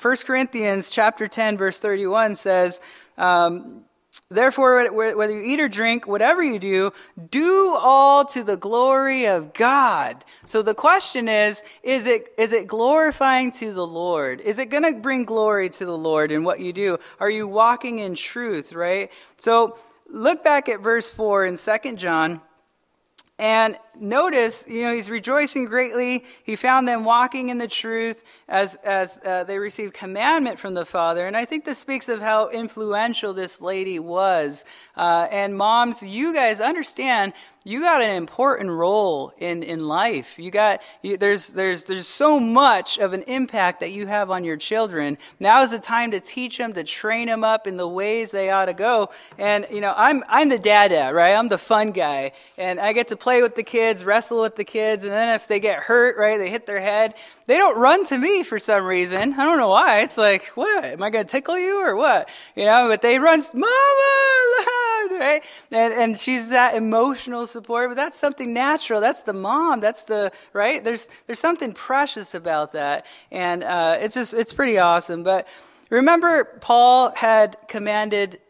1 0.00 0.16
Corinthians 0.24 0.90
chapter 0.90 1.26
10 1.26 1.58
verse 1.58 1.78
31 1.78 2.36
says 2.36 2.80
um, 3.18 3.84
Therefore, 4.30 4.90
whether 4.92 5.38
you 5.38 5.44
eat 5.44 5.60
or 5.60 5.68
drink, 5.68 6.06
whatever 6.06 6.42
you 6.42 6.58
do, 6.58 6.92
do 7.30 7.76
all 7.78 8.24
to 8.26 8.42
the 8.42 8.56
glory 8.56 9.26
of 9.26 9.52
God. 9.52 10.24
So 10.44 10.62
the 10.62 10.74
question 10.74 11.28
is, 11.28 11.62
is 11.82 12.06
it, 12.06 12.32
is 12.38 12.52
it 12.52 12.66
glorifying 12.66 13.50
to 13.52 13.72
the 13.72 13.86
Lord? 13.86 14.40
Is 14.40 14.58
it 14.58 14.70
going 14.70 14.84
to 14.84 15.00
bring 15.00 15.24
glory 15.24 15.68
to 15.70 15.84
the 15.84 15.98
Lord 15.98 16.30
in 16.30 16.44
what 16.44 16.60
you 16.60 16.72
do? 16.72 16.98
Are 17.20 17.30
you 17.30 17.46
walking 17.46 17.98
in 17.98 18.14
truth, 18.14 18.72
right? 18.72 19.10
So 19.36 19.78
look 20.08 20.42
back 20.42 20.68
at 20.68 20.80
verse 20.80 21.10
4 21.10 21.46
in 21.46 21.56
2 21.56 21.96
John. 21.96 22.40
And 23.38 23.76
notice, 24.00 24.66
you 24.68 24.82
know, 24.82 24.94
he's 24.94 25.10
rejoicing 25.10 25.64
greatly. 25.66 26.24
He 26.42 26.56
found 26.56 26.86
them 26.88 27.04
walking 27.04 27.48
in 27.48 27.58
the 27.58 27.68
truth 27.68 28.24
as, 28.48 28.74
as 28.76 29.18
uh, 29.24 29.44
they 29.44 29.58
received 29.58 29.94
commandment 29.94 30.58
from 30.58 30.74
the 30.74 30.84
Father. 30.84 31.26
And 31.26 31.36
I 31.36 31.44
think 31.44 31.64
this 31.64 31.78
speaks 31.78 32.08
of 32.08 32.20
how 32.20 32.48
influential 32.48 33.32
this 33.32 33.60
lady 33.60 33.98
was. 33.98 34.64
Uh, 34.96 35.28
and 35.30 35.56
moms, 35.56 36.02
you 36.02 36.34
guys 36.34 36.60
understand 36.60 37.32
you 37.66 37.80
got 37.80 38.02
an 38.02 38.14
important 38.16 38.68
role 38.68 39.32
in, 39.38 39.62
in 39.62 39.88
life. 39.88 40.38
You 40.38 40.50
got, 40.50 40.82
you, 41.00 41.16
there's, 41.16 41.48
there's, 41.48 41.84
there's 41.84 42.06
so 42.06 42.38
much 42.38 42.98
of 42.98 43.14
an 43.14 43.22
impact 43.22 43.80
that 43.80 43.90
you 43.90 44.06
have 44.06 44.30
on 44.30 44.44
your 44.44 44.58
children. 44.58 45.16
Now 45.40 45.62
is 45.62 45.70
the 45.70 45.78
time 45.78 46.10
to 46.10 46.20
teach 46.20 46.58
them, 46.58 46.74
to 46.74 46.84
train 46.84 47.26
them 47.26 47.42
up 47.42 47.66
in 47.66 47.78
the 47.78 47.88
ways 47.88 48.30
they 48.30 48.50
ought 48.50 48.66
to 48.66 48.74
go. 48.74 49.08
And, 49.38 49.66
you 49.70 49.80
know, 49.80 49.94
I'm, 49.96 50.22
I'm 50.28 50.50
the 50.50 50.58
dada, 50.58 51.10
right? 51.14 51.34
I'm 51.34 51.48
the 51.48 51.56
fun 51.56 51.92
guy. 51.92 52.32
And 52.58 52.78
I 52.78 52.92
get 52.92 53.08
to 53.08 53.16
play 53.16 53.40
with 53.40 53.54
the 53.54 53.62
kids, 53.62 53.83
wrestle 53.92 54.40
with 54.40 54.56
the 54.56 54.64
kids. 54.64 55.04
And 55.04 55.12
then 55.12 55.34
if 55.34 55.46
they 55.46 55.60
get 55.60 55.80
hurt, 55.80 56.16
right, 56.16 56.38
they 56.38 56.48
hit 56.48 56.64
their 56.64 56.80
head, 56.80 57.14
they 57.46 57.56
don't 57.56 57.76
run 57.76 58.06
to 58.06 58.18
me 58.18 58.42
for 58.42 58.58
some 58.58 58.84
reason. 58.84 59.34
I 59.34 59.44
don't 59.44 59.58
know 59.58 59.68
why. 59.68 60.00
It's 60.00 60.16
like, 60.16 60.44
what? 60.54 60.84
Am 60.84 61.02
I 61.02 61.10
going 61.10 61.24
to 61.24 61.30
tickle 61.30 61.58
you 61.58 61.84
or 61.84 61.94
what? 61.94 62.28
You 62.56 62.64
know, 62.64 62.88
but 62.88 63.02
they 63.02 63.18
run, 63.18 63.42
mama, 63.52 65.18
right? 65.18 65.40
And, 65.70 65.92
and 65.92 66.18
she's 66.18 66.48
that 66.48 66.74
emotional 66.74 67.46
support, 67.46 67.90
but 67.90 67.96
that's 67.96 68.18
something 68.18 68.54
natural. 68.54 69.00
That's 69.00 69.22
the 69.22 69.34
mom. 69.34 69.80
That's 69.80 70.04
the, 70.04 70.32
right? 70.52 70.82
There's, 70.82 71.08
there's 71.26 71.40
something 71.40 71.72
precious 71.72 72.34
about 72.34 72.72
that. 72.72 73.04
And, 73.30 73.62
uh, 73.62 73.98
it's 74.00 74.14
just, 74.14 74.32
it's 74.32 74.52
pretty 74.52 74.78
awesome. 74.78 75.22
But 75.22 75.46
remember, 75.90 76.44
Paul 76.60 77.12
had 77.14 77.56
commanded 77.68 78.40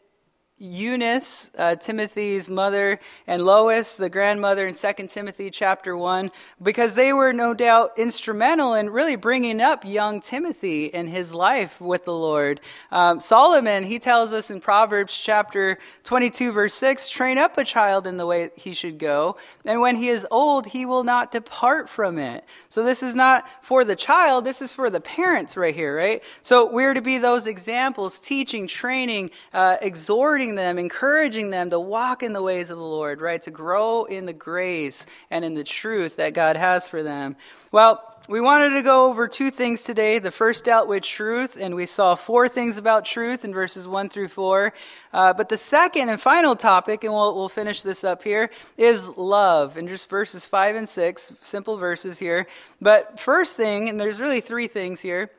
Eunice, 0.65 1.51
uh, 1.59 1.77
Timothy's 1.77 2.49
mother, 2.49 2.99
and 3.27 3.45
Lois, 3.45 3.97
the 3.97 4.09
grandmother 4.09 4.67
in 4.67 4.75
2 4.75 5.07
Timothy 5.09 5.51
chapter 5.51 5.95
1, 5.97 6.31
because 6.63 6.95
they 6.95 7.13
were 7.13 7.33
no 7.35 7.53
doubt 7.53 7.91
instrumental 7.99 8.73
in 8.73 8.89
really 8.89 9.17
bringing 9.17 9.61
up 9.61 9.85
young 9.85 10.23
Timothy 10.23 10.87
in 10.87 11.09
his 11.09 11.35
life 11.35 11.81
with 11.81 12.07
the 12.07 12.15
Lord. 12.15 12.63
Um, 12.91 13.21
Solomon, 13.21 13.85
he 13.85 13.99
tells 13.99 14.33
us 14.33 14.51
in 14.51 14.61
Proverbs 14.61 15.17
chapter 15.17 15.79
22, 16.05 16.53
verse 16.53 16.75
6, 16.75 17.11
train 17.11 17.37
up 17.37 17.59
a 17.59 17.65
child 17.65 18.07
in 18.07 18.17
the 18.17 18.27
way 18.27 18.51
he 18.57 18.73
should 18.73 18.99
go, 18.99 19.37
and 19.67 19.83
when 19.83 19.97
he 19.97 20.09
is 20.09 20.27
old, 20.31 20.67
he 20.69 20.87
will 20.87 21.05
not 21.05 21.31
depart 21.31 21.91
from 21.91 22.19
it. 22.19 22.43
So 22.71 22.83
this 22.83 23.03
is 23.03 23.15
not 23.15 23.47
for 23.63 23.85
the 23.85 23.97
child, 23.97 24.47
this 24.47 24.63
is 24.63 24.73
for 24.73 24.89
the 24.89 25.01
parents 25.01 25.59
right 25.59 25.75
here, 25.75 25.95
right? 25.95 26.23
So 26.41 26.73
we're 26.73 26.95
to 26.95 27.03
be 27.03 27.19
those 27.19 27.47
examples, 27.47 28.19
teaching, 28.19 28.67
training, 28.67 29.31
uh, 29.53 29.77
exhorting, 29.83 30.54
them, 30.55 30.79
encouraging 30.79 31.51
them 31.51 31.71
to 31.71 31.81
walk 31.81 32.23
in 32.23 32.33
the 32.33 32.43
ways 32.43 32.71
of 32.71 32.79
the 32.79 32.85
Lord, 32.85 33.21
right? 33.21 33.41
To 33.43 33.51
grow 33.51 34.05
in 34.05 34.27
the 34.27 34.33
grace 34.33 35.07
and 35.31 35.45
in 35.45 35.55
the 35.55 35.65
truth 35.65 36.17
that 36.17 36.35
God 36.35 36.57
has 36.57 36.89
for 36.89 37.03
them. 37.03 37.37
Well, 37.73 38.03
we 38.27 38.41
wanted 38.41 38.71
to 38.71 38.83
go 38.83 39.11
over 39.11 39.29
two 39.29 39.51
things 39.51 39.83
today. 39.83 40.19
The 40.19 40.31
first 40.31 40.65
dealt 40.65 40.89
with 40.89 41.03
truth, 41.03 41.59
and 41.61 41.75
we 41.75 41.85
saw 41.85 42.15
four 42.15 42.49
things 42.49 42.79
about 42.79 43.05
truth 43.05 43.45
in 43.45 43.53
verses 43.53 43.87
1 43.87 44.09
through 44.09 44.29
4. 44.29 44.73
Uh, 45.13 45.35
but 45.35 45.51
the 45.51 45.59
second 45.59 46.09
and 46.09 46.19
final 46.19 46.57
topic, 46.57 47.05
and 47.05 47.13
we'll, 47.13 47.35
we'll 47.35 47.51
finish 47.51 47.83
this 47.83 48.03
up 48.03 48.23
here, 48.23 48.49
is 48.79 49.11
love, 49.11 49.77
in 49.77 49.89
just 49.89 50.09
verses 50.09 50.47
5 50.47 50.77
and 50.77 50.89
6, 50.89 51.35
simple 51.43 51.77
verses 51.77 52.19
here. 52.19 52.47
But 52.81 53.21
first 53.21 53.57
thing, 53.57 53.91
and 53.91 54.01
there's 54.01 54.21
really 54.21 54.41
three 54.41 54.69
things 54.69 55.01
here, 55.01 55.31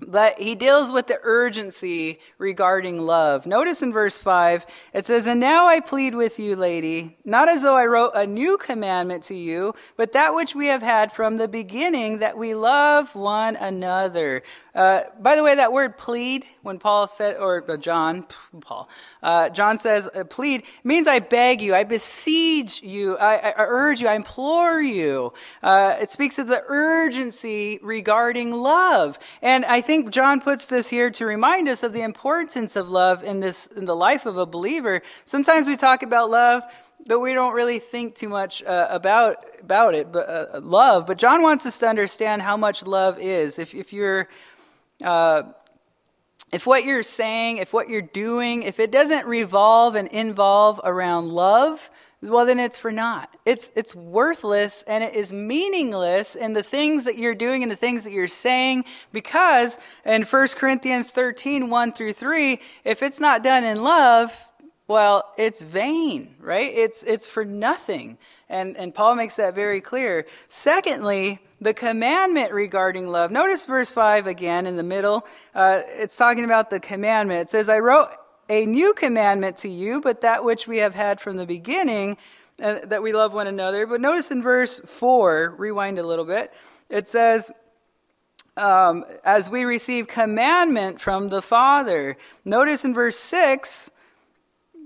but 0.00 0.38
he 0.38 0.54
deals 0.54 0.92
with 0.92 1.08
the 1.08 1.18
urgency 1.22 2.20
regarding 2.38 3.00
love. 3.00 3.46
Notice 3.46 3.82
in 3.82 3.92
verse 3.92 4.16
5, 4.16 4.64
it 4.92 5.06
says, 5.06 5.26
And 5.26 5.40
now 5.40 5.66
I 5.66 5.80
plead 5.80 6.14
with 6.14 6.38
you, 6.38 6.54
lady, 6.54 7.16
not 7.24 7.48
as 7.48 7.62
though 7.62 7.74
I 7.74 7.86
wrote 7.86 8.12
a 8.14 8.26
new 8.26 8.58
commandment 8.58 9.24
to 9.24 9.34
you, 9.34 9.74
but 9.96 10.12
that 10.12 10.34
which 10.34 10.54
we 10.54 10.66
have 10.66 10.82
had 10.82 11.10
from 11.10 11.36
the 11.36 11.48
beginning, 11.48 12.18
that 12.18 12.38
we 12.38 12.54
love 12.54 13.14
one 13.14 13.56
another. 13.56 14.42
Uh, 14.74 15.02
by 15.20 15.34
the 15.34 15.42
way, 15.42 15.56
that 15.56 15.72
word 15.72 15.98
plead, 15.98 16.46
when 16.62 16.78
Paul 16.78 17.08
said, 17.08 17.36
or 17.36 17.68
uh, 17.68 17.76
John, 17.76 18.24
Paul, 18.60 18.88
uh, 19.22 19.48
John 19.48 19.78
says 19.78 20.08
uh, 20.14 20.22
plead, 20.22 20.62
means 20.84 21.08
I 21.08 21.18
beg 21.18 21.60
you, 21.60 21.74
I 21.74 21.82
beseech 21.82 22.82
you, 22.82 23.16
I, 23.18 23.38
I 23.50 23.54
urge 23.56 24.00
you, 24.00 24.06
I 24.06 24.14
implore 24.14 24.80
you. 24.80 25.32
Uh, 25.62 25.96
it 26.00 26.10
speaks 26.10 26.38
of 26.38 26.46
the 26.46 26.62
urgency 26.68 27.80
regarding 27.82 28.52
love. 28.52 29.18
And 29.42 29.64
I 29.64 29.80
think 29.88 30.10
John 30.10 30.42
puts 30.42 30.66
this 30.66 30.90
here 30.90 31.08
to 31.12 31.24
remind 31.24 31.66
us 31.66 31.82
of 31.82 31.94
the 31.94 32.02
importance 32.02 32.76
of 32.76 32.90
love 32.90 33.24
in 33.24 33.40
this, 33.40 33.66
in 33.68 33.86
the 33.86 33.96
life 33.96 34.26
of 34.26 34.36
a 34.36 34.44
believer. 34.44 35.00
Sometimes 35.24 35.66
we 35.66 35.78
talk 35.78 36.02
about 36.02 36.28
love, 36.28 36.62
but 37.06 37.20
we 37.20 37.32
don't 37.32 37.54
really 37.54 37.78
think 37.78 38.14
too 38.14 38.28
much 38.28 38.62
uh, 38.64 38.88
about 38.90 39.36
about 39.62 39.94
it. 39.94 40.12
But 40.12 40.28
uh, 40.28 40.60
love. 40.60 41.06
But 41.06 41.16
John 41.16 41.40
wants 41.40 41.64
us 41.64 41.78
to 41.78 41.86
understand 41.86 42.42
how 42.42 42.54
much 42.54 42.84
love 42.84 43.18
is. 43.18 43.58
If 43.58 43.74
if 43.74 43.94
you're 43.94 44.28
uh, 45.02 45.44
if 46.52 46.66
what 46.66 46.84
you're 46.84 47.02
saying, 47.02 47.56
if 47.56 47.72
what 47.72 47.88
you're 47.88 48.02
doing, 48.02 48.64
if 48.64 48.78
it 48.80 48.92
doesn't 48.92 49.24
revolve 49.24 49.94
and 49.94 50.08
involve 50.08 50.82
around 50.84 51.30
love, 51.30 51.90
well, 52.20 52.46
then 52.46 52.58
it's 52.58 52.76
for 52.76 52.90
naught. 52.90 53.32
It's, 53.46 53.70
it's 53.76 53.94
worthless 53.94 54.82
and 54.88 55.04
it 55.04 55.14
is 55.14 55.32
meaningless 55.32 56.34
in 56.34 56.52
the 56.52 56.64
things 56.64 57.04
that 57.04 57.16
you're 57.16 57.34
doing 57.34 57.62
and 57.62 57.70
the 57.70 57.76
things 57.76 58.04
that 58.04 58.12
you're 58.12 58.26
saying 58.26 58.84
because 59.12 59.78
in 60.04 60.22
1 60.22 60.48
Corinthians 60.56 61.12
13, 61.12 61.70
1 61.70 61.92
through 61.92 62.12
3, 62.12 62.60
if 62.84 63.02
it's 63.04 63.20
not 63.20 63.44
done 63.44 63.64
in 63.64 63.82
love, 63.82 64.36
well, 64.88 65.32
it's 65.36 65.62
vain, 65.62 66.34
right? 66.40 66.72
It's, 66.74 67.04
it's 67.04 67.26
for 67.26 67.44
nothing. 67.44 68.18
And, 68.48 68.76
and 68.76 68.92
Paul 68.92 69.14
makes 69.14 69.36
that 69.36 69.54
very 69.54 69.80
clear. 69.80 70.26
Secondly, 70.48 71.38
the 71.60 71.74
commandment 71.74 72.52
regarding 72.52 73.06
love. 73.06 73.30
Notice 73.30 73.64
verse 73.64 73.92
5 73.92 74.26
again 74.26 74.66
in 74.66 74.76
the 74.76 74.82
middle. 74.82 75.26
Uh, 75.54 75.82
it's 75.86 76.16
talking 76.16 76.44
about 76.44 76.70
the 76.70 76.80
commandment. 76.80 77.42
It 77.42 77.50
says, 77.50 77.68
I 77.68 77.78
wrote 77.78 78.08
a 78.48 78.66
new 78.66 78.94
commandment 78.94 79.58
to 79.58 79.68
you, 79.68 80.00
but 80.00 80.22
that 80.22 80.44
which 80.44 80.66
we 80.66 80.78
have 80.78 80.94
had 80.94 81.20
from 81.20 81.36
the 81.36 81.46
beginning, 81.46 82.16
uh, 82.62 82.78
that 82.84 83.02
we 83.02 83.12
love 83.12 83.32
one 83.32 83.46
another. 83.46 83.86
But 83.86 84.00
notice 84.00 84.30
in 84.30 84.42
verse 84.42 84.80
4, 84.80 85.54
rewind 85.58 85.98
a 85.98 86.06
little 86.06 86.24
bit, 86.24 86.52
it 86.88 87.08
says, 87.08 87.52
um, 88.56 89.04
as 89.24 89.48
we 89.48 89.64
receive 89.64 90.08
commandment 90.08 91.00
from 91.00 91.28
the 91.28 91.42
Father. 91.42 92.16
Notice 92.44 92.84
in 92.84 92.94
verse 92.94 93.18
6, 93.18 93.90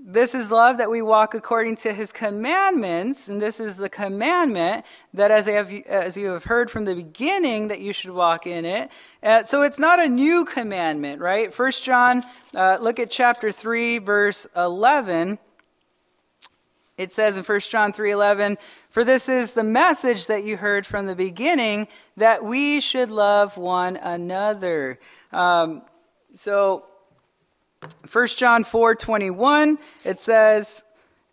this 0.05 0.35
is 0.35 0.51
love 0.51 0.79
that 0.79 0.91
we 0.91 1.01
walk 1.01 1.33
according 1.33 1.77
to 1.77 1.93
his 1.93 2.11
commandments, 2.11 3.29
and 3.29 3.41
this 3.41 3.57
is 3.61 3.77
the 3.77 3.87
commandment 3.87 4.85
that 5.13 5.31
as, 5.31 5.45
have, 5.45 5.71
as 5.71 6.17
you 6.17 6.27
have 6.31 6.43
heard 6.43 6.69
from 6.69 6.83
the 6.83 6.93
beginning 6.93 7.69
that 7.69 7.79
you 7.79 7.93
should 7.93 8.11
walk 8.11 8.45
in 8.45 8.65
it. 8.65 8.91
Uh, 9.23 9.45
so 9.45 9.61
it's 9.61 9.79
not 9.79 10.01
a 10.01 10.09
new 10.09 10.43
commandment, 10.43 11.21
right? 11.21 11.53
First 11.53 11.85
John, 11.85 12.21
uh, 12.53 12.79
look 12.81 12.99
at 12.99 13.09
chapter 13.09 13.49
3, 13.49 13.99
verse 13.99 14.45
11. 14.57 15.39
It 16.97 17.09
says 17.13 17.37
in 17.37 17.43
1 17.45 17.59
John 17.61 17.93
3:11, 17.93 18.57
"For 18.89 19.05
this 19.05 19.29
is 19.29 19.53
the 19.53 19.63
message 19.63 20.27
that 20.27 20.43
you 20.43 20.57
heard 20.57 20.85
from 20.85 21.07
the 21.07 21.15
beginning, 21.15 21.87
that 22.17 22.43
we 22.43 22.81
should 22.81 23.09
love 23.09 23.57
one 23.57 23.95
another." 23.95 24.99
Um, 25.31 25.81
so 26.35 26.85
1 28.11 28.27
John 28.27 28.63
4 28.63 28.95
21, 28.95 29.77
it 30.03 30.19
says, 30.19 30.83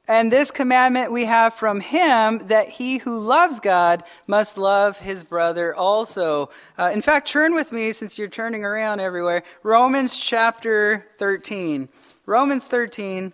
And 0.09 0.33
this 0.33 0.51
commandment 0.51 1.13
we 1.13 1.27
have 1.27 1.55
from 1.55 1.81
him 1.81 2.47
that 2.49 2.69
he 2.69 2.99
who 2.99 3.19
loves 3.19 3.61
God 3.61 4.03
must 4.27 4.57
love 4.57 4.99
his 4.99 5.25
brother 5.25 5.75
also. 5.75 6.51
Uh, 6.79 6.91
in 6.93 7.03
fact, 7.03 7.29
turn 7.29 7.55
with 7.55 7.73
me, 7.73 7.93
since 7.93 8.19
you're 8.19 8.29
turning 8.29 8.65
around 8.65 9.01
everywhere, 9.01 9.43
Romans 9.63 10.17
chapter 10.17 11.07
13. 11.19 11.89
Romans 12.27 12.67
13. 12.69 13.33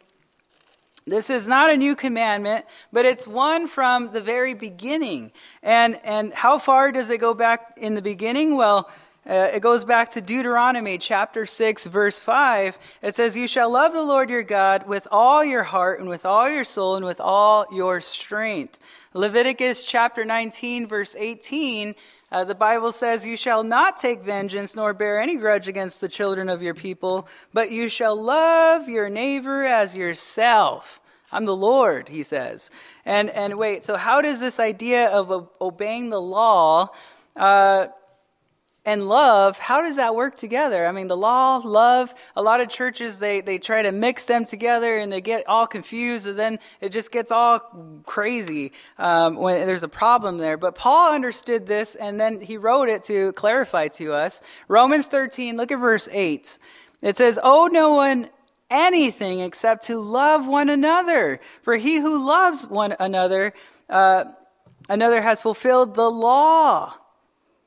This 1.09 1.31
is 1.31 1.47
not 1.47 1.71
a 1.71 1.77
new 1.77 1.95
commandment, 1.95 2.65
but 2.93 3.07
it's 3.07 3.29
one 3.29 3.69
from 3.69 4.11
the 4.11 4.21
very 4.21 4.55
beginning. 4.55 5.31
And, 5.63 6.01
and 6.03 6.35
how 6.35 6.59
far 6.59 6.91
does 6.91 7.11
it 7.11 7.19
go 7.19 7.33
back 7.33 7.79
in 7.81 7.95
the 7.95 8.03
beginning? 8.03 8.57
Well, 8.57 8.91
Uh, 9.29 9.51
it 9.53 9.61
goes 9.61 9.85
back 9.85 10.11
to 10.11 10.21
Deuteronomy 10.21 10.99
chapter 10.99 11.47
6, 11.47 11.87
verse 11.87 12.19
5. 12.19 12.79
It 13.03 13.15
says, 13.15 13.37
You 13.37 13.49
shall 13.49 13.71
love 13.71 13.93
the 13.93 14.05
Lord 14.05 14.31
your 14.31 14.45
God 14.45 14.87
with 14.87 15.09
all 15.11 15.45
your 15.45 15.65
heart 15.65 15.99
and 15.99 16.09
with 16.09 16.25
all 16.25 16.49
your 16.49 16.63
soul 16.65 16.95
and 16.95 17.05
with 17.05 17.21
all 17.21 17.67
your 17.73 18.01
strength. 18.01 18.79
Leviticus 19.15 19.85
chapter 19.85 20.25
19, 20.25 20.87
verse 20.87 21.17
18 21.19 21.95
uh, 22.33 22.43
the 22.45 22.55
Bible 22.55 22.91
says, 22.91 23.25
You 23.25 23.37
shall 23.37 23.63
not 23.63 23.99
take 23.99 24.23
vengeance 24.23 24.75
nor 24.75 24.93
bear 24.93 25.21
any 25.21 25.37
grudge 25.37 25.69
against 25.69 26.01
the 26.01 26.09
children 26.09 26.49
of 26.49 26.63
your 26.63 26.75
people, 26.75 27.29
but 27.53 27.71
you 27.71 27.89
shall 27.89 28.17
love 28.17 28.89
your 28.89 29.09
neighbor 29.09 29.63
as 29.63 29.97
yourself. 29.97 31.01
I'm 31.31 31.45
the 31.45 31.57
Lord, 31.57 32.09
he 32.09 32.23
says. 32.23 32.71
And, 33.05 33.31
and 33.31 33.59
wait, 33.59 33.85
so 33.85 33.97
how 33.97 34.23
does 34.23 34.41
this 34.41 34.59
idea 34.59 35.09
of 35.09 35.49
obeying 35.61 36.11
the 36.11 36.21
law 36.21 36.89
uh, 37.37 37.89
and 38.87 39.09
love, 39.09 39.59
how 39.59 39.83
does 39.83 39.97
that 39.97 40.15
work 40.15 40.37
together? 40.37 40.87
I 40.87 40.93
mean, 40.93 41.09
the 41.09 41.17
law, 41.17 41.57
love, 41.57 42.15
a 42.37 42.43
lot 42.43 42.61
of 42.61 42.69
churches, 42.69 43.19
they, 43.19 43.41
they 43.41 43.59
try 43.59 43.83
to 43.83 43.91
mix 43.91 44.25
them 44.27 44.45
together 44.45 44.97
and 44.97 45.13
they 45.13 45.21
get 45.21 45.47
all 45.49 45.67
confused 45.67 46.29
and 46.29 46.39
then 46.39 46.61
it 46.81 46.91
just 46.91 47.11
gets 47.11 47.33
all 47.33 47.59
crazy 48.07 48.71
um, 48.97 49.35
when 49.35 49.67
there's 49.67 49.83
a 49.83 49.89
problem 49.89 50.39
there. 50.39 50.57
But 50.57 50.77
Paul 50.77 51.13
understood 51.13 51.67
this 51.67 51.97
and 51.97 52.21
then 52.21 52.41
he 52.41 52.59
wrote 52.59 52.89
it 52.89 53.03
to 53.05 53.33
clarify 53.33 53.89
to 53.89 54.13
us. 54.13 54.41
Romans 54.69 55.09
13, 55.09 55.57
look 55.57 55.73
at 55.73 55.81
verse 55.81 56.09
8. 56.13 56.57
It 57.03 57.17
says, 57.17 57.41
Owe 57.43 57.67
no 57.67 57.95
one 57.95 58.31
anything 58.71 59.41
except 59.41 59.87
to 59.87 59.99
love 59.99 60.47
one 60.47 60.71
another. 60.71 61.41
For 61.63 61.75
he 61.75 61.99
who 61.99 62.25
loves 62.25 62.65
one 62.69 62.95
another, 63.01 63.53
uh, 63.91 64.27
another 64.89 65.21
has 65.21 65.43
fulfilled 65.43 65.97
the 65.97 66.09
law. 66.09 66.95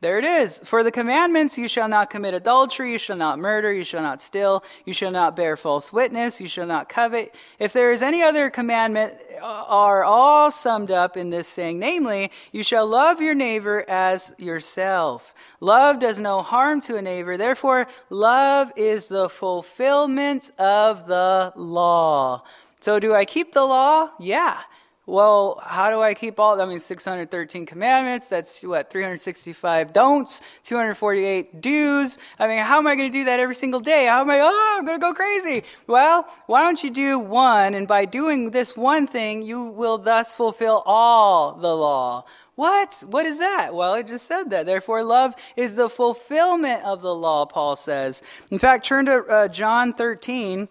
There 0.01 0.17
it 0.17 0.23
is. 0.23 0.59
For 0.59 0.81
the 0.81 0.91
commandments, 0.91 1.57
you 1.57 1.67
shall 1.67 1.89
not 1.89 2.09
commit 2.09 2.33
adultery, 2.33 2.93
you 2.93 2.97
shall 2.97 3.17
not 3.17 3.37
murder, 3.37 3.73
you 3.73 3.83
shall 3.83 4.01
not 4.01 4.21
steal, 4.21 4.63
you 4.85 4.93
shall 4.93 5.11
not 5.11 5.35
bear 5.35 5.57
false 5.57 5.91
witness, 5.91 6.39
you 6.39 6.47
shall 6.47 6.65
not 6.65 6.87
covet. 6.87 7.35
If 7.59 7.73
there 7.73 7.91
is 7.91 8.01
any 8.01 8.21
other 8.23 8.49
commandment, 8.49 9.13
uh, 9.41 9.65
are 9.67 10.05
all 10.05 10.51
summed 10.51 10.89
up 10.89 11.17
in 11.17 11.31
this 11.31 11.49
saying, 11.49 11.79
namely, 11.79 12.31
you 12.53 12.63
shall 12.63 12.87
love 12.87 13.21
your 13.21 13.35
neighbor 13.35 13.83
as 13.89 14.33
yourself. 14.37 15.33
Love 15.59 15.99
does 15.99 16.17
no 16.17 16.43
harm 16.43 16.79
to 16.81 16.95
a 16.95 17.01
neighbor. 17.01 17.35
Therefore, 17.35 17.85
love 18.09 18.71
is 18.77 19.07
the 19.07 19.27
fulfillment 19.27 20.53
of 20.57 21.07
the 21.07 21.51
law. 21.57 22.43
So 22.79 23.01
do 23.01 23.13
I 23.13 23.25
keep 23.25 23.51
the 23.51 23.65
law? 23.65 24.11
Yeah 24.17 24.61
well, 25.09 25.61
how 25.65 25.89
do 25.89 26.01
I 26.01 26.13
keep 26.13 26.39
all, 26.39 26.61
I 26.61 26.65
mean, 26.65 26.79
613 26.79 27.65
commandments, 27.65 28.29
that's 28.29 28.61
what, 28.63 28.91
365 28.91 29.91
don'ts, 29.91 30.41
248 30.63 31.61
do's. 31.61 32.17
I 32.37 32.47
mean, 32.47 32.59
how 32.59 32.77
am 32.77 32.87
I 32.87 32.95
going 32.95 33.11
to 33.11 33.17
do 33.17 33.25
that 33.25 33.39
every 33.39 33.55
single 33.55 33.79
day? 33.79 34.05
How 34.05 34.21
am 34.21 34.29
I, 34.29 34.39
oh, 34.41 34.75
I'm 34.77 34.85
going 34.85 34.99
to 34.99 35.01
go 35.01 35.13
crazy. 35.13 35.63
Well, 35.87 36.29
why 36.45 36.61
don't 36.61 36.83
you 36.83 36.91
do 36.91 37.17
one, 37.17 37.73
and 37.73 37.87
by 37.87 38.05
doing 38.05 38.51
this 38.51 38.77
one 38.77 39.07
thing, 39.07 39.41
you 39.41 39.63
will 39.63 39.97
thus 39.97 40.31
fulfill 40.31 40.83
all 40.85 41.53
the 41.53 41.75
law. 41.75 42.25
What? 42.55 43.03
What 43.07 43.25
is 43.25 43.39
that? 43.39 43.73
Well, 43.73 43.95
it 43.95 44.07
just 44.07 44.27
said 44.27 44.49
that. 44.49 44.65
Therefore, 44.65 45.01
love 45.01 45.33
is 45.55 45.75
the 45.75 45.87
fulfillment 45.87 46.83
of 46.83 47.01
the 47.01 47.15
law, 47.15 47.45
Paul 47.45 47.77
says. 47.77 48.21
In 48.51 48.59
fact, 48.59 48.85
turn 48.85 49.05
to 49.05 49.23
uh, 49.23 49.47
John 49.47 49.93
13. 49.93 50.67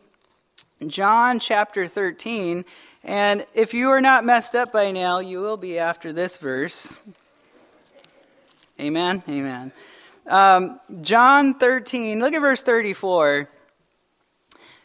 John 0.86 1.40
chapter 1.40 1.88
13, 1.88 2.64
and 3.02 3.44
if 3.54 3.74
you 3.74 3.90
are 3.90 4.00
not 4.00 4.24
messed 4.24 4.54
up 4.54 4.72
by 4.72 4.92
now, 4.92 5.18
you 5.18 5.40
will 5.40 5.56
be 5.56 5.78
after 5.78 6.12
this 6.12 6.36
verse. 6.36 7.00
Amen. 8.80 9.22
Amen. 9.28 9.72
Um, 10.26 10.78
John 11.00 11.54
13, 11.54 12.20
look 12.20 12.32
at 12.32 12.40
verse 12.40 12.62
34. 12.62 13.48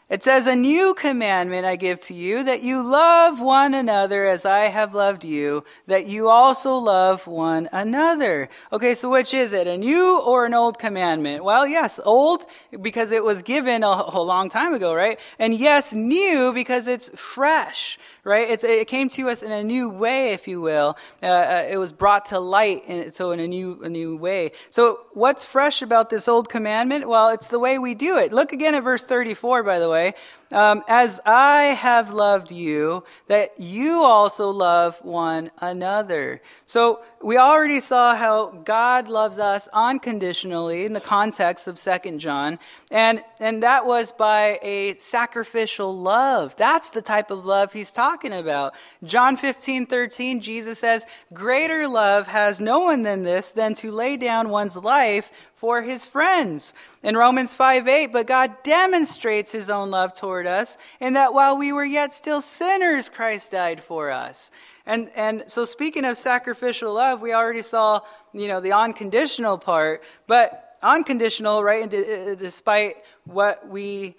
It 0.10 0.22
says, 0.22 0.48
A 0.48 0.56
new 0.56 0.94
commandment 0.94 1.66
I 1.66 1.76
give 1.78 2.00
to 2.02 2.14
you, 2.14 2.44
that 2.44 2.62
you 2.62 2.84
love 2.84 3.40
one 3.40 3.74
another 3.74 4.26
as 4.26 4.46
I 4.46 4.66
have 4.66 4.94
loved 4.94 5.24
you, 5.24 5.64
that 5.88 6.08
you 6.08 6.28
also 6.28 6.76
love 6.76 7.26
one 7.26 7.70
another. 7.72 8.50
Okay, 8.72 8.94
so 8.94 9.10
which 9.10 9.34
is 9.34 9.54
it, 9.54 9.66
a 9.66 9.78
new 9.78 10.20
or 10.20 10.46
an 10.46 10.54
old 10.54 10.78
commandment? 10.78 11.44
Well, 11.44 11.66
yes, 11.66 12.00
old 12.04 12.46
because 12.82 13.12
it 13.12 13.24
was 13.24 13.42
given 13.42 13.82
a, 13.84 14.04
a 14.14 14.22
long 14.22 14.50
time 14.50 14.74
ago, 14.74 14.94
right? 14.94 15.20
And 15.40 15.54
yes, 15.54 15.94
new 15.94 16.52
because 16.52 16.88
it's 16.88 17.10
fresh, 17.20 17.98
right? 18.24 18.50
It's, 18.50 18.64
it 18.64 18.88
came 18.88 19.10
to 19.10 19.30
us 19.30 19.44
in 19.44 19.52
a 19.52 19.64
new 19.64 19.90
way, 19.90 20.34
if 20.34 20.48
you 20.48 20.62
will. 20.62 20.98
Uh, 21.22 21.26
uh, 21.26 21.68
it 21.70 21.78
was 21.78 21.92
brought 21.92 22.26
to 22.28 22.40
light, 22.40 22.84
in, 22.88 23.12
so 23.12 23.32
in 23.32 23.40
a 23.40 23.48
new, 23.48 23.82
a 23.84 23.90
new 23.90 24.16
way. 24.16 24.52
So 24.70 25.06
what's 25.14 25.44
fresh 25.44 25.82
about 25.82 26.10
this 26.10 26.28
old 26.28 26.50
commandment? 26.50 27.08
Well, 27.08 27.30
it's 27.30 27.50
the 27.50 27.60
way 27.60 27.80
we 27.80 27.96
do 27.96 28.18
it. 28.18 28.32
Look 28.32 28.54
again 28.54 28.76
at 28.76 28.84
verse 28.84 29.04
34, 29.04 29.64
by 29.64 29.80
the 29.80 29.90
way. 29.90 30.14
Um, 30.54 30.84
as 30.88 31.20
I 31.26 31.64
have 31.64 32.14
loved 32.14 32.52
you, 32.52 33.04
that 33.28 33.60
you 33.60 34.04
also 34.04 34.52
love 34.52 35.00
one 35.04 35.50
another. 35.60 36.44
So 36.68 37.02
we 37.24 37.38
already 37.38 37.80
saw 37.80 38.16
how 38.16 38.52
God 38.52 39.10
loves 39.10 39.40
us 39.40 39.68
unconditionally 39.74 40.86
in 40.86 40.94
the 40.94 41.02
context 41.02 41.68
of 41.68 41.80
Second 41.80 42.20
John, 42.20 42.60
and 42.92 43.24
and 43.40 43.64
that 43.64 43.88
was 43.88 44.12
by 44.12 44.60
a 44.62 44.94
sacrificial 44.94 45.98
love. 45.98 46.56
That's 46.56 46.92
the 46.92 47.02
type 47.02 47.32
of 47.32 47.46
love 47.46 47.74
he's 47.74 47.92
talking 47.92 48.32
about. 48.32 48.76
John 49.04 49.38
15, 49.38 49.88
13, 49.88 50.40
Jesus 50.40 50.78
says, 50.78 51.08
Greater 51.34 51.88
love 51.88 52.28
has 52.28 52.62
no 52.62 52.82
one 52.82 53.02
than 53.02 53.24
this, 53.24 53.52
than 53.52 53.74
to 53.76 53.92
lay 53.92 54.18
down 54.18 54.50
one's 54.50 54.78
life 54.78 55.32
for 55.64 55.82
his 55.82 56.06
friends. 56.06 56.74
In 57.04 57.16
Romans 57.16 57.54
5 57.54 57.88
8, 57.88 58.08
but 58.08 58.28
God 58.28 58.52
demonstrates 58.64 59.50
his 59.50 59.70
own 59.70 59.92
love 59.92 60.14
toward 60.14 60.46
us 60.46 60.78
in 61.00 61.14
that 61.14 61.34
while 61.34 61.58
we 61.58 61.72
were 61.72 61.86
yet 61.86 62.12
still 62.12 62.42
sinners, 62.42 63.10
Christ 63.10 63.54
died 63.54 63.82
for 63.82 64.12
us. 64.12 64.52
And, 64.86 65.10
and 65.16 65.46
so 65.48 65.64
speaking 65.64 66.04
of 66.04 66.18
sacrificial 66.18 66.94
love, 66.94 67.22
we 67.22 67.32
already 67.32 67.62
saw, 67.62 68.02
you 68.34 68.50
know, 68.50 68.60
the 68.60 68.74
unconditional 68.74 69.58
part, 69.58 70.04
but 70.28 70.76
unconditional, 70.84 71.64
right, 71.64 71.82
and 71.82 71.94
uh, 71.94 72.36
despite 72.36 72.98
what 73.24 73.66
we, 73.66 74.18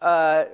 uh, 0.00 0.46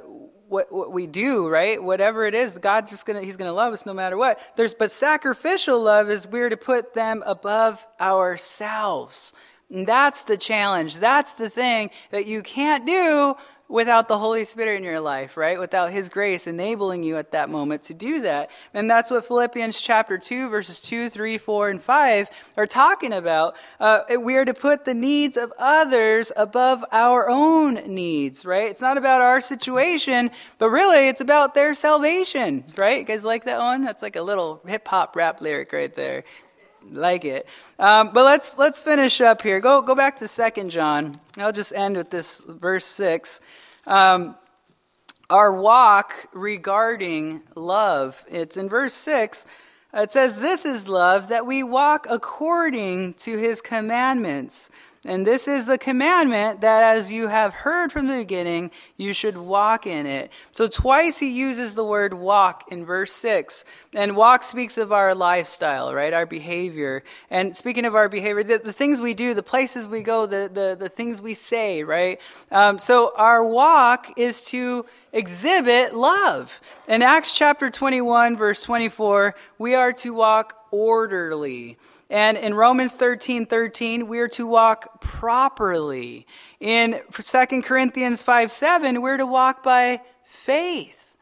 what, 0.47 0.71
what 0.71 0.93
we 0.93 1.07
do, 1.07 1.49
right? 1.49 1.83
Whatever 1.83 2.27
it 2.27 2.35
is, 2.35 2.59
God 2.59 2.87
just 2.87 3.07
gonna, 3.07 3.23
He's 3.23 3.39
gonna 3.39 3.55
love 3.55 3.73
us 3.73 3.87
no 3.87 3.95
matter 3.95 4.19
what. 4.19 4.39
There's, 4.57 4.75
but 4.75 4.91
sacrificial 4.91 5.81
love 5.81 6.11
is 6.11 6.29
we're 6.29 6.51
to 6.51 6.59
put 6.59 6.93
them 6.93 7.23
above 7.25 7.87
ourselves. 7.99 9.33
And 9.73 9.87
that's 9.87 10.25
the 10.25 10.37
challenge. 10.37 10.99
That's 10.99 11.33
the 11.33 11.49
thing 11.49 11.91
that 12.11 12.27
you 12.27 12.43
can't 12.43 12.87
do 12.87 13.35
without 13.73 14.07
the 14.07 14.19
Holy 14.19 14.45
Spirit 14.45 14.77
in 14.77 14.85
your 14.85 15.01
life, 15.01 15.35
right? 15.35 15.59
Without 15.59 15.91
His 15.91 16.11
grace 16.11 16.47
enabling 16.47 17.05
you 17.05 17.17
at 17.17 17.33
that 17.33 17.49
moment 17.49 17.85
to 17.85 17.95
do 17.95 18.21
that. 18.21 18.51
And 18.75 18.91
that's 18.91 19.11
what 19.11 19.25
Philippians 19.25 19.81
chapter 19.81 20.19
2, 20.19 20.51
verses 20.51 20.79
2, 20.83 21.09
3, 21.09 21.39
4, 21.39 21.71
and 21.71 21.83
5 21.83 22.31
are 22.59 22.67
talking 22.67 23.15
about. 23.15 23.57
Uh, 23.81 24.01
we 24.21 24.37
are 24.37 24.45
to 24.45 24.53
put 24.53 24.85
the 24.85 24.93
needs 24.93 25.39
of 25.39 25.51
others 25.59 26.31
above 26.37 26.85
our 26.93 27.31
own 27.31 27.77
needs, 27.87 28.45
right? 28.45 28.71
It's 28.71 28.83
not 28.83 28.99
about 28.99 29.23
our 29.23 29.41
situation, 29.41 30.31
but 30.59 30.69
really 30.69 31.09
it's 31.09 31.23
about 31.23 31.55
their 31.55 31.73
salvation, 31.73 32.65
right? 32.77 32.99
You 32.99 33.05
guys 33.05 33.25
like 33.25 33.45
that 33.45 33.59
one? 33.59 33.85
That's 33.85 34.03
like 34.03 34.17
a 34.17 34.23
little 34.23 34.61
hip 34.67 34.87
hop 34.87 35.17
rap 35.17 35.41
lyric 35.41 35.73
right 35.73 35.95
there 35.95 36.25
like 36.91 37.25
it. 37.25 37.47
Um, 37.79 38.11
but 38.13 38.25
let's 38.25 38.59
let's 38.59 38.83
finish 38.83 39.21
up 39.21 39.43
here. 39.43 39.61
Go 39.61 39.83
go 39.83 39.95
back 39.95 40.17
to 40.17 40.29
Second 40.29 40.71
John. 40.71 41.21
I'll 41.39 41.53
just 41.53 41.75
end 41.75 41.97
with 41.97 42.11
this 42.11 42.41
verse 42.41 42.87
six. 42.87 43.41
Um, 43.87 44.37
our 45.31 45.55
walk 45.55 46.15
regarding 46.33 47.43
love. 47.55 48.23
It's 48.29 48.57
in 48.57 48.69
verse 48.69 48.95
six. 48.95 49.47
It 49.95 50.11
says, 50.11 50.37
"This 50.37 50.65
is 50.65 50.89
love 50.89 51.29
that 51.29 51.47
we 51.47 51.63
walk 51.63 52.07
according 52.09 53.15
to 53.15 53.37
His 53.37 53.61
commandments." 53.61 54.71
And 55.05 55.27
this 55.27 55.49
is 55.49 55.67
the 55.67 55.79
commandment 55.79 56.61
that 56.61 56.97
as 56.97 57.11
you 57.11 57.27
have 57.27 57.53
heard 57.53 57.91
from 57.91 58.07
the 58.07 58.19
beginning, 58.19 58.71
you 58.97 59.13
should 59.13 59.37
walk 59.37 59.85
in 59.85 60.07
it. 60.07 60.31
So 60.53 60.69
twice 60.69 61.19
he 61.19 61.33
uses 61.33 61.75
the 61.75 61.85
word 61.85 62.15
walk 62.15 62.71
in 62.71 62.87
verse 62.87 63.13
6. 63.15 63.65
And 63.97 64.15
walk 64.15 64.45
speaks 64.45 64.79
of 64.79 64.93
our 64.93 65.13
lifestyle, 65.13 65.93
right? 65.93 66.13
Our 66.13 66.25
behavior. 66.25 67.03
And 67.31 67.57
speaking 67.57 67.85
of 67.85 67.97
our 67.97 68.09
behavior, 68.09 68.45
the, 68.45 68.59
the 68.59 68.73
things 68.73 69.01
we 69.01 69.13
do, 69.13 69.35
the 69.35 69.43
places 69.43 69.89
we 69.89 70.03
go, 70.03 70.27
the, 70.27 70.49
the, 70.53 70.77
the 70.79 70.89
things 70.89 71.21
we 71.21 71.35
say, 71.35 71.83
right? 71.83 72.21
Um, 72.53 72.79
so 72.79 73.13
our 73.17 73.45
walk 73.45 74.17
is 74.17 74.41
to 74.47 74.87
exhibit 75.13 75.97
love. 75.97 76.61
In 76.87 77.03
Acts 77.03 77.37
chapter 77.37 77.71
21, 77.71 78.37
verse 78.37 78.63
24, 78.63 79.35
we 79.59 79.75
are 79.75 79.93
to 79.95 80.15
walk 80.15 80.57
orderly. 80.71 81.77
And 82.13 82.37
in 82.37 82.53
Romans 82.53 82.93
13 82.93 83.47
13, 83.47 84.07
we 84.07 84.19
are 84.19 84.29
to 84.29 84.47
walk 84.47 85.01
properly. 85.01 86.27
In 86.61 87.01
2 87.11 87.63
Corinthians 87.63 88.23
5 88.23 88.53
7, 88.53 89.01
we're 89.01 89.17
to 89.17 89.25
walk 89.25 89.63
by 89.63 90.03
faith. 90.23 91.15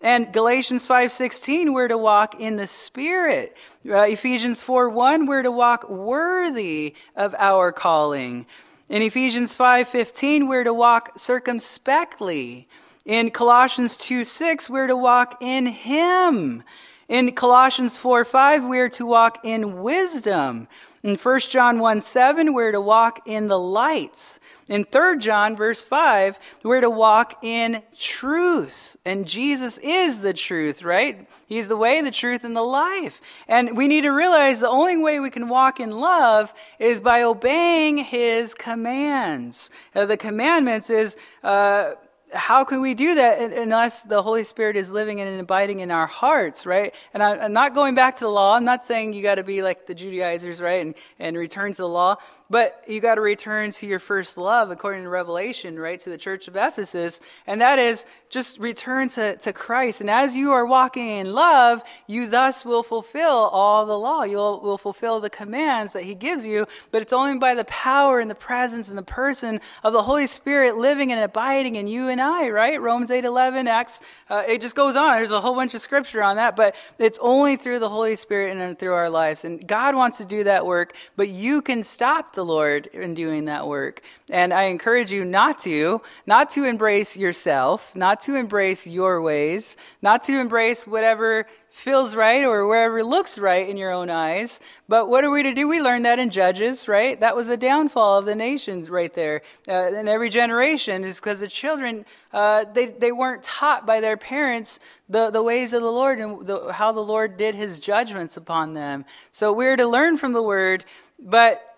And 0.00 0.32
Galatians 0.32 0.84
5:16 0.84 1.72
we're 1.72 1.86
to 1.86 1.96
walk 1.96 2.40
in 2.40 2.56
the 2.56 2.66
spirit. 2.66 3.56
Uh, 3.88 3.98
Ephesians 3.98 4.64
4:1 4.64 5.28
we're 5.28 5.44
to 5.44 5.52
walk 5.52 5.88
worthy 5.88 6.96
of 7.14 7.36
our 7.38 7.70
calling. 7.70 8.44
In 8.88 9.00
Ephesians 9.00 9.54
5:15, 9.54 10.48
we're 10.48 10.64
to 10.64 10.74
walk 10.74 11.16
circumspectly. 11.16 12.66
In 13.04 13.30
Colossians 13.30 13.96
2 13.96 14.24
6, 14.24 14.68
we're 14.68 14.88
to 14.88 14.96
walk 14.96 15.36
in 15.40 15.66
Him. 15.66 16.64
In 17.12 17.32
Colossians 17.32 17.98
4 17.98 18.24
5, 18.24 18.64
we're 18.64 18.88
to 18.88 19.04
walk 19.04 19.40
in 19.44 19.82
wisdom. 19.82 20.66
In 21.02 21.16
1 21.16 21.40
John 21.40 21.78
1 21.78 22.00
7, 22.00 22.54
we're 22.54 22.72
to 22.72 22.80
walk 22.80 23.28
in 23.28 23.48
the 23.48 23.58
lights. 23.58 24.40
In 24.66 24.84
3 24.84 25.18
John 25.18 25.54
verse 25.54 25.82
5, 25.82 26.38
we're 26.64 26.80
to 26.80 26.88
walk 26.88 27.44
in 27.44 27.82
truth. 27.98 28.96
And 29.04 29.28
Jesus 29.28 29.76
is 29.76 30.20
the 30.20 30.32
truth, 30.32 30.84
right? 30.84 31.28
He's 31.46 31.68
the 31.68 31.76
way, 31.76 32.00
the 32.00 32.10
truth, 32.10 32.44
and 32.44 32.56
the 32.56 32.62
life. 32.62 33.20
And 33.46 33.76
we 33.76 33.88
need 33.88 34.04
to 34.04 34.10
realize 34.10 34.60
the 34.60 34.70
only 34.70 34.96
way 34.96 35.20
we 35.20 35.28
can 35.28 35.50
walk 35.50 35.80
in 35.80 35.90
love 35.90 36.54
is 36.78 37.02
by 37.02 37.24
obeying 37.24 37.98
his 37.98 38.54
commands. 38.54 39.68
Uh, 39.94 40.06
the 40.06 40.16
commandments 40.16 40.88
is, 40.88 41.18
uh, 41.44 41.92
how 42.32 42.64
can 42.64 42.80
we 42.80 42.94
do 42.94 43.14
that 43.14 43.40
unless 43.52 44.02
the 44.04 44.22
Holy 44.22 44.44
Spirit 44.44 44.76
is 44.76 44.90
living 44.90 45.20
and 45.20 45.40
abiding 45.40 45.80
in 45.80 45.90
our 45.90 46.06
hearts, 46.06 46.64
right? 46.64 46.94
And 47.12 47.22
I, 47.22 47.44
am 47.44 47.52
not 47.52 47.74
going 47.74 47.94
back 47.94 48.16
to 48.16 48.24
the 48.24 48.30
law. 48.30 48.56
I'm 48.56 48.64
not 48.64 48.84
saying 48.84 49.12
you 49.12 49.22
got 49.22 49.36
to 49.36 49.44
be 49.44 49.62
like 49.62 49.86
the 49.86 49.94
Judaizers, 49.94 50.60
right, 50.60 50.80
and, 50.84 50.94
and 51.18 51.36
return 51.36 51.72
to 51.72 51.82
the 51.82 51.88
law. 51.88 52.16
But 52.48 52.84
you 52.86 53.00
got 53.00 53.14
to 53.14 53.22
return 53.22 53.70
to 53.72 53.86
your 53.86 53.98
first 53.98 54.36
love, 54.36 54.70
according 54.70 55.04
to 55.04 55.08
Revelation, 55.08 55.78
right, 55.78 55.98
to 56.00 56.10
the 56.10 56.18
church 56.18 56.48
of 56.48 56.56
Ephesus. 56.56 57.20
And 57.46 57.62
that 57.62 57.78
is 57.78 58.04
just 58.28 58.58
return 58.58 59.08
to, 59.10 59.36
to 59.38 59.52
Christ. 59.54 60.02
And 60.02 60.10
as 60.10 60.36
you 60.36 60.52
are 60.52 60.66
walking 60.66 61.08
in 61.08 61.32
love, 61.32 61.82
you 62.06 62.28
thus 62.28 62.64
will 62.64 62.82
fulfill 62.82 63.30
all 63.30 63.86
the 63.86 63.98
law. 63.98 64.24
You 64.24 64.36
will, 64.36 64.60
will 64.60 64.78
fulfill 64.78 65.20
the 65.20 65.30
commands 65.30 65.94
that 65.94 66.02
He 66.02 66.14
gives 66.14 66.44
you. 66.44 66.66
But 66.90 67.00
it's 67.00 67.12
only 67.12 67.38
by 67.38 67.54
the 67.54 67.64
power 67.64 68.20
and 68.20 68.30
the 68.30 68.34
presence 68.34 68.90
and 68.90 68.98
the 68.98 69.02
person 69.02 69.60
of 69.82 69.94
the 69.94 70.02
Holy 70.02 70.26
Spirit 70.26 70.76
living 70.76 71.10
and 71.10 71.22
abiding 71.22 71.76
in 71.76 71.86
you 71.86 72.08
and 72.08 72.20
Right? 72.22 72.80
Romans 72.80 73.10
8 73.10 73.24
11, 73.24 73.68
Acts, 73.68 74.00
uh, 74.30 74.42
it 74.48 74.60
just 74.60 74.76
goes 74.76 74.96
on. 74.96 75.16
There's 75.16 75.30
a 75.30 75.40
whole 75.40 75.54
bunch 75.54 75.74
of 75.74 75.80
scripture 75.80 76.22
on 76.22 76.36
that. 76.36 76.56
But 76.56 76.74
it's 76.98 77.18
only 77.20 77.56
through 77.56 77.78
the 77.78 77.88
Holy 77.88 78.16
Spirit 78.16 78.56
and 78.56 78.78
through 78.78 78.94
our 78.94 79.10
lives. 79.10 79.44
And 79.44 79.66
God 79.66 79.94
wants 79.94 80.18
to 80.18 80.24
do 80.24 80.44
that 80.44 80.66
work, 80.66 80.94
but 81.16 81.28
you 81.28 81.62
can 81.62 81.82
stop 81.82 82.34
the 82.34 82.44
Lord 82.44 82.86
in 82.86 83.14
doing 83.14 83.46
that 83.46 83.66
work. 83.66 84.02
And 84.30 84.52
I 84.52 84.64
encourage 84.64 85.10
you 85.12 85.24
not 85.24 85.58
to, 85.60 86.00
not 86.26 86.50
to 86.50 86.64
embrace 86.64 87.16
yourself, 87.16 87.94
not 87.96 88.20
to 88.22 88.34
embrace 88.34 88.86
your 88.86 89.20
ways, 89.20 89.76
not 90.00 90.22
to 90.24 90.38
embrace 90.38 90.86
whatever 90.86 91.46
feels 91.72 92.14
right 92.14 92.44
or 92.44 92.66
wherever 92.66 93.02
looks 93.02 93.38
right 93.38 93.66
in 93.66 93.78
your 93.78 93.90
own 93.90 94.10
eyes. 94.10 94.60
But 94.88 95.08
what 95.08 95.24
are 95.24 95.30
we 95.30 95.42
to 95.42 95.54
do? 95.54 95.66
We 95.66 95.80
learned 95.80 96.04
that 96.04 96.18
in 96.18 96.28
Judges, 96.28 96.86
right? 96.86 97.18
That 97.18 97.34
was 97.34 97.46
the 97.46 97.56
downfall 97.56 98.18
of 98.18 98.26
the 98.26 98.34
nations 98.34 98.90
right 98.90 99.12
there. 99.14 99.40
Uh, 99.66 99.90
in 99.94 100.06
every 100.06 100.28
generation 100.28 101.02
is 101.02 101.18
because 101.18 101.40
the 101.40 101.48
children, 101.48 102.04
uh, 102.32 102.66
they, 102.74 102.86
they 102.86 103.10
weren't 103.10 103.42
taught 103.42 103.86
by 103.86 104.00
their 104.00 104.18
parents 104.18 104.80
the, 105.08 105.30
the 105.30 105.42
ways 105.42 105.72
of 105.72 105.80
the 105.80 105.90
Lord 105.90 106.18
and 106.18 106.46
the, 106.46 106.74
how 106.74 106.92
the 106.92 107.00
Lord 107.00 107.38
did 107.38 107.54
his 107.54 107.78
judgments 107.78 108.36
upon 108.36 108.74
them. 108.74 109.06
So 109.30 109.52
we're 109.54 109.76
to 109.76 109.88
learn 109.88 110.18
from 110.18 110.34
the 110.34 110.42
word, 110.42 110.84
but 111.18 111.71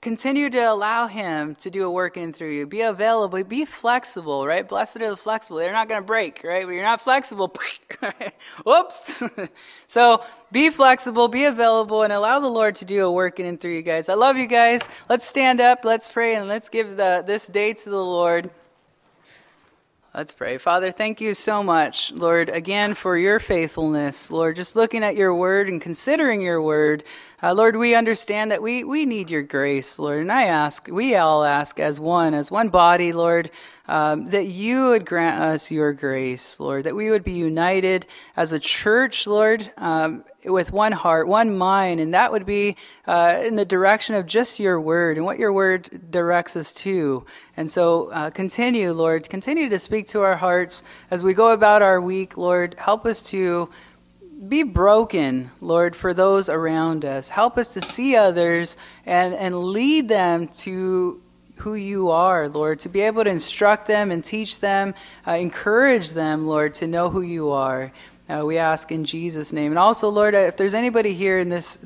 continue 0.00 0.48
to 0.48 0.60
allow 0.60 1.08
him 1.08 1.56
to 1.56 1.70
do 1.70 1.84
a 1.84 1.90
work 1.90 2.16
in 2.16 2.32
through 2.32 2.52
you. 2.52 2.66
Be 2.66 2.82
available 2.82 3.42
be 3.44 3.64
flexible 3.64 4.46
right? 4.46 4.66
Blessed 4.66 5.02
are 5.02 5.10
the 5.10 5.16
flexible. 5.16 5.58
They're 5.58 5.72
not 5.72 5.88
going 5.88 6.00
to 6.00 6.06
break 6.06 6.42
right? 6.44 6.64
But 6.64 6.72
you're 6.72 6.84
not 6.84 7.00
flexible 7.00 7.54
whoops. 8.64 9.22
So 9.90 10.22
be 10.52 10.68
flexible 10.68 11.28
be 11.28 11.46
available 11.46 12.02
and 12.02 12.12
allow 12.12 12.40
the 12.40 12.48
lord 12.48 12.74
to 12.76 12.84
do 12.84 13.06
a 13.06 13.10
work 13.10 13.40
in 13.40 13.46
and 13.46 13.60
through 13.60 13.72
you 13.72 13.82
guys. 13.82 14.10
I 14.10 14.14
love 14.14 14.36
you 14.36 14.46
guys. 14.46 14.88
Let's 15.08 15.24
stand 15.24 15.60
up 15.60 15.84
let's 15.84 16.12
pray 16.12 16.34
and 16.34 16.46
let's 16.46 16.68
give 16.68 16.96
the, 16.96 17.24
this 17.26 17.46
day 17.46 17.72
to 17.72 17.90
the 17.90 17.96
lord. 17.96 18.50
Let's 20.14 20.32
pray. 20.32 20.58
Father, 20.58 20.90
thank 20.90 21.20
you 21.20 21.32
so 21.32 21.62
much, 21.62 22.12
Lord, 22.12 22.48
again 22.48 22.94
for 22.94 23.16
your 23.16 23.38
faithfulness. 23.38 24.30
Lord, 24.30 24.56
just 24.56 24.74
looking 24.74 25.04
at 25.04 25.16
your 25.16 25.34
word 25.34 25.68
and 25.68 25.80
considering 25.80 26.40
your 26.40 26.60
word, 26.60 27.04
uh, 27.40 27.54
Lord, 27.54 27.76
we 27.76 27.94
understand 27.94 28.50
that 28.50 28.62
we, 28.62 28.82
we 28.82 29.06
need 29.06 29.30
your 29.30 29.44
grace, 29.44 29.98
Lord. 29.98 30.20
And 30.20 30.32
I 30.32 30.44
ask, 30.44 30.88
we 30.90 31.14
all 31.14 31.44
ask 31.44 31.78
as 31.78 32.00
one, 32.00 32.34
as 32.34 32.50
one 32.50 32.68
body, 32.68 33.12
Lord, 33.12 33.50
um, 33.86 34.26
that 34.26 34.46
you 34.46 34.88
would 34.88 35.06
grant 35.06 35.40
us 35.40 35.70
your 35.70 35.92
grace, 35.92 36.58
Lord, 36.58 36.84
that 36.84 36.96
we 36.96 37.10
would 37.10 37.22
be 37.22 37.32
united 37.32 38.06
as 38.36 38.52
a 38.52 38.58
church, 38.58 39.26
Lord, 39.26 39.70
um, 39.76 40.24
with 40.44 40.72
one 40.72 40.90
heart, 40.90 41.28
one 41.28 41.56
mind, 41.56 42.00
and 42.00 42.12
that 42.12 42.32
would 42.32 42.44
be 42.44 42.76
uh, 43.06 43.40
in 43.44 43.54
the 43.54 43.64
direction 43.64 44.16
of 44.16 44.26
just 44.26 44.58
your 44.58 44.80
word 44.80 45.16
and 45.16 45.24
what 45.24 45.38
your 45.38 45.52
word 45.52 46.10
directs 46.10 46.56
us 46.56 46.74
to. 46.74 47.24
And 47.56 47.70
so 47.70 48.10
uh, 48.10 48.30
continue, 48.30 48.92
Lord, 48.92 49.28
continue 49.30 49.68
to 49.68 49.78
speak 49.78 50.08
to 50.08 50.22
our 50.22 50.36
hearts 50.36 50.82
as 51.10 51.22
we 51.22 51.34
go 51.34 51.52
about 51.52 51.82
our 51.82 52.00
week, 52.00 52.36
Lord. 52.36 52.74
Help 52.78 53.06
us 53.06 53.22
to 53.22 53.70
be 54.46 54.62
broken, 54.62 55.50
Lord, 55.60 55.96
for 55.96 56.14
those 56.14 56.48
around 56.48 57.04
us. 57.04 57.28
Help 57.30 57.58
us 57.58 57.74
to 57.74 57.80
see 57.80 58.14
others 58.14 58.76
and, 59.04 59.34
and 59.34 59.56
lead 59.56 60.08
them 60.08 60.46
to 60.48 61.20
who 61.56 61.74
you 61.74 62.10
are, 62.10 62.48
Lord, 62.48 62.78
to 62.80 62.88
be 62.88 63.00
able 63.00 63.24
to 63.24 63.30
instruct 63.30 63.86
them 63.86 64.12
and 64.12 64.22
teach 64.22 64.60
them, 64.60 64.94
uh, 65.26 65.32
encourage 65.32 66.10
them, 66.10 66.46
Lord, 66.46 66.74
to 66.74 66.86
know 66.86 67.10
who 67.10 67.22
you 67.22 67.50
are. 67.50 67.92
Uh, 68.28 68.44
we 68.44 68.58
ask 68.58 68.92
in 68.92 69.04
Jesus' 69.04 69.52
name. 69.52 69.72
And 69.72 69.78
also, 69.78 70.08
Lord, 70.08 70.34
if 70.34 70.56
there's 70.56 70.74
anybody 70.74 71.14
here 71.14 71.38
in 71.40 71.48
this 71.48 71.78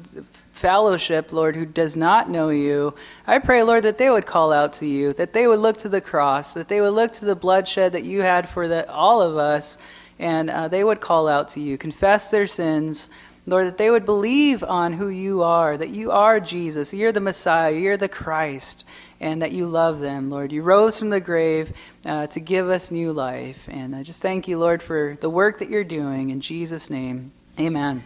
fellowship, 0.51 1.33
Lord, 1.33 1.57
who 1.57 1.65
does 1.65 1.97
not 1.97 2.29
know 2.29 2.51
you, 2.51 2.95
I 3.27 3.39
pray, 3.39 3.63
Lord, 3.63 3.85
that 3.85 3.97
they 3.97 4.11
would 4.11 4.27
call 4.27 4.53
out 4.53 4.75
to 4.75 4.87
you, 4.87 5.13
that 5.15 5.33
they 5.33 5.47
would 5.47 5.61
look 5.61 5.79
to 5.79 5.89
the 5.89 6.01
cross, 6.01 6.53
that 6.55 6.69
they 6.69 6.81
would 6.81 6.95
look 6.95 7.13
to 7.13 7.25
the 7.25 7.37
bloodshed 7.37 7.93
that 7.93 8.03
you 8.03 8.23
had 8.23 8.49
for 8.49 8.69
the, 8.69 8.91
all 8.91 9.23
of 9.23 9.37
us 9.37 9.79
and 10.19 10.51
uh, 10.51 10.69
they 10.69 10.85
would 10.85 11.01
call 11.01 11.29
out 11.29 11.49
to 11.51 11.61
you, 11.61 11.79
confess 11.79 12.31
their 12.31 12.47
sins. 12.47 13.11
Lord, 13.45 13.67
that 13.67 13.77
they 13.77 13.91
would 13.91 14.05
believe 14.05 14.63
on 14.63 14.93
who 14.93 15.09
you 15.09 15.43
are, 15.43 15.77
that 15.77 15.91
you 15.91 16.13
are 16.13 16.39
Jesus, 16.39 16.95
you're 16.95 17.11
the 17.11 17.21
Messiah, 17.21 17.73
you're 17.73 17.97
the 17.97 18.09
Christ, 18.09 18.85
and 19.19 19.43
that 19.43 19.51
you 19.51 19.67
love 19.67 19.99
them, 19.99 20.31
Lord. 20.31 20.53
You 20.53 20.63
rose 20.63 20.97
from 20.97 21.11
the 21.11 21.21
grave 21.21 21.73
uh, 22.07 22.29
to 22.29 22.39
give 22.39 22.69
us 22.69 22.93
new 22.93 23.13
life. 23.13 23.69
And 23.69 23.97
I 23.97 24.05
just 24.05 24.23
thank 24.23 24.47
you, 24.47 24.59
Lord, 24.59 24.81
for 24.81 25.19
the 25.21 25.31
work 25.31 25.59
that 25.59 25.71
you're 25.71 25.83
doing. 25.83 26.31
In 26.31 26.41
Jesus' 26.41 26.89
name, 26.89 27.33
amen. 27.59 28.05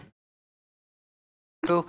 So 1.67 1.85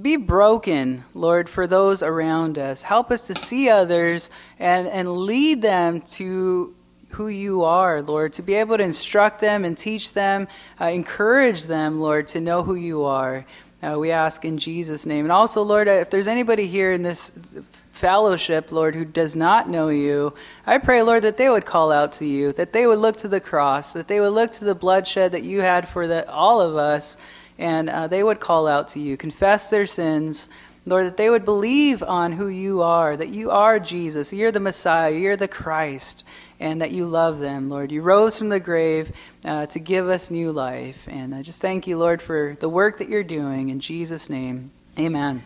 be 0.00 0.16
broken, 0.16 1.04
Lord, 1.14 1.48
for 1.48 1.68
those 1.68 2.02
around 2.02 2.58
us. 2.58 2.82
Help 2.82 3.12
us 3.12 3.28
to 3.28 3.34
see 3.34 3.68
others 3.68 4.30
and, 4.58 4.88
and 4.88 5.08
lead 5.08 5.62
them 5.62 6.00
to 6.00 6.74
who 7.14 7.28
you 7.28 7.62
are, 7.62 8.02
Lord, 8.02 8.32
to 8.34 8.42
be 8.42 8.54
able 8.54 8.76
to 8.76 8.82
instruct 8.82 9.40
them 9.40 9.64
and 9.64 9.78
teach 9.78 10.12
them, 10.12 10.48
uh, 10.80 10.86
encourage 10.86 11.64
them, 11.64 12.00
Lord, 12.00 12.28
to 12.28 12.40
know 12.40 12.62
who 12.62 12.74
you 12.74 13.04
are. 13.04 13.46
Uh, 13.82 13.98
we 13.98 14.10
ask 14.10 14.44
in 14.44 14.58
Jesus' 14.58 15.06
name. 15.06 15.24
And 15.24 15.32
also, 15.32 15.62
Lord, 15.62 15.88
if 15.88 16.10
there's 16.10 16.26
anybody 16.26 16.66
here 16.66 16.92
in 16.92 17.02
this 17.02 17.30
fellowship, 17.92 18.72
Lord, 18.72 18.94
who 18.96 19.04
does 19.04 19.36
not 19.36 19.68
know 19.68 19.88
you, 19.88 20.34
I 20.66 20.78
pray, 20.78 21.02
Lord, 21.02 21.22
that 21.22 21.36
they 21.36 21.48
would 21.48 21.66
call 21.66 21.92
out 21.92 22.12
to 22.14 22.24
you, 22.24 22.52
that 22.52 22.72
they 22.72 22.86
would 22.86 22.98
look 22.98 23.16
to 23.18 23.28
the 23.28 23.40
cross, 23.40 23.92
that 23.92 24.08
they 24.08 24.20
would 24.20 24.32
look 24.32 24.50
to 24.52 24.64
the 24.64 24.74
bloodshed 24.74 25.32
that 25.32 25.42
you 25.42 25.60
had 25.60 25.88
for 25.88 26.06
the, 26.06 26.28
all 26.30 26.60
of 26.60 26.76
us, 26.76 27.16
and 27.58 27.88
uh, 27.88 28.08
they 28.08 28.22
would 28.22 28.40
call 28.40 28.66
out 28.66 28.88
to 28.88 29.00
you, 29.00 29.16
confess 29.16 29.70
their 29.70 29.86
sins. 29.86 30.48
Lord, 30.86 31.06
that 31.06 31.16
they 31.16 31.30
would 31.30 31.44
believe 31.44 32.02
on 32.02 32.32
who 32.32 32.48
you 32.48 32.82
are, 32.82 33.16
that 33.16 33.30
you 33.30 33.50
are 33.50 33.78
Jesus, 33.78 34.32
you're 34.32 34.52
the 34.52 34.60
Messiah, 34.60 35.12
you're 35.12 35.36
the 35.36 35.48
Christ, 35.48 36.24
and 36.60 36.80
that 36.80 36.92
you 36.92 37.06
love 37.06 37.38
them, 37.38 37.68
Lord. 37.68 37.92
You 37.92 38.02
rose 38.02 38.38
from 38.38 38.48
the 38.48 38.60
grave 38.60 39.12
uh, 39.44 39.66
to 39.66 39.78
give 39.78 40.08
us 40.08 40.30
new 40.30 40.52
life. 40.52 41.08
And 41.08 41.34
I 41.34 41.42
just 41.42 41.60
thank 41.60 41.86
you, 41.86 41.98
Lord, 41.98 42.22
for 42.22 42.56
the 42.60 42.68
work 42.68 42.98
that 42.98 43.08
you're 43.08 43.24
doing. 43.24 43.68
In 43.68 43.80
Jesus' 43.80 44.28
name, 44.30 44.70
amen. 44.98 45.44